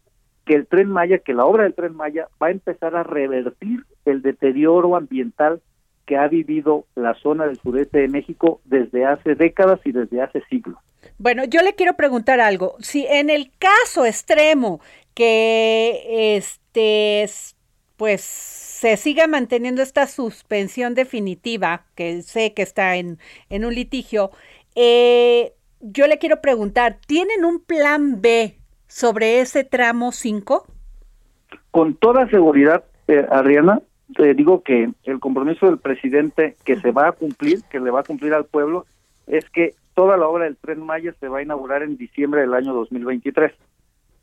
que 0.47 0.55
el 0.55 0.65
Tren 0.65 0.89
Maya, 0.89 1.19
que 1.19 1.33
la 1.33 1.45
obra 1.45 1.63
del 1.63 1.75
Tren 1.75 1.95
Maya 1.95 2.27
va 2.41 2.47
a 2.47 2.51
empezar 2.51 2.95
a 2.95 3.03
revertir 3.03 3.83
el 4.05 4.21
deterioro 4.21 4.95
ambiental 4.95 5.61
que 6.05 6.17
ha 6.17 6.27
vivido 6.27 6.85
la 6.95 7.13
zona 7.15 7.45
del 7.45 7.57
sureste 7.57 7.99
de 7.99 8.07
México 8.07 8.61
desde 8.63 9.05
hace 9.05 9.35
décadas 9.35 9.81
y 9.83 9.91
desde 9.91 10.21
hace 10.21 10.41
siglos. 10.49 10.77
Bueno, 11.17 11.43
yo 11.43 11.61
le 11.61 11.75
quiero 11.75 11.95
preguntar 11.95 12.39
algo. 12.39 12.77
Si 12.79 13.05
en 13.05 13.29
el 13.29 13.51
caso 13.59 14.05
extremo 14.05 14.79
que 15.13 16.35
este 16.37 17.25
pues 17.97 18.21
se 18.21 18.95
siga 18.95 19.25
manteniendo 19.27 19.81
esta 19.81 20.05
suspensión 20.05 20.93
definitiva, 20.93 21.85
que 21.95 22.21
sé 22.21 22.53
que 22.53 22.61
está 22.61 22.95
en, 22.95 23.17
en 23.49 23.65
un 23.65 23.73
litigio, 23.73 24.29
eh, 24.75 25.53
yo 25.81 26.07
le 26.07 26.19
quiero 26.19 26.39
preguntar, 26.39 26.99
¿tienen 27.07 27.43
un 27.43 27.59
plan 27.59 28.21
B 28.21 28.55
sobre 28.97 29.41
ese 29.41 29.63
tramo 29.63 30.11
5? 30.11 30.65
Con 31.69 31.93
toda 31.93 32.27
seguridad, 32.29 32.83
eh, 33.07 33.27
Adriana, 33.29 33.79
te 34.15 34.33
digo 34.33 34.63
que 34.63 34.89
el 35.03 35.19
compromiso 35.19 35.67
del 35.67 35.77
presidente 35.77 36.55
que 36.65 36.77
se 36.77 36.91
va 36.91 37.09
a 37.09 37.11
cumplir, 37.11 37.61
que 37.69 37.79
le 37.79 37.91
va 37.91 37.99
a 37.99 38.03
cumplir 38.03 38.33
al 38.33 38.45
pueblo, 38.45 38.87
es 39.27 39.47
que 39.51 39.75
toda 39.93 40.17
la 40.17 40.27
obra 40.27 40.45
del 40.45 40.57
Tren 40.57 40.83
Maya 40.83 41.13
se 41.19 41.27
va 41.27 41.37
a 41.37 41.41
inaugurar 41.43 41.83
en 41.83 41.95
diciembre 41.95 42.41
del 42.41 42.55
año 42.55 42.73
2023. 42.73 43.53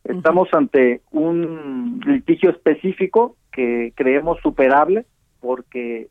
Estamos 0.03 0.49
ante 0.53 1.03
un 1.13 2.01
litigio 2.05 2.51
específico 2.51 3.37
que 3.53 3.93
creemos 3.95 4.41
superable 4.41 5.07
porque 5.39 6.09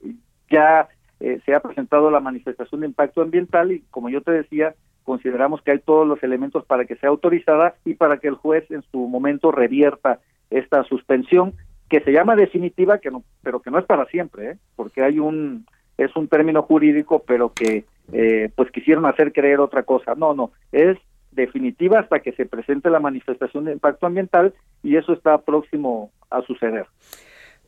ya 0.49 0.87
eh, 1.19 1.41
se 1.45 1.53
ha 1.53 1.59
presentado 1.59 2.09
la 2.09 2.21
manifestación 2.21 2.79
de 2.79 2.87
impacto 2.87 3.21
ambiental 3.21 3.73
y 3.73 3.81
como 3.91 4.07
yo 4.09 4.21
te 4.21 4.31
decía, 4.31 4.73
consideramos 5.03 5.61
que 5.61 5.71
hay 5.71 5.79
todos 5.79 6.07
los 6.07 6.21
elementos 6.23 6.65
para 6.65 6.85
que 6.85 6.95
sea 6.95 7.09
autorizada 7.09 7.75
y 7.85 7.95
para 7.95 8.17
que 8.17 8.27
el 8.27 8.35
juez 8.35 8.69
en 8.71 8.83
su 8.91 9.07
momento 9.07 9.51
revierta 9.51 10.19
esta 10.49 10.83
suspensión 10.83 11.53
que 11.89 12.01
se 12.01 12.11
llama 12.11 12.35
definitiva, 12.35 12.97
que 12.97 13.11
no, 13.11 13.23
pero 13.43 13.61
que 13.61 13.69
no 13.69 13.79
es 13.79 13.85
para 13.85 14.05
siempre, 14.05 14.51
¿eh? 14.51 14.57
porque 14.75 15.03
hay 15.03 15.19
un 15.19 15.65
es 15.97 16.15
un 16.15 16.27
término 16.27 16.63
jurídico, 16.63 17.23
pero 17.25 17.53
que 17.53 17.85
eh, 18.11 18.49
pues 18.55 18.71
quisieron 18.71 19.05
hacer 19.05 19.31
creer 19.31 19.59
otra 19.59 19.83
cosa. 19.83 20.15
No, 20.15 20.33
no, 20.33 20.51
es 20.71 20.97
definitiva 21.31 21.99
hasta 21.99 22.19
que 22.19 22.31
se 22.33 22.45
presente 22.45 22.89
la 22.89 22.99
manifestación 22.99 23.65
de 23.65 23.73
impacto 23.73 24.05
ambiental 24.05 24.53
y 24.81 24.97
eso 24.97 25.13
está 25.13 25.39
próximo 25.39 26.11
a 26.29 26.41
suceder. 26.41 26.85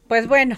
Pues 0.08 0.28
bueno, 0.28 0.56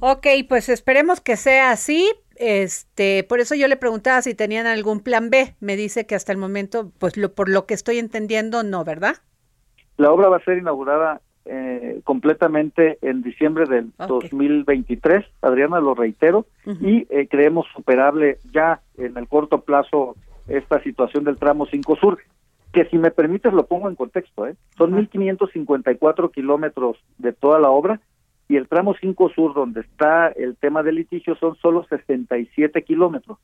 ok, 0.00 0.26
pues 0.48 0.68
esperemos 0.68 1.20
que 1.20 1.36
sea 1.36 1.70
así. 1.70 2.10
Este, 2.38 3.24
por 3.24 3.40
eso 3.40 3.54
yo 3.54 3.68
le 3.68 3.76
preguntaba 3.76 4.22
si 4.22 4.34
tenían 4.34 4.66
algún 4.66 5.00
plan 5.00 5.30
B. 5.30 5.54
Me 5.60 5.76
dice 5.76 6.06
que 6.06 6.14
hasta 6.14 6.32
el 6.32 6.38
momento, 6.38 6.92
pues 6.98 7.16
lo, 7.16 7.32
por 7.32 7.48
lo 7.48 7.66
que 7.66 7.74
estoy 7.74 7.98
entendiendo, 7.98 8.62
no, 8.62 8.84
¿verdad? 8.84 9.16
La 9.96 10.10
obra 10.12 10.28
va 10.28 10.36
a 10.36 10.44
ser 10.44 10.58
inaugurada 10.58 11.20
eh, 11.46 12.00
completamente 12.04 12.98
en 13.02 13.22
diciembre 13.22 13.66
del 13.66 13.92
2023, 13.98 15.24
Adriana, 15.42 15.80
lo 15.80 15.94
reitero, 15.94 16.46
y 16.80 17.06
eh, 17.08 17.28
creemos 17.28 17.66
superable 17.74 18.38
ya 18.52 18.80
en 18.98 19.16
el 19.16 19.28
corto 19.28 19.60
plazo 19.60 20.16
esta 20.48 20.82
situación 20.82 21.24
del 21.24 21.38
tramo 21.38 21.66
5 21.66 21.96
Sur 21.96 22.18
que 22.76 22.84
si 22.90 22.98
me 22.98 23.10
permites 23.10 23.54
lo 23.54 23.64
pongo 23.64 23.88
en 23.88 23.94
contexto, 23.94 24.46
¿eh? 24.46 24.54
son 24.76 24.92
1.554 24.92 26.30
kilómetros 26.30 26.98
de 27.16 27.32
toda 27.32 27.58
la 27.58 27.70
obra 27.70 28.02
y 28.48 28.56
el 28.56 28.68
tramo 28.68 28.94
5 29.00 29.30
Sur, 29.30 29.54
donde 29.54 29.80
está 29.80 30.28
el 30.28 30.56
tema 30.56 30.82
del 30.82 30.96
litigio, 30.96 31.34
son 31.36 31.56
solo 31.56 31.84
67 31.88 32.82
kilómetros. 32.82 33.38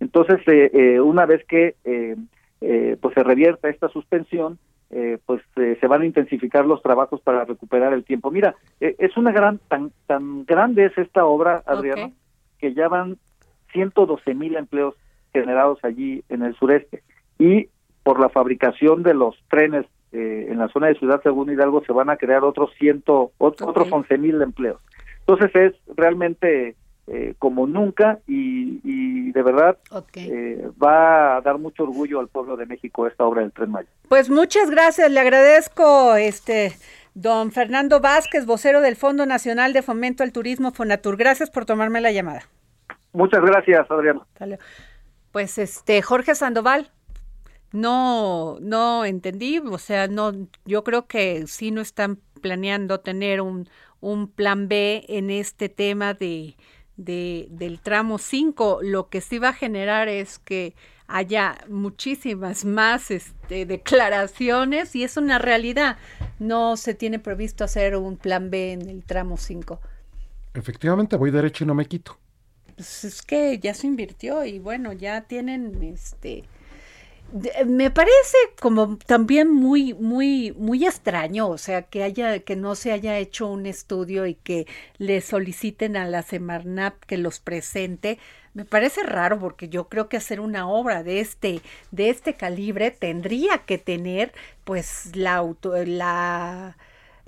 Entonces, 0.00 0.40
eh, 0.46 0.70
eh, 0.72 1.00
una 1.00 1.26
vez 1.26 1.44
que 1.46 1.74
eh, 1.84 2.16
eh, 2.60 2.96
pues 3.00 3.14
se 3.14 3.22
revierta 3.24 3.68
esta 3.68 3.88
suspensión, 3.88 4.58
eh, 4.90 5.18
pues 5.26 5.42
se 5.54 5.86
van 5.88 6.02
a 6.02 6.06
intensificar 6.06 6.64
los 6.66 6.82
trabajos 6.82 7.20
para 7.20 7.44
recuperar 7.44 7.92
el 7.92 8.04
tiempo. 8.04 8.30
Mira, 8.30 8.54
es 8.78 9.16
una 9.16 9.32
gran, 9.32 9.58
tan, 9.68 9.90
tan 10.06 10.44
grande 10.44 10.86
es 10.86 10.96
esta 10.96 11.24
obra, 11.24 11.64
Adriano, 11.66 12.12
que 12.58 12.74
ya 12.74 12.88
van 12.88 13.18
112 13.72 14.34
mil 14.34 14.54
empleos 14.54 14.94
generados 15.32 15.80
allí 15.82 16.22
en 16.28 16.42
el 16.42 16.54
sureste. 16.54 17.02
Y 17.40 17.68
por 18.04 18.20
la 18.20 18.28
fabricación 18.28 19.02
de 19.02 19.14
los 19.14 19.36
trenes 19.48 19.86
eh, 20.14 20.46
en 20.48 20.58
la 20.58 20.68
zona 20.68 20.86
de 20.86 20.94
Ciudad 20.94 21.20
Según 21.22 21.50
Hidalgo 21.50 21.82
se 21.84 21.92
van 21.92 22.08
a 22.08 22.16
crear 22.16 22.44
otros 22.44 22.70
ciento 22.78 23.32
otros 23.38 23.90
once 23.90 24.16
mil 24.16 24.40
empleos. 24.40 24.80
Entonces 25.26 25.50
es 25.54 25.96
realmente 25.96 26.76
eh, 27.06 27.34
como 27.38 27.66
nunca 27.66 28.20
y, 28.26 29.32
de 29.32 29.42
verdad 29.42 29.76
eh, 30.14 30.68
va 30.82 31.36
a 31.36 31.40
dar 31.40 31.58
mucho 31.58 31.82
orgullo 31.82 32.20
al 32.20 32.28
pueblo 32.28 32.56
de 32.56 32.66
México 32.66 33.06
esta 33.08 33.24
obra 33.24 33.42
del 33.42 33.52
Tren 33.52 33.72
Maya. 33.72 33.88
Pues 34.08 34.30
muchas 34.30 34.70
gracias, 34.70 35.10
le 35.10 35.18
agradezco 35.18 36.14
este 36.14 36.72
don 37.14 37.50
Fernando 37.50 38.00
Vázquez, 38.00 38.46
vocero 38.46 38.80
del 38.80 38.96
Fondo 38.96 39.26
Nacional 39.26 39.72
de 39.72 39.82
Fomento 39.82 40.22
al 40.22 40.32
Turismo 40.32 40.70
Fonatur. 40.70 41.16
Gracias 41.16 41.50
por 41.50 41.64
tomarme 41.64 42.00
la 42.00 42.12
llamada. 42.12 42.42
Muchas 43.12 43.42
gracias, 43.42 43.90
Adriano. 43.90 44.26
Pues 45.32 45.58
este 45.58 46.00
Jorge 46.02 46.34
Sandoval, 46.34 46.90
no, 47.74 48.58
no 48.60 49.04
entendí, 49.04 49.58
o 49.58 49.78
sea, 49.78 50.06
no, 50.06 50.32
yo 50.64 50.84
creo 50.84 51.08
que 51.08 51.48
sí 51.48 51.72
no 51.72 51.80
están 51.80 52.20
planeando 52.40 53.00
tener 53.00 53.40
un, 53.40 53.68
un 54.00 54.28
plan 54.28 54.68
B 54.68 55.04
en 55.08 55.28
este 55.28 55.68
tema 55.68 56.14
de, 56.14 56.56
de 56.96 57.48
del 57.50 57.80
tramo 57.80 58.18
5. 58.18 58.78
Lo 58.82 59.08
que 59.08 59.20
sí 59.20 59.40
va 59.40 59.48
a 59.48 59.52
generar 59.52 60.06
es 60.06 60.38
que 60.38 60.76
haya 61.08 61.58
muchísimas 61.68 62.64
más 62.64 63.10
este, 63.10 63.66
declaraciones 63.66 64.94
y 64.94 65.02
es 65.02 65.16
una 65.16 65.40
realidad. 65.40 65.98
No 66.38 66.76
se 66.76 66.94
tiene 66.94 67.18
previsto 67.18 67.64
hacer 67.64 67.96
un 67.96 68.16
plan 68.16 68.50
B 68.50 68.70
en 68.70 68.88
el 68.88 69.02
tramo 69.02 69.36
5. 69.36 69.80
Efectivamente, 70.54 71.16
voy 71.16 71.32
derecho 71.32 71.64
y 71.64 71.66
no 71.66 71.74
me 71.74 71.86
quito. 71.86 72.20
Pues 72.76 73.02
es 73.02 73.20
que 73.20 73.58
ya 73.58 73.74
se 73.74 73.88
invirtió 73.88 74.44
y 74.44 74.60
bueno, 74.60 74.92
ya 74.92 75.22
tienen 75.22 75.82
este 75.82 76.44
me 77.66 77.90
parece 77.90 78.36
como 78.60 78.96
también 79.06 79.50
muy 79.50 79.92
muy 79.94 80.52
muy 80.52 80.84
extraño, 80.86 81.48
o 81.48 81.58
sea, 81.58 81.82
que 81.82 82.02
haya 82.04 82.38
que 82.40 82.54
no 82.56 82.74
se 82.76 82.92
haya 82.92 83.18
hecho 83.18 83.48
un 83.48 83.66
estudio 83.66 84.26
y 84.26 84.34
que 84.34 84.66
le 84.98 85.20
soliciten 85.20 85.96
a 85.96 86.06
la 86.06 86.22
Semarnap 86.22 86.94
que 87.04 87.18
los 87.18 87.40
presente. 87.40 88.18
Me 88.54 88.64
parece 88.64 89.02
raro 89.02 89.38
porque 89.40 89.68
yo 89.68 89.88
creo 89.88 90.08
que 90.08 90.16
hacer 90.16 90.38
una 90.40 90.68
obra 90.68 91.02
de 91.02 91.20
este 91.20 91.60
de 91.90 92.10
este 92.10 92.34
calibre 92.34 92.90
tendría 92.92 93.58
que 93.58 93.78
tener 93.78 94.32
pues 94.64 95.16
la 95.16 95.44
la 95.86 96.76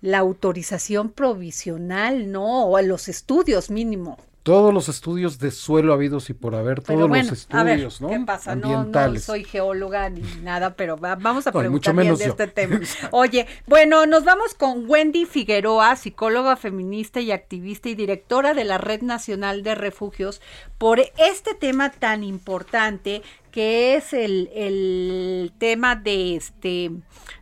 la 0.01 0.19
autorización 0.19 1.11
provisional, 1.11 2.31
¿no? 2.31 2.67
O 2.67 2.81
los 2.83 3.09
estudios 3.09 3.71
mínimo 3.71 4.19
todos 4.47 4.73
los 4.73 4.89
estudios 4.89 5.41
de 5.41 5.51
suelo 5.51 5.93
habidos 5.93 6.31
y 6.31 6.33
por 6.33 6.55
haber, 6.55 6.81
todos 6.81 7.11
los 7.11 7.33
estudios, 7.33 8.01
¿no? 8.01 8.11
¿Qué 8.11 8.21
pasa? 8.21 8.55
No, 8.55 8.89
soy 9.19 9.43
geóloga 9.43 10.09
ni 10.09 10.23
nada, 10.41 10.77
pero 10.77 10.97
vamos 10.97 11.49
a 11.49 11.53
preguntar 11.53 11.97
bien 11.97 12.15
de 12.15 12.27
este 12.27 12.47
tema. 12.47 12.79
Oye, 13.11 13.49
bueno, 13.67 14.07
nos 14.07 14.23
vamos 14.23 14.55
con 14.55 14.89
Wendy 14.89 15.25
Figueroa, 15.25 15.97
psicóloga 15.97 16.55
feminista 16.55 17.21
y 17.21 17.33
activista 17.33 17.89
y 17.89 17.97
directora 17.97 18.55
de 18.55 18.63
la 18.63 18.79
Red 18.79 19.03
Nacional 19.03 19.65
de 19.65 19.75
Refugios, 19.75 20.41
por 20.79 21.01
este 21.01 21.55
tema 21.59 21.91
tan 21.91 22.23
importante 22.23 23.23
que 23.57 23.95
es 23.95 24.13
el, 24.13 24.51
el, 24.55 25.51
tema 25.57 25.97
de 25.97 26.37
este 26.37 26.91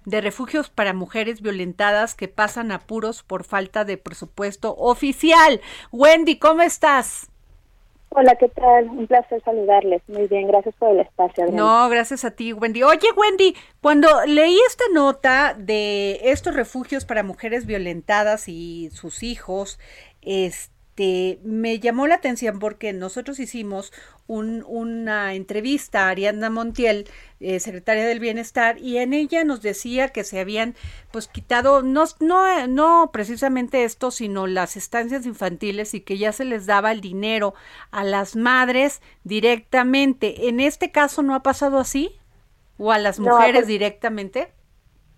de 0.04 0.20
refugios 0.20 0.70
para 0.70 0.92
mujeres 0.92 1.42
violentadas 1.42 2.14
que 2.14 2.28
pasan 2.28 2.70
apuros 2.70 3.24
por 3.24 3.42
falta 3.42 3.84
de 3.84 3.96
presupuesto 3.96 4.76
oficial. 4.76 5.60
Wendy, 5.90 6.38
¿cómo 6.38 6.62
estás? 6.62 7.32
Hola, 8.10 8.36
¿qué 8.36 8.48
tal? 8.48 8.90
Un 8.90 9.08
placer 9.08 9.42
saludarles. 9.44 10.02
Muy 10.06 10.28
bien, 10.28 10.46
gracias 10.46 10.76
por 10.76 10.92
el 10.92 11.00
espacio. 11.00 11.46
No, 11.50 11.88
gracias 11.88 12.24
a 12.24 12.30
ti, 12.30 12.52
Wendy. 12.52 12.84
Oye, 12.84 13.08
Wendy, 13.16 13.56
cuando 13.80 14.06
leí 14.24 14.56
esta 14.68 14.84
nota 14.92 15.56
de 15.58 16.20
estos 16.22 16.54
refugios 16.54 17.04
para 17.04 17.24
mujeres 17.24 17.66
violentadas 17.66 18.48
y 18.48 18.88
sus 18.92 19.24
hijos, 19.24 19.80
este 20.22 20.73
este, 20.94 21.40
me 21.42 21.80
llamó 21.80 22.06
la 22.06 22.14
atención 22.14 22.60
porque 22.60 22.92
nosotros 22.92 23.40
hicimos 23.40 23.92
una 24.28 25.34
entrevista 25.34 26.06
a 26.06 26.10
Ariadna 26.10 26.50
Montiel, 26.50 27.08
eh, 27.40 27.58
secretaria 27.58 28.06
del 28.06 28.20
Bienestar, 28.20 28.78
y 28.78 28.98
en 28.98 29.12
ella 29.12 29.42
nos 29.42 29.60
decía 29.60 30.10
que 30.10 30.22
se 30.22 30.38
habían 30.38 30.76
pues 31.10 31.26
quitado, 31.26 31.82
no, 31.82 32.04
no, 32.20 32.66
no 32.68 33.10
precisamente 33.12 33.82
esto, 33.82 34.12
sino 34.12 34.46
las 34.46 34.76
estancias 34.76 35.26
infantiles 35.26 35.94
y 35.94 36.00
que 36.00 36.16
ya 36.16 36.32
se 36.32 36.44
les 36.44 36.64
daba 36.64 36.92
el 36.92 37.00
dinero 37.00 37.54
a 37.90 38.04
las 38.04 38.36
madres 38.36 39.02
directamente. 39.24 40.48
¿En 40.48 40.60
este 40.60 40.92
caso 40.92 41.22
no 41.22 41.34
ha 41.34 41.42
pasado 41.42 41.78
así? 41.78 42.12
¿O 42.78 42.92
a 42.92 42.98
las 42.98 43.18
mujeres 43.18 43.66
directamente? 43.66 44.52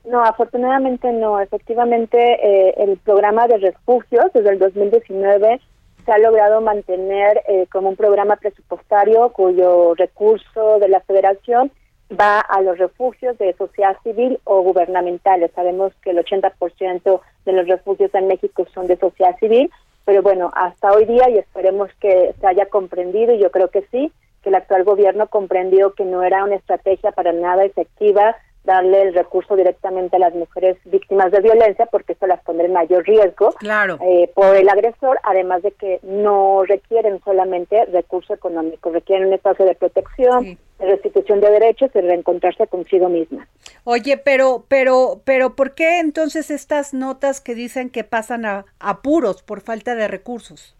No, 0.07 0.22
afortunadamente 0.22 1.12
no. 1.12 1.40
Efectivamente, 1.40 2.16
eh, 2.18 2.74
el 2.78 2.96
programa 2.98 3.48
de 3.48 3.59
refugios 3.59 4.32
desde 4.32 4.50
el 4.50 4.59
2019 4.59 5.61
se 6.04 6.12
ha 6.12 6.18
logrado 6.18 6.61
mantener 6.61 7.42
eh, 7.48 7.66
como 7.72 7.88
un 7.88 7.96
programa 7.96 8.36
presupuestario 8.36 9.30
cuyo 9.30 9.94
recurso 9.94 10.78
de 10.78 10.88
la 10.88 11.00
federación 11.00 11.72
va 12.09 12.38
a 12.38 12.61
los 12.61 12.78
refugios 12.78 13.36
de 13.38 13.52
sociedad 13.54 13.96
civil 14.04 14.38
o 14.44 14.61
gubernamentales. 14.61 15.50
Sabemos 15.57 15.92
que 16.02 16.11
el 16.11 16.18
80% 16.18 17.20
de 17.44 17.52
los 17.52 17.66
refugios 17.66 18.14
en 18.14 18.28
México 18.28 18.64
son 18.72 18.86
de 18.86 18.96
sociedad 18.96 19.36
civil, 19.40 19.72
pero 20.04 20.22
bueno, 20.22 20.52
hasta 20.54 20.92
hoy 20.92 21.04
día 21.07 21.28
y 21.28 21.38
esperemos 21.38 21.90
que 22.00 22.32
se 22.40 22.46
haya 22.46 22.66
comprendido, 22.66 23.34
y 23.34 23.40
yo 23.40 23.50
creo 23.50 23.70
que 23.70 23.82
sí, 23.90 24.12
que 24.42 24.50
el 24.50 24.54
actual 24.54 24.84
gobierno 24.84 25.26
comprendió 25.26 25.94
que 25.94 26.04
no 26.04 26.22
era 26.22 26.44
una 26.44 26.54
estrategia 26.54 27.11
para 27.11 27.32
nada 27.32 27.64
efectiva 27.64 28.36
darle 28.66 29.00
el 29.02 29.14
recurso 29.14 29.56
directamente 29.56 30.16
a 30.16 30.18
las 30.18 30.34
mujeres 30.34 30.76
víctimas 30.84 31.30
de 31.30 31.40
violencia 31.40 31.86
porque 31.86 32.12
esto 32.12 32.26
las 32.26 32.42
pondrá 32.42 32.66
en 32.66 32.72
mayor 32.72 33.04
riesgo 33.06 33.52
claro. 33.52 33.98
eh, 34.02 34.30
por 34.34 34.54
el 34.54 34.68
agresor, 34.68 35.18
además 35.22 35.62
de 35.62 35.70
que 35.70 36.00
no 36.02 36.64
requieren 36.64 37.20
solamente 37.24 37.86
recurso 37.86 38.34
económico, 38.34 38.90
requieren 38.90 39.28
un 39.28 39.34
espacio 39.34 39.64
de 39.64 39.76
protección, 39.76 40.58
de 40.78 40.86
restitución 40.86 41.40
de 41.40 41.50
derechos 41.50 41.90
y 41.94 42.00
reencontrarse 42.00 42.66
consigo 42.66 43.08
misma. 43.08 43.46
Oye, 43.84 44.18
pero, 44.18 44.64
pero, 44.68 45.20
pero, 45.24 45.54
¿por 45.54 45.74
qué 45.74 46.00
entonces 46.00 46.50
estas 46.50 46.92
notas 46.92 47.40
que 47.40 47.54
dicen 47.54 47.88
que 47.88 48.02
pasan 48.02 48.44
a 48.44 48.66
apuros 48.80 49.42
por 49.42 49.60
falta 49.60 49.94
de 49.94 50.08
recursos? 50.08 50.76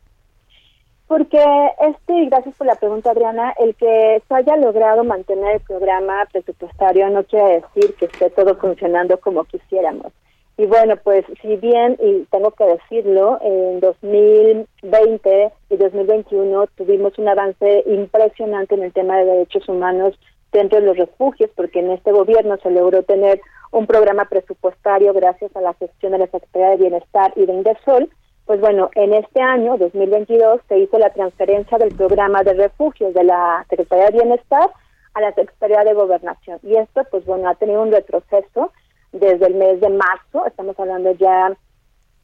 Porque 1.09 1.39
este, 1.81 2.13
y 2.15 2.29
gracias 2.29 2.57
por 2.57 2.67
la 2.67 2.75
pregunta 2.75 3.11
Adriana, 3.11 3.55
el 3.61 3.75
que 3.77 4.23
se 4.27 4.35
haya 4.35 4.57
logrado 4.57 5.05
mantener 5.05 5.57
el 5.57 5.61
programa 5.61 6.27
presupuestario 6.33 7.09
no 7.11 7.23
quiere 7.25 7.63
decir 7.63 7.95
que 7.95 8.07
esté 8.07 8.31
todo 8.31 8.57
funcionando 8.57 9.19
como 9.19 9.45
quisiéramos. 9.45 10.13
Y 10.59 10.65
bueno, 10.65 10.97
pues 10.97 11.25
si 11.43 11.57
bien, 11.57 11.99
y 12.03 12.25
tengo 12.31 12.51
que 12.53 12.65
decirlo, 12.65 13.39
en 13.43 13.79
2020 13.81 15.53
y 15.69 15.77
2021 15.77 16.67
tuvimos 16.77 17.19
un 17.19 17.29
avance 17.29 17.85
impresionante 17.87 18.75
en 18.75 18.85
el 18.85 18.93
tema 18.93 19.19
de 19.19 19.27
derechos 19.27 19.69
humanos 19.69 20.19
dentro 20.53 20.81
de 20.81 20.87
los 20.87 20.97
refugios, 20.97 21.51
porque 21.55 21.81
en 21.81 21.91
este 21.91 22.11
gobierno 22.11 22.57
se 22.63 22.71
logró 22.71 23.03
tener 23.03 23.41
un 23.71 23.87
programa 23.87 24.25
presupuestario 24.25 25.13
gracias 25.13 25.55
a 25.55 25.61
la 25.61 25.75
gestión 25.75 26.13
de 26.13 26.19
la 26.19 26.27
Secretaría 26.27 26.71
de 26.71 26.77
Bienestar 26.77 27.33
y 27.37 27.45
de 27.45 27.53
Indesol, 27.53 28.09
pues 28.47 28.61
bueno, 28.61 28.91
en 28.95 29.13
este 29.13 29.43
año, 29.43 29.77
2022, 29.77 30.61
se 30.69 30.79
hizo 30.79 30.99
la 30.99 31.13
transferencia 31.13 31.79
del 31.79 31.95
programa 31.95 32.45
de 32.45 32.55
refugios 32.55 33.13
de 33.13 33.25
la 33.25 33.67
Secretaría 33.69 34.07
de 34.07 34.19
Bienestar 34.19 34.71
a 35.15 35.21
la 35.21 35.33
Secretaría 35.35 35.83
de 35.83 35.95
Gobernación. 35.95 36.61
Y 36.63 36.77
esto, 36.77 37.03
pues 37.11 37.27
bueno, 37.27 37.49
ha 37.49 37.57
tenido 37.57 37.83
un 37.83 37.91
retroceso 37.91 38.73
desde 39.13 39.47
el 39.47 39.55
mes 39.55 39.81
de 39.81 39.89
marzo, 39.89 40.47
estamos 40.47 40.79
hablando 40.79 41.11
ya 41.13 41.57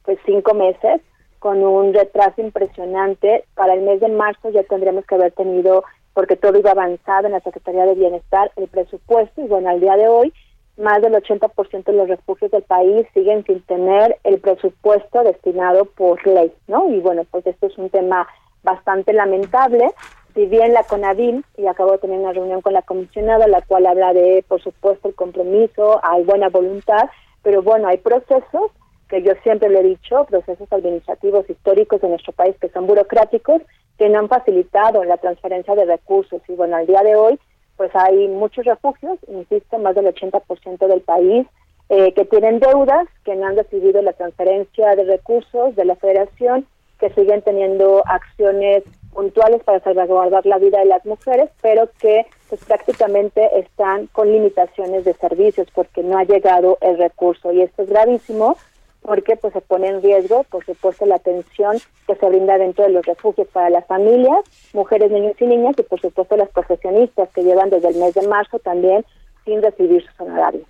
pues 0.05 0.17
cinco 0.25 0.53
meses, 0.53 1.01
con 1.39 1.61
un 1.61 1.93
retraso 1.93 2.39
impresionante. 2.41 3.43
Para 3.53 3.73
el 3.73 3.81
mes 3.81 3.99
de 3.99 4.07
marzo 4.07 4.49
ya 4.49 4.63
tendríamos 4.63 5.05
que 5.05 5.15
haber 5.15 5.33
tenido, 5.33 5.83
porque 6.13 6.37
todo 6.37 6.57
iba 6.57 6.71
avanzado 6.71 7.27
en 7.27 7.33
la 7.33 7.41
Secretaría 7.41 7.85
de 7.85 7.95
Bienestar, 7.95 8.49
el 8.55 8.69
presupuesto, 8.69 9.41
y 9.41 9.47
bueno, 9.47 9.69
al 9.69 9.81
día 9.81 9.97
de 9.97 10.07
hoy 10.07 10.33
más 10.77 11.01
del 11.01 11.13
80% 11.13 11.83
de 11.83 11.93
los 11.93 12.07
refugios 12.07 12.51
del 12.51 12.63
país 12.63 13.05
siguen 13.13 13.45
sin 13.45 13.61
tener 13.61 14.17
el 14.23 14.39
presupuesto 14.39 15.23
destinado 15.23 15.85
por 15.85 16.25
ley, 16.25 16.51
¿no? 16.67 16.89
Y 16.89 16.99
bueno, 16.99 17.23
pues 17.29 17.45
esto 17.45 17.67
es 17.67 17.77
un 17.77 17.89
tema 17.89 18.27
bastante 18.63 19.13
lamentable. 19.13 19.91
Si 20.33 20.47
bien 20.47 20.73
la 20.73 20.83
CONAVIM, 20.83 21.43
y 21.57 21.67
acabo 21.67 21.91
de 21.91 21.99
tener 21.99 22.19
una 22.19 22.33
reunión 22.33 22.61
con 22.61 22.73
la 22.73 22.81
comisionada, 22.81 23.47
la 23.47 23.61
cual 23.61 23.85
habla 23.85 24.13
de, 24.13 24.43
por 24.47 24.61
supuesto, 24.61 25.07
el 25.07 25.15
compromiso, 25.15 25.99
hay 26.03 26.23
buena 26.23 26.49
voluntad, 26.49 27.09
pero 27.43 27.61
bueno, 27.61 27.87
hay 27.87 27.97
procesos 27.97 28.71
que 29.09 29.21
yo 29.21 29.33
siempre 29.43 29.69
le 29.69 29.81
he 29.81 29.83
dicho, 29.83 30.25
procesos 30.25 30.71
administrativos 30.71 31.47
históricos 31.47 32.01
de 32.01 32.09
nuestro 32.09 32.33
país 32.33 32.55
que 32.59 32.69
son 32.69 32.87
burocráticos, 32.87 33.61
que 33.99 34.09
no 34.09 34.17
han 34.17 34.27
facilitado 34.27 35.03
la 35.03 35.17
transferencia 35.17 35.75
de 35.75 35.85
recursos. 35.85 36.41
Y 36.47 36.53
bueno, 36.53 36.77
al 36.77 36.87
día 36.87 37.03
de 37.03 37.15
hoy 37.15 37.39
pues 37.77 37.91
hay 37.95 38.27
muchos 38.27 38.65
refugios, 38.65 39.17
insisto, 39.27 39.77
más 39.79 39.95
del 39.95 40.05
80% 40.05 40.87
del 40.87 41.01
país, 41.01 41.47
eh, 41.89 42.13
que 42.13 42.25
tienen 42.25 42.59
deudas, 42.59 43.07
que 43.25 43.35
no 43.35 43.47
han 43.47 43.57
recibido 43.57 44.01
la 44.01 44.13
transferencia 44.13 44.95
de 44.95 45.03
recursos 45.03 45.75
de 45.75 45.85
la 45.85 45.95
federación, 45.95 46.65
que 46.99 47.09
siguen 47.11 47.41
teniendo 47.41 48.03
acciones 48.05 48.83
puntuales 49.11 49.61
para 49.63 49.79
salvaguardar 49.81 50.45
la 50.45 50.57
vida 50.57 50.79
de 50.79 50.85
las 50.85 51.05
mujeres, 51.05 51.49
pero 51.61 51.89
que 51.99 52.25
pues 52.49 52.63
prácticamente 52.65 53.59
están 53.59 54.07
con 54.07 54.31
limitaciones 54.31 55.05
de 55.05 55.13
servicios 55.13 55.67
porque 55.73 56.03
no 56.03 56.17
ha 56.17 56.23
llegado 56.23 56.77
el 56.81 56.97
recurso. 56.97 57.51
Y 57.51 57.61
esto 57.61 57.83
es 57.83 57.89
gravísimo 57.89 58.57
porque 59.03 59.35
pues 59.35 59.53
se 59.53 59.61
pone 59.61 59.89
en 59.89 60.01
riesgo, 60.01 60.43
por 60.45 60.65
supuesto, 60.65 61.05
la 61.05 61.15
atención 61.15 61.77
que 62.07 62.15
se 62.15 62.25
brinda 62.29 62.57
dentro 62.57 62.85
de 62.85 62.91
los 62.91 63.05
refugios 63.05 63.47
para 63.49 63.69
las 63.69 63.85
familias, 63.85 64.39
mujeres, 64.73 65.11
niños 65.11 65.35
y 65.39 65.45
niñas, 65.45 65.75
y 65.77 65.83
por 65.83 65.99
supuesto 65.99 66.35
las 66.37 66.49
profesionistas 66.49 67.29
que 67.29 67.43
llevan 67.43 67.69
desde 67.69 67.89
el 67.89 67.95
mes 67.97 68.13
de 68.13 68.27
marzo 68.27 68.59
también 68.59 69.05
sin 69.45 69.61
recibir 69.61 70.03
sus 70.05 70.19
honorarios. 70.21 70.65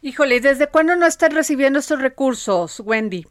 Híjole, 0.00 0.40
¿desde 0.40 0.68
cuándo 0.68 0.94
no 0.94 1.06
están 1.06 1.32
recibiendo 1.32 1.80
estos 1.80 2.00
recursos, 2.00 2.80
Wendy? 2.80 3.26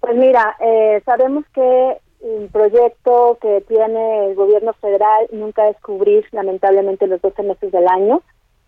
Pues 0.00 0.14
mira, 0.14 0.56
eh, 0.60 1.00
sabemos 1.06 1.44
que 1.54 1.96
el 2.22 2.48
proyecto 2.50 3.38
que 3.40 3.62
tiene 3.66 4.26
el 4.26 4.34
gobierno 4.34 4.74
federal 4.74 5.26
nunca 5.32 5.68
es 5.68 5.76
cubrir 5.80 6.26
lamentablemente 6.32 7.06
los 7.06 7.22
12 7.22 7.42
meses 7.42 7.72
del 7.72 7.88
año 7.88 8.22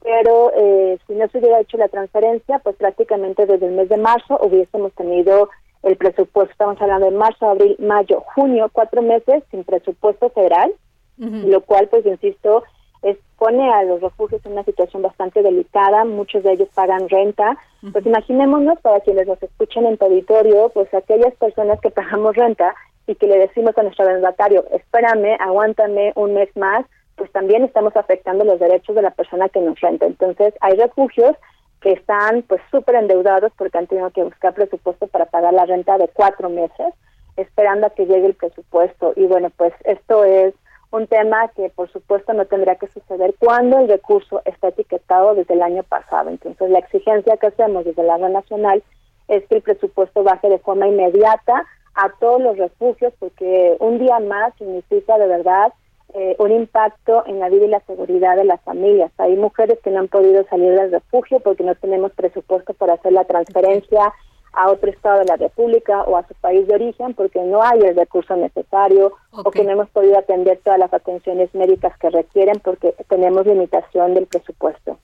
pero 0.05 0.53
eh, 0.55 0.99
si 1.07 1.15
no 1.15 1.27
se 1.29 1.39
hubiera 1.39 1.61
hecho 1.61 1.79
la 1.79 1.89
transferencia, 1.89 2.59
pues 2.59 2.77
prácticamente 2.77 3.47
desde 3.47 3.67
el 3.67 3.73
mes 3.73 3.89
de 3.89 3.97
marzo 3.97 4.39
hubiésemos 4.43 4.93
tenido 4.93 5.49
el 5.83 5.97
presupuesto, 5.97 6.53
estamos 6.53 6.81
hablando 6.81 7.11
de 7.11 7.17
marzo, 7.17 7.49
abril, 7.49 7.75
mayo, 7.79 8.23
junio, 8.35 8.69
cuatro 8.71 9.01
meses 9.01 9.43
sin 9.51 9.65
presupuesto 9.65 10.29
federal, 10.31 10.73
lo 11.17 11.61
cual, 11.63 11.89
pues 11.89 12.05
insisto, 12.05 12.65
expone 13.03 13.73
a 13.73 13.83
los 13.85 14.03
refugios 14.03 14.45
en 14.45 14.53
una 14.53 14.65
situación 14.65 15.03
bastante 15.03 15.43
delicada, 15.43 16.05
muchos 16.05 16.43
de 16.43 16.53
ellos 16.53 16.69
pagan 16.75 17.09
renta, 17.09 17.57
pues 17.93 18.05
imaginémonos 18.05 18.79
para 18.81 19.01
quienes 19.01 19.27
nos 19.27 19.43
escuchen 19.43 19.87
en 19.87 19.97
territorio, 19.97 20.71
pues 20.75 20.93
aquellas 20.93 21.35
personas 21.37 21.81
que 21.81 21.91
pagamos 21.91 22.37
renta 22.37 22.75
y 23.07 23.15
que 23.15 23.27
le 23.27 23.39
decimos 23.39 23.77
a 23.79 23.83
nuestro 23.83 24.05
arrendatario, 24.07 24.65
espérame, 24.71 25.37
aguántame 25.41 26.13
un 26.15 26.35
mes 26.35 26.55
más, 26.57 26.85
pues 27.17 27.31
también 27.33 27.65
estamos 27.65 27.97
afectando 27.97 28.45
los 28.45 28.59
derechos 28.59 28.97
de 28.97 29.03
la 29.03 29.11
persona 29.11 29.49
que 29.49 29.61
nos 29.61 29.81
renta. 29.81 30.07
Entonces, 30.07 30.55
hay 30.61 30.77
refugios 30.77 31.37
que 31.81 31.93
están 31.93 32.43
pues 32.43 32.61
súper 32.71 32.97
endeudados 32.97 33.53
porque 33.57 33.79
han 33.79 33.87
tenido 33.87 34.11
que 34.11 34.25
buscar 34.25 34.55
presupuesto 34.55 35.07
para 35.07 35.27
pagar 35.27 35.53
la 35.53 35.67
renta 35.67 35.99
de 35.99 36.09
cuatro 36.09 36.49
meses, 36.49 36.95
esperando 37.37 37.87
a 37.87 37.91
que 37.91 38.07
llegue 38.07 38.27
el 38.27 38.35
presupuesto. 38.35 39.13
Y 39.17 39.27
bueno, 39.27 39.51
pues 39.57 39.73
esto 39.85 40.25
es 40.25 40.55
un 40.91 41.07
tema 41.07 41.49
que 41.49 41.71
por 41.71 41.91
supuesto 41.91 42.33
no 42.33 42.47
tendría 42.47 42.77
que 42.77 42.87
suceder 42.89 43.35
cuando 43.39 43.81
el 43.81 43.89
recurso 43.89 44.43
está 44.45 44.69
etiquetado 44.69 45.35
desde 45.35 45.55
el 45.55 45.63
año 45.63 45.83
pasado. 45.83 46.31
Entonces, 46.31 46.71
la 46.71 46.79
exigencia 46.79 47.37
que 47.37 47.49
hacemos 47.49 47.85
desde 47.85 48.03
la 48.03 48.17
red 48.17 48.31
nacional 48.31 48.83
es 49.29 49.45
que 49.47 49.57
el 49.57 49.63
presupuesto 49.63 50.23
baje 50.23 50.49
de 50.49 50.59
forma 50.59 50.87
inmediata 50.87 51.67
a 51.95 52.09
todos 52.19 52.41
los 52.41 52.57
refugios 52.57 53.13
porque 53.19 53.77
un 53.81 53.99
día 53.99 54.19
más 54.21 54.55
significa 54.57 55.19
de 55.19 55.27
verdad 55.27 55.73
eh, 56.17 56.37
un 56.39 56.53
impacto 56.53 57.25
en 57.27 57.41
la 57.41 57.49
vida 57.49 57.65
y 57.65 57.69
la 57.69 57.81
seguridad 57.81 58.37
de 58.37 58.45
las 58.45 58.61
familias. 58.61 59.11
Hay 59.19 59.35
mujeres 59.35 59.81
que 59.83 59.91
no 59.91 59.99
han 59.99 60.07
podido 60.07 60.47
salir 60.47 60.73
del 60.73 60.93
refugio 60.93 61.41
porque 61.41 61.65
no 61.65 61.75
tenemos 61.75 62.13
presupuesto 62.13 62.73
para 62.73 62.95
hacer 62.95 63.13
la 63.13 63.25
transferencia 63.25 64.13
a 64.53 64.71
otro 64.71 64.91
estado 64.91 65.19
de 65.19 65.25
la 65.25 65.37
República 65.37 66.03
o 66.03 66.17
a 66.17 66.25
su 66.29 66.35
país 66.35 66.69
de 66.69 66.75
origen 66.75 67.15
porque 67.15 67.43
no 67.43 67.65
hay 67.65 67.81
el 67.81 67.97
recurso 67.97 68.37
necesario 68.37 69.13
o 69.33 69.51
que 69.51 69.65
no 69.65 69.73
hemos 69.73 69.91
podido 69.91 70.17
atender 70.17 70.61
todas 70.63 70.79
las 70.79 70.95
atenciones 70.95 71.53
médicas 71.53 71.99
que 71.99 72.11
requieren 72.11 72.61
porque 72.63 72.95
tenemos 73.09 73.45
limitación 73.45 74.15
del 74.15 74.27
presupuesto. 74.27 74.99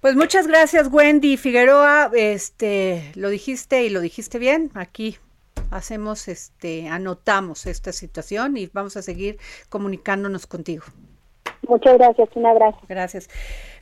Pues 0.00 0.14
muchas 0.14 0.46
gracias 0.46 0.88
Wendy 0.92 1.36
Figueroa, 1.36 2.12
este 2.14 3.10
lo 3.16 3.28
dijiste 3.30 3.82
y 3.82 3.90
lo 3.90 4.00
dijiste 4.00 4.38
bien 4.38 4.70
aquí 4.74 5.18
hacemos 5.70 6.28
este, 6.28 6.88
anotamos 6.88 7.66
esta 7.66 7.92
situación 7.92 8.56
y 8.56 8.66
vamos 8.66 8.96
a 8.96 9.02
seguir 9.02 9.38
comunicándonos 9.68 10.46
contigo. 10.46 10.84
Muchas 11.66 11.98
gracias, 11.98 12.28
un 12.34 12.46
abrazo. 12.46 12.78
Gracias. 12.88 13.28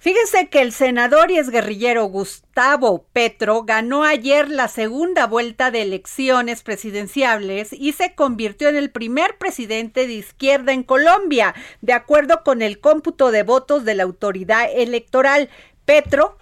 Fíjense 0.00 0.48
que 0.48 0.60
el 0.60 0.72
senador 0.72 1.30
y 1.30 1.38
exguerrillero 1.38 2.04
Gustavo 2.06 3.04
Petro 3.12 3.62
ganó 3.64 4.04
ayer 4.04 4.48
la 4.48 4.68
segunda 4.68 5.26
vuelta 5.26 5.70
de 5.70 5.82
elecciones 5.82 6.62
presidenciales 6.62 7.72
y 7.72 7.92
se 7.92 8.14
convirtió 8.14 8.68
en 8.68 8.76
el 8.76 8.90
primer 8.90 9.38
presidente 9.38 10.06
de 10.06 10.14
izquierda 10.14 10.72
en 10.72 10.82
Colombia, 10.82 11.54
de 11.80 11.92
acuerdo 11.92 12.42
con 12.44 12.62
el 12.62 12.80
cómputo 12.80 13.30
de 13.30 13.42
votos 13.42 13.84
de 13.84 13.94
la 13.94 14.02
autoridad 14.02 14.68
electoral. 14.74 15.48
Petro 15.84 16.36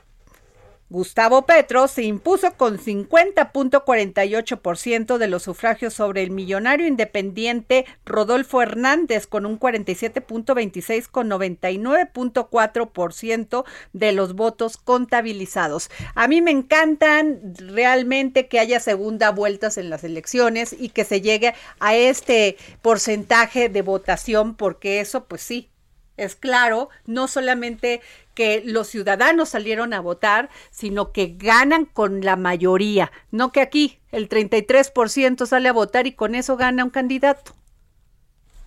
Gustavo 0.94 1.42
Petro 1.42 1.88
se 1.88 2.04
impuso 2.04 2.54
con 2.54 2.78
50.48% 2.78 5.18
de 5.18 5.26
los 5.26 5.42
sufragios 5.42 5.92
sobre 5.92 6.22
el 6.22 6.30
millonario 6.30 6.86
independiente 6.86 7.84
Rodolfo 8.06 8.62
Hernández 8.62 9.26
con 9.26 9.44
un 9.44 9.58
47.26 9.58 11.08
con 11.08 11.28
99.4% 11.28 13.64
de 13.92 14.12
los 14.12 14.36
votos 14.36 14.76
contabilizados. 14.76 15.90
A 16.14 16.28
mí 16.28 16.40
me 16.40 16.52
encantan 16.52 17.40
realmente 17.56 18.46
que 18.46 18.60
haya 18.60 18.78
segunda 18.78 19.32
vueltas 19.32 19.78
en 19.78 19.90
las 19.90 20.04
elecciones 20.04 20.76
y 20.78 20.90
que 20.90 21.02
se 21.02 21.20
llegue 21.20 21.54
a 21.80 21.96
este 21.96 22.56
porcentaje 22.82 23.68
de 23.68 23.82
votación 23.82 24.54
porque 24.54 25.00
eso 25.00 25.24
pues 25.24 25.42
sí 25.42 25.70
es 26.16 26.36
claro, 26.36 26.90
no 27.06 27.26
solamente 27.26 28.00
que 28.34 28.62
los 28.64 28.88
ciudadanos 28.88 29.50
salieron 29.50 29.94
a 29.94 30.00
votar, 30.00 30.50
sino 30.70 31.12
que 31.12 31.34
ganan 31.38 31.84
con 31.84 32.20
la 32.22 32.36
mayoría, 32.36 33.12
no 33.30 33.52
que 33.52 33.60
aquí 33.60 33.98
el 34.12 34.28
33% 34.28 35.46
sale 35.46 35.68
a 35.68 35.72
votar 35.72 36.06
y 36.06 36.12
con 36.12 36.34
eso 36.34 36.56
gana 36.56 36.84
un 36.84 36.90
candidato. 36.90 37.54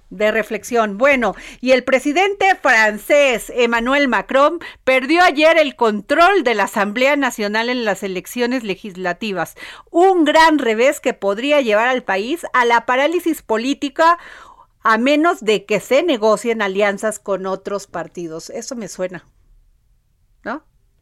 De 0.10 0.32
reflexión. 0.32 0.98
Bueno, 0.98 1.36
y 1.60 1.72
el 1.72 1.84
presidente 1.84 2.56
francés 2.56 3.52
Emmanuel 3.54 4.08
Macron 4.08 4.60
perdió 4.86 5.22
ayer 5.22 5.58
el 5.58 5.76
control 5.76 6.46
de 6.46 6.56
la 6.56 6.64
Asamblea 6.64 7.18
Nacional 7.18 7.68
en 7.68 7.84
las 7.84 8.04
elecciones 8.04 8.64
legislativas. 8.64 9.56
Un 9.92 10.24
gran 10.24 10.60
revés 10.60 11.02
que 11.02 11.14
podría 11.14 11.60
llevar 11.60 11.90
al 11.90 12.04
país 12.04 12.46
a 12.54 12.64
la 12.64 12.86
parálisis 12.86 13.42
política 13.42 14.18
a 14.82 14.98
menos 14.98 15.42
de 15.42 15.66
que 15.66 15.82
se 15.82 16.04
negocien 16.04 16.62
alianzas 16.62 17.20
con 17.20 17.46
otros 17.46 17.88
partidos. 17.88 18.50
Eso 18.50 18.78
me 18.78 18.88
suena. 18.88 19.26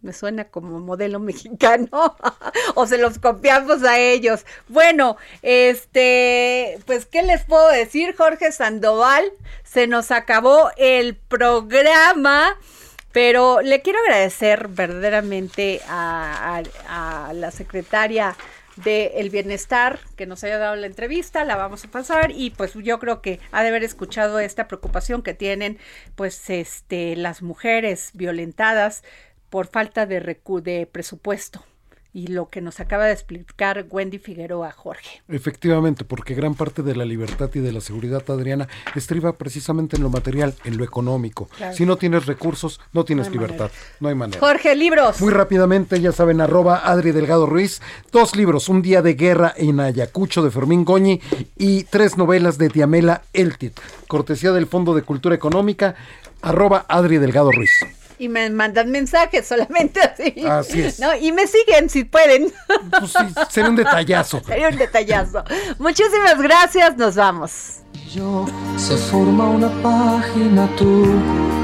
Me 0.01 0.13
suena 0.13 0.45
como 0.45 0.79
modelo 0.79 1.19
mexicano 1.21 2.15
o 2.75 2.87
se 2.87 2.97
los 2.97 3.19
copiamos 3.19 3.83
a 3.83 3.99
ellos. 3.99 4.45
Bueno, 4.67 5.17
este, 5.41 6.79
pues, 6.85 7.05
¿qué 7.05 7.23
les 7.23 7.43
puedo 7.43 7.69
decir, 7.69 8.15
Jorge 8.15 8.51
Sandoval? 8.51 9.23
Se 9.63 9.87
nos 9.87 10.11
acabó 10.11 10.69
el 10.77 11.15
programa. 11.15 12.55
Pero 13.15 13.61
le 13.61 13.81
quiero 13.81 13.99
agradecer 13.99 14.67
verdaderamente 14.67 15.79
a, 15.87 16.61
la 17.33 17.49
secretaria 17.49 18.35
del 18.75 19.29
bienestar 19.29 19.99
que 20.17 20.25
nos 20.25 20.43
haya 20.43 20.57
dado 20.57 20.75
la 20.75 20.85
entrevista, 20.85 21.45
la 21.45 21.55
vamos 21.55 21.85
a 21.85 21.87
pasar 21.87 22.31
y 22.31 22.49
pues 22.49 22.73
yo 22.73 22.99
creo 22.99 23.21
que 23.21 23.39
ha 23.53 23.63
de 23.63 23.69
haber 23.69 23.85
escuchado 23.85 24.39
esta 24.39 24.67
preocupación 24.67 25.21
que 25.21 25.33
tienen 25.33 25.79
pues 26.15 26.49
este 26.49 27.15
las 27.15 27.41
mujeres 27.41 28.09
violentadas 28.15 29.01
por 29.55 29.67
falta 29.67 30.05
de, 30.05 30.19
de 30.19 30.85
presupuesto 30.85 31.63
y 32.11 32.27
lo 32.27 32.49
que 32.49 32.59
nos 32.59 32.81
acaba 32.81 33.05
de 33.05 33.13
explicar 33.13 33.85
Wendy 33.89 34.17
Figueroa, 34.17 34.69
Jorge. 34.71 35.21
Efectivamente, 35.29 36.03
porque 36.03 36.35
gran 36.35 36.55
parte 36.55 36.83
de 36.83 36.93
la 36.93 37.05
libertad 37.05 37.49
y 37.53 37.59
de 37.59 37.71
la 37.71 37.79
seguridad, 37.79 38.21
Adriana, 38.29 38.67
estriba 38.95 39.31
precisamente 39.31 39.95
en 39.95 40.03
lo 40.03 40.09
material, 40.09 40.55
en 40.65 40.75
lo 40.75 40.83
económico. 40.83 41.47
Si 41.71 41.85
no 41.85 41.95
tienes 41.95 42.25
recursos, 42.25 42.81
no 42.91 43.05
tienes 43.05 43.31
libertad, 43.31 43.71
no 44.01 44.09
hay 44.09 44.15
manera. 44.15 44.41
Jorge, 44.41 44.75
libros. 44.75 45.21
Muy 45.21 45.31
rápidamente, 45.31 46.01
ya 46.01 46.11
saben, 46.11 46.41
arroba 46.41 46.81
Adri 46.83 47.13
Delgado 47.13 47.45
Ruiz, 47.45 47.81
dos 48.11 48.35
libros, 48.35 48.67
Un 48.67 48.81
día 48.81 49.01
de 49.01 49.13
guerra 49.13 49.53
en 49.55 49.79
Ayacucho 49.79 50.43
de 50.43 50.51
Fermín 50.51 50.83
Goñi 50.83 51.21
y 51.55 51.85
tres 51.85 52.17
novelas 52.17 52.57
de 52.57 52.67
Diamela 52.67 53.21
Eltit, 53.31 53.79
cortesía 54.09 54.51
del 54.51 54.67
Fondo 54.67 54.95
de 54.95 55.03
Cultura 55.03 55.33
Económica, 55.33 55.95
arroba 56.41 56.85
Adri 56.89 57.19
Delgado 57.19 57.53
Ruiz 57.53 57.71
y 58.17 58.29
me 58.29 58.49
mandan 58.49 58.91
mensajes 58.91 59.47
solamente 59.47 60.01
así. 60.01 60.45
Así 60.47 60.81
es. 60.81 60.99
¿no? 60.99 61.15
Y 61.15 61.31
me 61.31 61.47
siguen 61.47 61.89
si 61.89 62.03
pueden. 62.03 62.51
Pues 62.99 63.11
sí, 63.11 63.33
sería 63.49 63.69
un 63.69 63.75
detallazo. 63.75 64.41
sería 64.47 64.69
un 64.69 64.77
detallazo. 64.77 65.43
Muchísimas 65.79 66.41
gracias, 66.41 66.97
nos 66.97 67.15
vamos. 67.15 67.51
Yo 68.13 68.45
se 68.77 68.95
forma 68.95 69.49
una 69.49 69.69
página 69.81 70.69
tú 70.77 71.05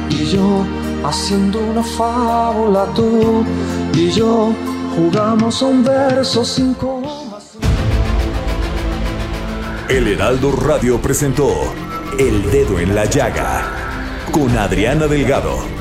y 0.09 0.25
yo 0.25 0.65
haciendo 1.03 1.59
una 1.59 1.83
fábula 1.83 2.85
tú 2.95 3.45
y 3.93 4.11
yo 4.11 4.53
jugamos 4.95 5.61
a 5.61 5.65
un 5.65 5.83
verso 5.83 6.43
sin 6.43 6.73
comas. 6.73 7.57
El 9.89 10.07
Heraldo 10.07 10.53
Radio 10.53 11.01
presentó 11.01 11.49
El 12.17 12.49
Dedo 12.49 12.79
en 12.79 12.95
la 12.95 13.05
Llaga 13.05 13.81
con 14.31 14.57
Adriana 14.57 15.07
Delgado. 15.07 15.80